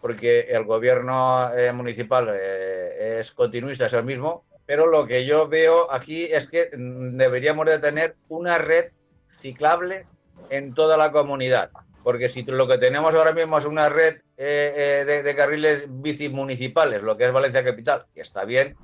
porque 0.02 0.40
el 0.50 0.64
gobierno 0.64 1.54
eh, 1.54 1.72
municipal 1.72 2.28
eh, 2.34 3.20
es 3.20 3.30
continuista, 3.30 3.86
es 3.86 3.92
el 3.92 4.02
mismo, 4.04 4.44
pero 4.66 4.88
lo 4.88 5.06
que 5.06 5.24
yo 5.24 5.46
veo 5.46 5.90
aquí 5.92 6.24
es 6.24 6.48
que 6.48 6.70
mm, 6.76 7.16
deberíamos 7.16 7.66
de 7.66 7.78
tener 7.78 8.16
una 8.28 8.58
red 8.58 8.90
ciclable 9.38 10.04
en 10.50 10.74
toda 10.74 10.96
la 10.96 11.12
comunidad, 11.12 11.70
porque 12.02 12.30
si 12.30 12.42
lo 12.42 12.66
que 12.66 12.78
tenemos 12.78 13.14
ahora 13.14 13.32
mismo 13.32 13.58
es 13.58 13.64
una 13.64 13.88
red 13.88 14.20
eh, 14.36 15.22
de, 15.24 15.36
carriles 15.36 15.84
bici 15.88 16.28
municipales, 16.28 17.02
lo 17.02 17.16
que 17.16 17.26
es 17.26 17.32
Valencia 17.32 17.64
Capital, 17.64 18.06
que 18.14 18.22
está 18.22 18.44
bien, 18.44 18.76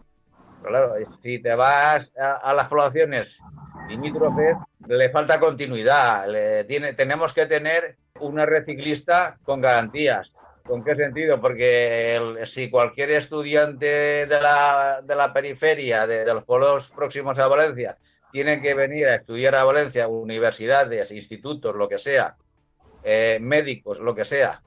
pero 0.63 0.71
claro, 0.71 0.95
si 1.23 1.39
te 1.41 1.55
vas 1.55 2.11
a 2.17 2.53
las 2.53 2.67
poblaciones 2.67 3.39
limítrofes, 3.89 4.57
le 4.87 5.11
falta 5.11 5.39
continuidad. 5.39 6.27
Tenemos 6.97 7.33
que 7.33 7.47
tener 7.47 7.97
una 8.21 8.47
reciclista 8.47 9.39
con 9.45 9.61
garantías. 9.61 10.33
¿Con 10.65 10.85
qué 10.85 10.97
sentido? 10.97 11.41
Porque 11.41 12.45
si 12.47 12.69
cualquier 12.69 13.13
estudiante 13.13 14.27
de 14.27 14.41
la 14.41 15.31
periferia, 15.33 16.07
de, 16.07 16.27
los 16.27 16.45
pueblos 16.45 16.91
próximos 16.91 17.39
a 17.39 17.49
Valencia, 17.49 17.97
tiene 18.33 18.61
que 18.61 18.75
venir 18.75 19.07
a 19.07 19.15
estudiar 19.17 19.55
a 19.55 19.65
Valencia, 19.65 20.09
universidades, 20.09 21.11
institutos, 21.11 21.75
lo 21.75 21.89
que 21.89 21.97
sea, 21.97 22.37
eh, 23.11 23.39
médicos, 23.41 23.99
lo 24.01 24.15
que 24.15 24.27
sea, 24.27 24.61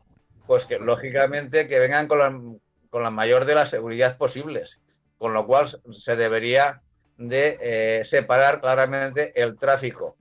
pues 0.48 0.66
que 0.66 0.80
lógicamente 0.80 1.68
que 1.68 1.78
vengan 1.78 2.08
con 2.08 2.18
la, 2.18 2.42
con 2.90 3.04
la 3.04 3.12
mayor 3.12 3.46
de 3.46 3.54
las 3.54 3.70
seguridad 3.70 4.18
posibles. 4.18 4.82
Con 5.20 5.36
lo 5.36 5.46
cual 5.46 5.70
se 6.04 6.16
debería 6.16 6.82
de 7.20 7.60
eh, 7.62 8.06
separar 8.06 8.60
claramente 8.60 9.40
el 9.40 9.60
tráfico 9.60 10.16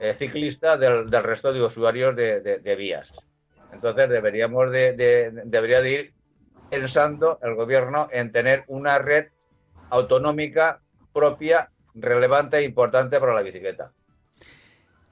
eh, 0.00 0.12
ciclista 0.12 0.76
del, 0.76 1.10
resto 1.10 1.50
de 1.50 1.62
usuarios 1.62 2.14
de, 2.14 2.74
vías. 2.76 3.14
Entonces 3.72 4.10
deberíamos 4.10 4.70
de, 4.70 5.32
debería 5.46 5.80
de 5.80 5.90
ir 5.90 6.14
pensando 6.68 7.38
el 7.42 7.54
gobierno 7.54 8.06
en 8.12 8.32
tener 8.32 8.64
una 8.66 8.98
red 8.98 9.28
autonómica 9.88 10.82
propia, 11.14 11.70
relevante 11.94 12.58
e 12.58 12.64
importante 12.64 13.18
para 13.18 13.32
la 13.32 13.40
bicicleta. 13.40 13.92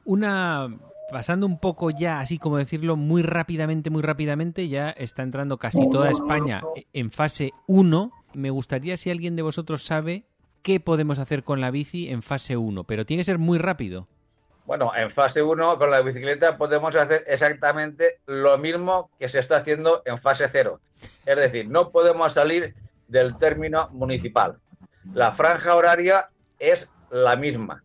Una 0.04 0.68
pasando 1.10 1.46
un 1.46 1.58
poco 1.58 1.90
ya, 1.90 2.20
así 2.20 2.38
como 2.38 2.56
decirlo, 2.56 2.96
muy 2.96 3.22
rápidamente, 3.22 3.90
muy 3.90 4.02
rápidamente, 4.02 4.68
ya 4.68 4.90
está 4.90 5.22
entrando 5.22 5.58
casi 5.58 5.88
toda 5.90 6.10
España 6.10 6.62
en 6.92 7.10
fase 7.10 7.52
1. 7.66 8.12
Me 8.34 8.50
gustaría 8.50 8.96
si 8.96 9.10
alguien 9.10 9.36
de 9.36 9.42
vosotros 9.42 9.84
sabe 9.84 10.24
qué 10.62 10.80
podemos 10.80 11.18
hacer 11.18 11.42
con 11.42 11.60
la 11.60 11.70
bici 11.70 12.10
en 12.10 12.22
fase 12.22 12.56
1, 12.56 12.84
pero 12.84 13.04
tiene 13.04 13.20
que 13.20 13.24
ser 13.24 13.38
muy 13.38 13.58
rápido. 13.58 14.08
Bueno, 14.66 14.92
en 14.94 15.10
fase 15.10 15.42
1 15.42 15.78
con 15.78 15.90
la 15.90 16.00
bicicleta 16.00 16.56
podemos 16.56 16.94
hacer 16.94 17.24
exactamente 17.26 18.20
lo 18.26 18.56
mismo 18.58 19.10
que 19.18 19.28
se 19.28 19.40
está 19.40 19.56
haciendo 19.56 20.02
en 20.04 20.20
fase 20.20 20.46
0. 20.48 20.80
Es 21.26 21.36
decir, 21.36 21.68
no 21.68 21.90
podemos 21.90 22.34
salir 22.34 22.74
del 23.08 23.36
término 23.38 23.88
municipal. 23.90 24.58
La 25.12 25.32
franja 25.32 25.74
horaria 25.74 26.28
es 26.58 26.92
la 27.10 27.34
misma. 27.34 27.82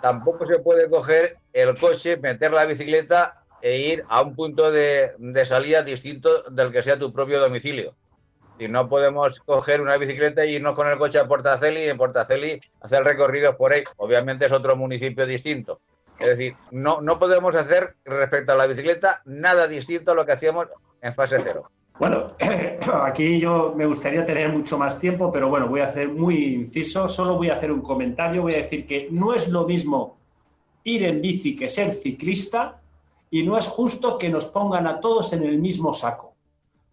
Tampoco 0.00 0.46
se 0.46 0.58
puede 0.58 0.88
coger 0.88 1.36
el 1.52 1.78
coche, 1.78 2.16
meter 2.16 2.52
la 2.52 2.64
bicicleta 2.64 3.42
e 3.62 3.78
ir 3.78 4.04
a 4.08 4.22
un 4.22 4.34
punto 4.34 4.70
de, 4.70 5.12
de 5.18 5.46
salida 5.46 5.82
distinto 5.82 6.42
del 6.50 6.72
que 6.72 6.82
sea 6.82 6.98
tu 6.98 7.12
propio 7.12 7.40
domicilio. 7.40 7.94
Y 8.58 8.68
no 8.68 8.88
podemos 8.88 9.38
coger 9.46 9.80
una 9.80 9.96
bicicleta 9.96 10.44
y 10.44 10.56
irnos 10.56 10.74
con 10.74 10.86
el 10.86 10.98
coche 10.98 11.18
a 11.18 11.26
Portaceli 11.26 11.80
y 11.80 11.88
en 11.88 11.96
Portaceli 11.96 12.60
hacer 12.80 13.04
recorridos 13.04 13.56
por 13.56 13.72
ahí. 13.72 13.84
Obviamente 13.96 14.46
es 14.46 14.52
otro 14.52 14.76
municipio 14.76 15.26
distinto. 15.26 15.80
Es 16.18 16.26
decir, 16.26 16.54
no, 16.70 17.00
no 17.00 17.18
podemos 17.18 17.54
hacer 17.54 17.94
respecto 18.04 18.52
a 18.52 18.56
la 18.56 18.66
bicicleta 18.66 19.22
nada 19.24 19.66
distinto 19.66 20.12
a 20.12 20.14
lo 20.14 20.26
que 20.26 20.32
hacíamos 20.32 20.68
en 21.00 21.14
fase 21.14 21.40
cero. 21.42 21.70
Bueno, 22.00 22.28
aquí 23.04 23.38
yo 23.38 23.74
me 23.76 23.84
gustaría 23.84 24.24
tener 24.24 24.50
mucho 24.50 24.78
más 24.78 24.98
tiempo, 24.98 25.30
pero 25.30 25.50
bueno, 25.50 25.68
voy 25.68 25.80
a 25.80 25.88
hacer 25.88 26.08
muy 26.08 26.54
inciso, 26.54 27.06
solo 27.06 27.36
voy 27.36 27.50
a 27.50 27.52
hacer 27.52 27.70
un 27.70 27.82
comentario, 27.82 28.40
voy 28.40 28.54
a 28.54 28.62
decir 28.64 28.86
que 28.86 29.08
no 29.10 29.34
es 29.34 29.50
lo 29.50 29.66
mismo 29.66 30.16
ir 30.82 31.04
en 31.04 31.20
bici 31.20 31.54
que 31.54 31.68
ser 31.68 31.92
ciclista 31.92 32.80
y 33.30 33.42
no 33.42 33.58
es 33.58 33.68
justo 33.68 34.16
que 34.16 34.30
nos 34.30 34.46
pongan 34.46 34.86
a 34.86 34.98
todos 34.98 35.34
en 35.34 35.42
el 35.42 35.58
mismo 35.58 35.92
saco, 35.92 36.32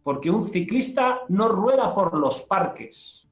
porque 0.04 0.30
un 0.30 0.44
ciclista 0.44 1.22
no 1.30 1.48
rueda 1.48 1.94
por 1.94 2.14
los 2.18 2.42
parques, 2.42 3.26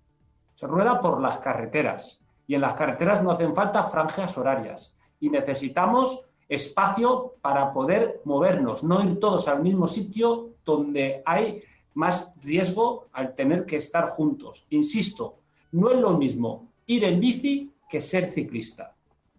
se 0.56 0.68
rueda 0.68 1.02
por 1.02 1.20
las 1.20 1.40
carreteras. 1.40 2.22
Y 2.48 2.56
en 2.56 2.62
las 2.62 2.76
carreteras 2.76 3.22
no 3.22 3.32
hacen 3.32 3.54
falta 3.54 3.84
franjas 3.84 4.38
horarias 4.38 4.96
y 5.20 5.30
necesitamos 5.30 6.26
espacio 6.48 7.34
para 7.42 7.74
poder 7.74 8.22
movernos, 8.24 8.82
no 8.82 9.04
ir 9.04 9.20
todos 9.20 9.50
al 9.50 9.62
mismo 9.62 9.88
sitio 9.88 10.55
donde 10.66 11.22
hay 11.26 11.64
más 11.94 12.34
riesgo 12.44 13.08
al 13.14 13.36
tener 13.36 13.66
que 13.66 13.78
estar 13.78 14.08
juntos. 14.08 14.66
Insisto, 14.70 15.40
no 15.72 15.92
es 15.92 15.98
lo 15.98 16.12
mismo 16.18 16.70
ir 16.86 17.04
en 17.04 17.20
bici 17.20 17.74
que 17.90 18.02
ser 18.02 18.30
ciclista. 18.30 18.94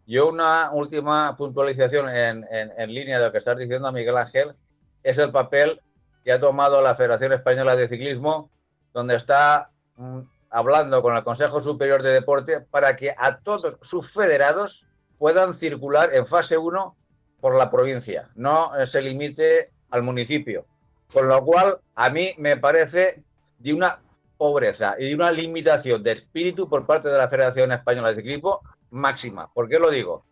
Yo 0.07 0.29
una 0.29 0.71
última 0.71 1.37
puntualización 1.37 2.09
en, 2.09 2.95
línea 2.95 3.19
de 3.19 3.27
lo 3.27 3.33
que 3.33 3.39
estás 3.39 3.59
diciendo, 3.59 3.91
Miguel 3.93 4.17
Ángel, 4.17 4.55
es 5.03 5.19
el 5.19 5.33
papel 5.33 5.81
que 6.25 6.33
ha 6.33 6.41
tomado 6.41 6.81
la 6.81 6.95
Federación 6.95 7.33
Española 7.33 7.77
de 7.77 7.89
Ciclismo, 7.89 8.51
donde 8.93 9.17
está 9.17 9.71
mm, 9.97 10.21
hablando 10.51 11.03
con 11.03 11.17
el 11.17 11.25
Consejo 11.25 11.61
Superior 11.61 12.03
de 12.03 12.11
Deporte 12.11 12.61
para 12.61 12.97
que 12.97 13.15
a 13.17 13.39
todos 13.39 13.79
sus 13.83 14.13
federados 14.13 14.87
puedan 15.19 15.55
circular 15.55 16.15
en 16.15 16.27
fase 16.27 16.57
1 16.57 16.97
por 17.41 17.57
la 17.57 17.71
provincia, 17.71 18.31
no 18.35 18.77
eh, 18.77 18.87
se 18.87 19.03
limite 19.03 19.71
al 19.91 20.03
municipio. 20.03 20.67
Con 21.13 21.29
lo 21.29 21.45
cual, 21.45 21.79
a 21.95 22.11
mí 22.11 22.35
me 22.39 22.57
parece 22.57 23.23
de 23.59 23.73
una 23.73 23.99
pobreza 24.37 24.97
y 24.99 25.09
de 25.09 25.15
una 25.15 25.31
limitación 25.31 26.03
de 26.03 26.13
espíritu 26.13 26.69
por 26.69 26.87
parte 26.87 27.09
de 27.09 27.19
la 27.19 27.29
Federación 27.29 27.73
Española 27.73 28.09
de 28.09 28.17
Ciclismo 28.17 28.61
máxima. 28.91 29.53
¿Por 29.53 29.69
qué 29.69 29.79
lo 29.79 29.91
digo? 29.91 30.25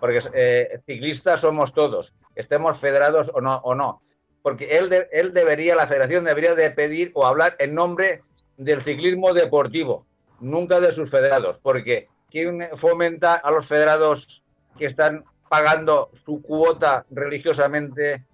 Porque 0.00 0.20
eh, 0.34 0.80
ciclistas 0.84 1.40
somos 1.40 1.72
todos, 1.72 2.14
estemos 2.34 2.78
federados 2.78 3.30
o 3.32 3.40
no. 3.40 3.56
O 3.58 3.74
no. 3.74 4.02
Porque 4.42 4.76
él, 4.76 5.08
él 5.10 5.32
debería, 5.32 5.74
la 5.74 5.86
federación 5.86 6.24
debería 6.24 6.54
de 6.54 6.70
pedir 6.70 7.10
o 7.14 7.26
hablar 7.26 7.54
en 7.58 7.74
nombre 7.74 8.22
del 8.56 8.80
ciclismo 8.80 9.32
deportivo, 9.32 10.06
nunca 10.40 10.80
de 10.80 10.94
sus 10.94 11.10
federados, 11.10 11.58
porque 11.62 12.08
¿quién 12.30 12.68
fomenta 12.76 13.34
a 13.34 13.50
los 13.50 13.66
federados 13.66 14.44
que 14.78 14.86
están 14.86 15.24
pagando 15.48 16.10
su 16.24 16.42
cuota 16.42 17.04
religiosamente 17.10 18.24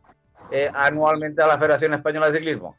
eh, 0.52 0.70
anualmente 0.74 1.42
a 1.42 1.46
la 1.46 1.58
Federación 1.58 1.94
Española 1.94 2.30
de 2.30 2.38
Ciclismo? 2.38 2.76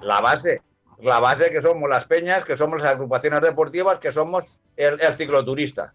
La 0.00 0.20
base, 0.20 0.62
la 1.02 1.20
base 1.20 1.50
que 1.50 1.60
somos 1.60 1.88
las 1.88 2.06
peñas, 2.06 2.44
que 2.44 2.56
somos 2.56 2.80
las 2.80 2.92
agrupaciones 2.92 3.40
deportivas, 3.42 3.98
que 3.98 4.10
somos 4.10 4.60
el, 4.76 4.98
cicloturista. 5.14 5.92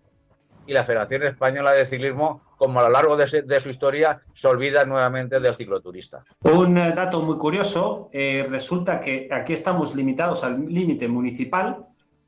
Y 0.67 0.73
la 0.73 0.83
Federación 0.83 1.23
Española 1.23 1.71
de 1.73 1.85
Ciclismo, 1.85 2.41
como 2.57 2.79
a 2.79 2.83
lo 2.83 2.89
largo 2.89 3.17
de, 3.17 3.59
su 3.59 3.69
historia, 3.69 4.21
se 4.33 4.47
olvida 4.47 4.85
nuevamente 4.85 5.39
del 5.39 5.55
cicloturista. 5.55 6.23
Un 6.41 6.77
eh, 6.77 6.93
dato 6.95 7.21
muy 7.21 7.37
curioso, 7.37 8.09
eh, 8.13 8.45
resulta 8.49 8.99
que 8.99 9.27
aquí 9.31 9.53
estamos 9.53 9.95
limitados 9.95 10.43
al 10.43 10.65
límite 10.65 11.07
municipal, 11.07 11.85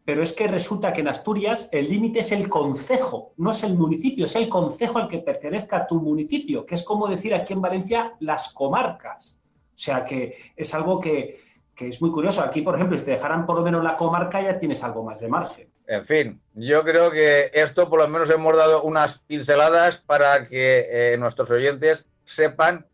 pero 0.07 0.23
es 0.23 0.31
que 0.31 0.47
resulta 0.47 0.93
que 0.93 1.01
en 1.01 1.09
Asturias 1.09 1.67
el 1.69 1.89
límite 1.89 2.19
es 2.19 2.31
el 2.31 2.47
concejo, 2.47 3.33
no 3.35 3.51
es 3.51 3.61
el 3.63 3.73
municipio, 3.73 4.23
es 4.23 4.37
el 4.37 4.47
concejo 4.47 4.99
al 4.99 5.09
que 5.09 5.17
pertenezca 5.17 5.85
tu 5.85 5.99
municipio, 5.99 6.65
que 6.65 6.75
es 6.75 6.83
como 6.83 7.09
decir 7.09 7.35
aquí 7.35 7.51
en 7.51 7.59
Valencia 7.59 8.13
las 8.21 8.53
comarcas. 8.53 9.37
O 9.65 9.77
sea 9.77 10.05
que 10.05 10.53
es 10.55 10.73
algo 10.73 11.01
que, 11.01 11.37
es 11.77 12.01
muy 12.01 12.09
curioso. 12.09 12.41
Aquí, 12.41 12.61
por 12.61 12.75
ejemplo, 12.75 12.97
si 12.97 13.03
te 13.03 13.11
dejaran 13.11 13.45
por 13.45 13.57
lo 13.57 13.63
menos 13.63 13.83
la 13.83 13.97
comarca, 13.97 14.41
ya 14.41 14.57
tienes 14.57 14.81
algo 14.81 15.03
más 15.03 15.19
de 15.19 15.27
margen. 15.27 15.67
En 15.87 16.05
fin, 16.05 16.41
yo 16.53 16.85
creo 16.85 17.11
que 17.11 17.51
esto 17.53 17.89
por 17.89 17.99
lo 17.99 18.07
menos 18.07 18.29
hemos 18.29 18.55
dado 18.55 18.83
unas 18.83 19.19
pinceladas 19.19 19.97
para 19.97 20.47
que 20.47 20.87
eh, 20.89 21.17
nuestros 21.17 21.51
oyentes 21.51 22.07
sepan 22.23 22.85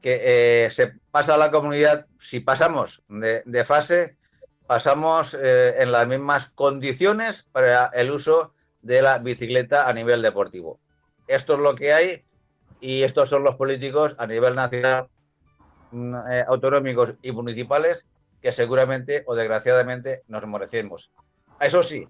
que 0.00 0.64
eh, 0.64 0.70
se 0.70 0.94
pasa 1.10 1.34
a 1.34 1.38
la 1.38 1.50
comunidad, 1.50 2.06
si 2.18 2.40
pasamos 2.40 3.02
de 3.08 3.64
fase, 3.66 4.16
pasamos 4.66 5.34
eh, 5.34 5.82
en 5.82 5.92
las 5.92 6.06
mismas 6.06 6.48
condiciones 6.50 7.42
para 7.52 7.86
el 7.94 8.10
uso 8.10 8.54
de 8.82 9.02
la 9.02 9.18
bicicleta 9.18 9.88
a 9.88 9.92
nivel 9.92 10.22
deportivo. 10.22 10.78
Esto 11.26 11.54
es 11.54 11.60
lo 11.60 11.74
que 11.74 11.92
hay 11.92 12.24
y 12.80 13.02
estos 13.02 13.30
son 13.30 13.44
los 13.44 13.56
políticos 13.56 14.14
a 14.18 14.26
nivel 14.26 14.54
nacional, 14.54 15.08
mm, 15.90 16.14
eh, 16.30 16.44
autonómicos 16.48 17.18
y 17.22 17.32
municipales 17.32 18.06
que 18.42 18.52
seguramente 18.52 19.22
o 19.26 19.34
desgraciadamente 19.34 20.22
nos 20.28 20.46
merecemos. 20.46 21.10
Eso 21.60 21.82
sí, 21.82 22.06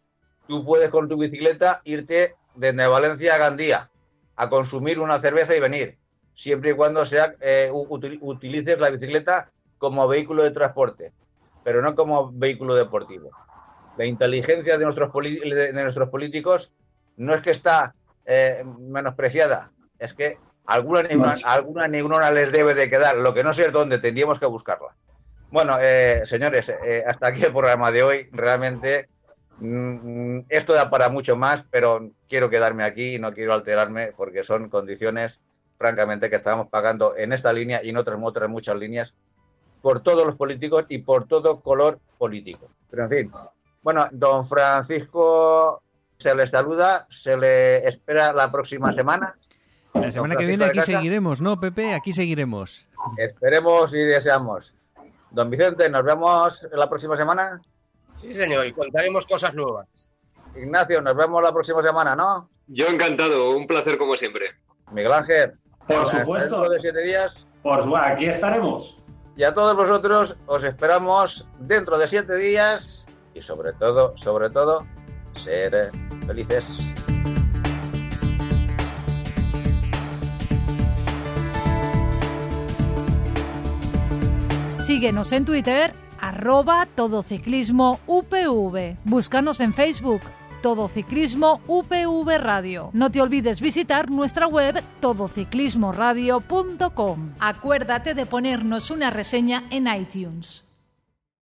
tú 0.48 0.64
puedes 0.64 0.90
con 0.90 1.08
tu 1.08 1.16
bicicleta 1.16 1.80
irte 1.84 2.34
desde 2.54 2.86
Valencia 2.86 3.34
a 3.34 3.38
Gandía 3.38 3.90
a 4.36 4.48
consumir 4.48 4.98
una 4.98 5.20
cerveza 5.20 5.54
y 5.54 5.60
venir, 5.60 5.98
siempre 6.34 6.70
y 6.70 6.74
cuando 6.74 7.06
sea, 7.06 7.36
eh, 7.40 7.70
utilices 7.72 8.78
la 8.80 8.90
bicicleta 8.90 9.50
como 9.78 10.08
vehículo 10.08 10.42
de 10.42 10.50
transporte 10.50 11.12
pero 11.64 11.82
no 11.82 11.94
como 11.94 12.30
vehículo 12.30 12.74
deportivo. 12.74 13.30
La 13.96 14.04
inteligencia 14.04 14.76
de 14.76 14.84
nuestros, 14.84 15.12
de 15.12 15.72
nuestros 15.72 16.10
políticos 16.10 16.72
no 17.16 17.34
es 17.34 17.40
que 17.40 17.50
está 17.50 17.94
eh, 18.26 18.62
menospreciada, 18.78 19.70
es 19.98 20.14
que 20.14 20.38
alguna 20.66 21.02
neurona, 21.02 21.34
alguna 21.46 21.88
neurona 21.88 22.30
les 22.30 22.52
debe 22.52 22.74
de 22.74 22.90
quedar, 22.90 23.16
lo 23.16 23.34
que 23.34 23.44
no 23.44 23.52
sé 23.52 23.66
es 23.66 23.72
dónde, 23.72 23.98
tendríamos 23.98 24.38
que 24.38 24.46
buscarla. 24.46 24.94
Bueno, 25.50 25.78
eh, 25.80 26.22
señores, 26.26 26.68
eh, 26.68 27.04
hasta 27.06 27.28
aquí 27.28 27.42
el 27.42 27.52
programa 27.52 27.92
de 27.92 28.02
hoy. 28.02 28.28
Realmente 28.32 29.08
mm, 29.60 30.40
esto 30.48 30.72
da 30.72 30.90
para 30.90 31.08
mucho 31.08 31.36
más, 31.36 31.62
pero 31.70 32.10
quiero 32.28 32.50
quedarme 32.50 32.82
aquí 32.82 33.14
y 33.14 33.18
no 33.20 33.32
quiero 33.32 33.54
alterarme 33.54 34.12
porque 34.16 34.42
son 34.42 34.68
condiciones, 34.68 35.40
francamente, 35.78 36.28
que 36.28 36.36
estamos 36.36 36.68
pagando 36.68 37.16
en 37.16 37.32
esta 37.32 37.52
línea 37.52 37.84
y 37.84 37.90
en 37.90 37.96
otras, 37.98 38.18
otras 38.20 38.50
muchas 38.50 38.76
líneas 38.76 39.14
por 39.84 40.00
todos 40.00 40.26
los 40.26 40.34
políticos 40.34 40.86
y 40.88 40.96
por 40.96 41.28
todo 41.28 41.60
color 41.60 41.98
político. 42.16 42.70
Pero 42.90 43.02
en 43.04 43.10
fin, 43.10 43.32
bueno, 43.82 44.08
don 44.12 44.46
Francisco 44.48 45.82
se 46.16 46.34
le 46.34 46.48
saluda, 46.48 47.06
se 47.10 47.36
le 47.36 47.86
espera 47.86 48.32
la 48.32 48.50
próxima 48.50 48.94
semana. 48.94 49.36
La 49.92 50.10
semana 50.10 50.36
que 50.36 50.46
viene 50.46 50.64
aquí 50.64 50.80
seguiremos, 50.80 51.42
¿no, 51.42 51.60
Pepe? 51.60 51.92
Aquí 51.92 52.14
seguiremos. 52.14 52.88
Esperemos 53.18 53.92
y 53.92 53.98
deseamos. 53.98 54.74
Don 55.30 55.50
Vicente, 55.50 55.90
nos 55.90 56.02
vemos 56.02 56.66
la 56.72 56.88
próxima 56.88 57.14
semana. 57.14 57.60
Sí, 58.16 58.32
señor, 58.32 58.64
y 58.64 58.72
contaremos 58.72 59.26
cosas 59.26 59.52
nuevas. 59.52 60.10
Ignacio, 60.56 61.02
nos 61.02 61.14
vemos 61.14 61.42
la 61.42 61.52
próxima 61.52 61.82
semana, 61.82 62.16
¿no? 62.16 62.48
Yo 62.68 62.86
encantado, 62.86 63.54
un 63.54 63.66
placer 63.66 63.98
como 63.98 64.14
siempre. 64.14 64.46
Miguel 64.92 65.12
Ángel. 65.12 65.52
Por 65.86 66.06
supuesto. 66.06 66.70
de 66.70 66.80
siete 66.80 67.02
días. 67.02 67.46
Pues 67.62 67.84
bueno, 67.84 68.06
aquí 68.06 68.26
estaremos. 68.26 69.03
Y 69.36 69.42
a 69.42 69.52
todos 69.52 69.76
vosotros 69.76 70.36
os 70.46 70.62
esperamos 70.62 71.48
dentro 71.58 71.98
de 71.98 72.06
siete 72.06 72.36
días 72.36 73.04
y 73.34 73.40
sobre 73.40 73.72
todo, 73.72 74.14
sobre 74.18 74.48
todo, 74.48 74.86
ser 75.34 75.90
felices. 76.26 76.78
Síguenos 84.86 85.32
en 85.32 85.44
Twitter, 85.44 85.92
arroba 86.20 86.86
todociclismo 86.94 87.98
UPV. 88.06 88.96
Búscanos 89.04 89.60
en 89.60 89.74
Facebook, 89.74 90.20
Todo 90.64 90.88
Ciclismo 90.88 91.60
UPV 91.66 92.38
Radio. 92.38 92.88
No 92.94 93.10
te 93.10 93.20
olvides 93.20 93.60
visitar 93.60 94.10
nuestra 94.10 94.46
web 94.46 94.82
todociclismoradio.com. 95.00 97.34
Acuérdate 97.38 98.14
de 98.14 98.24
ponernos 98.24 98.90
una 98.90 99.10
reseña 99.10 99.64
en 99.68 99.94
iTunes. 99.94 100.64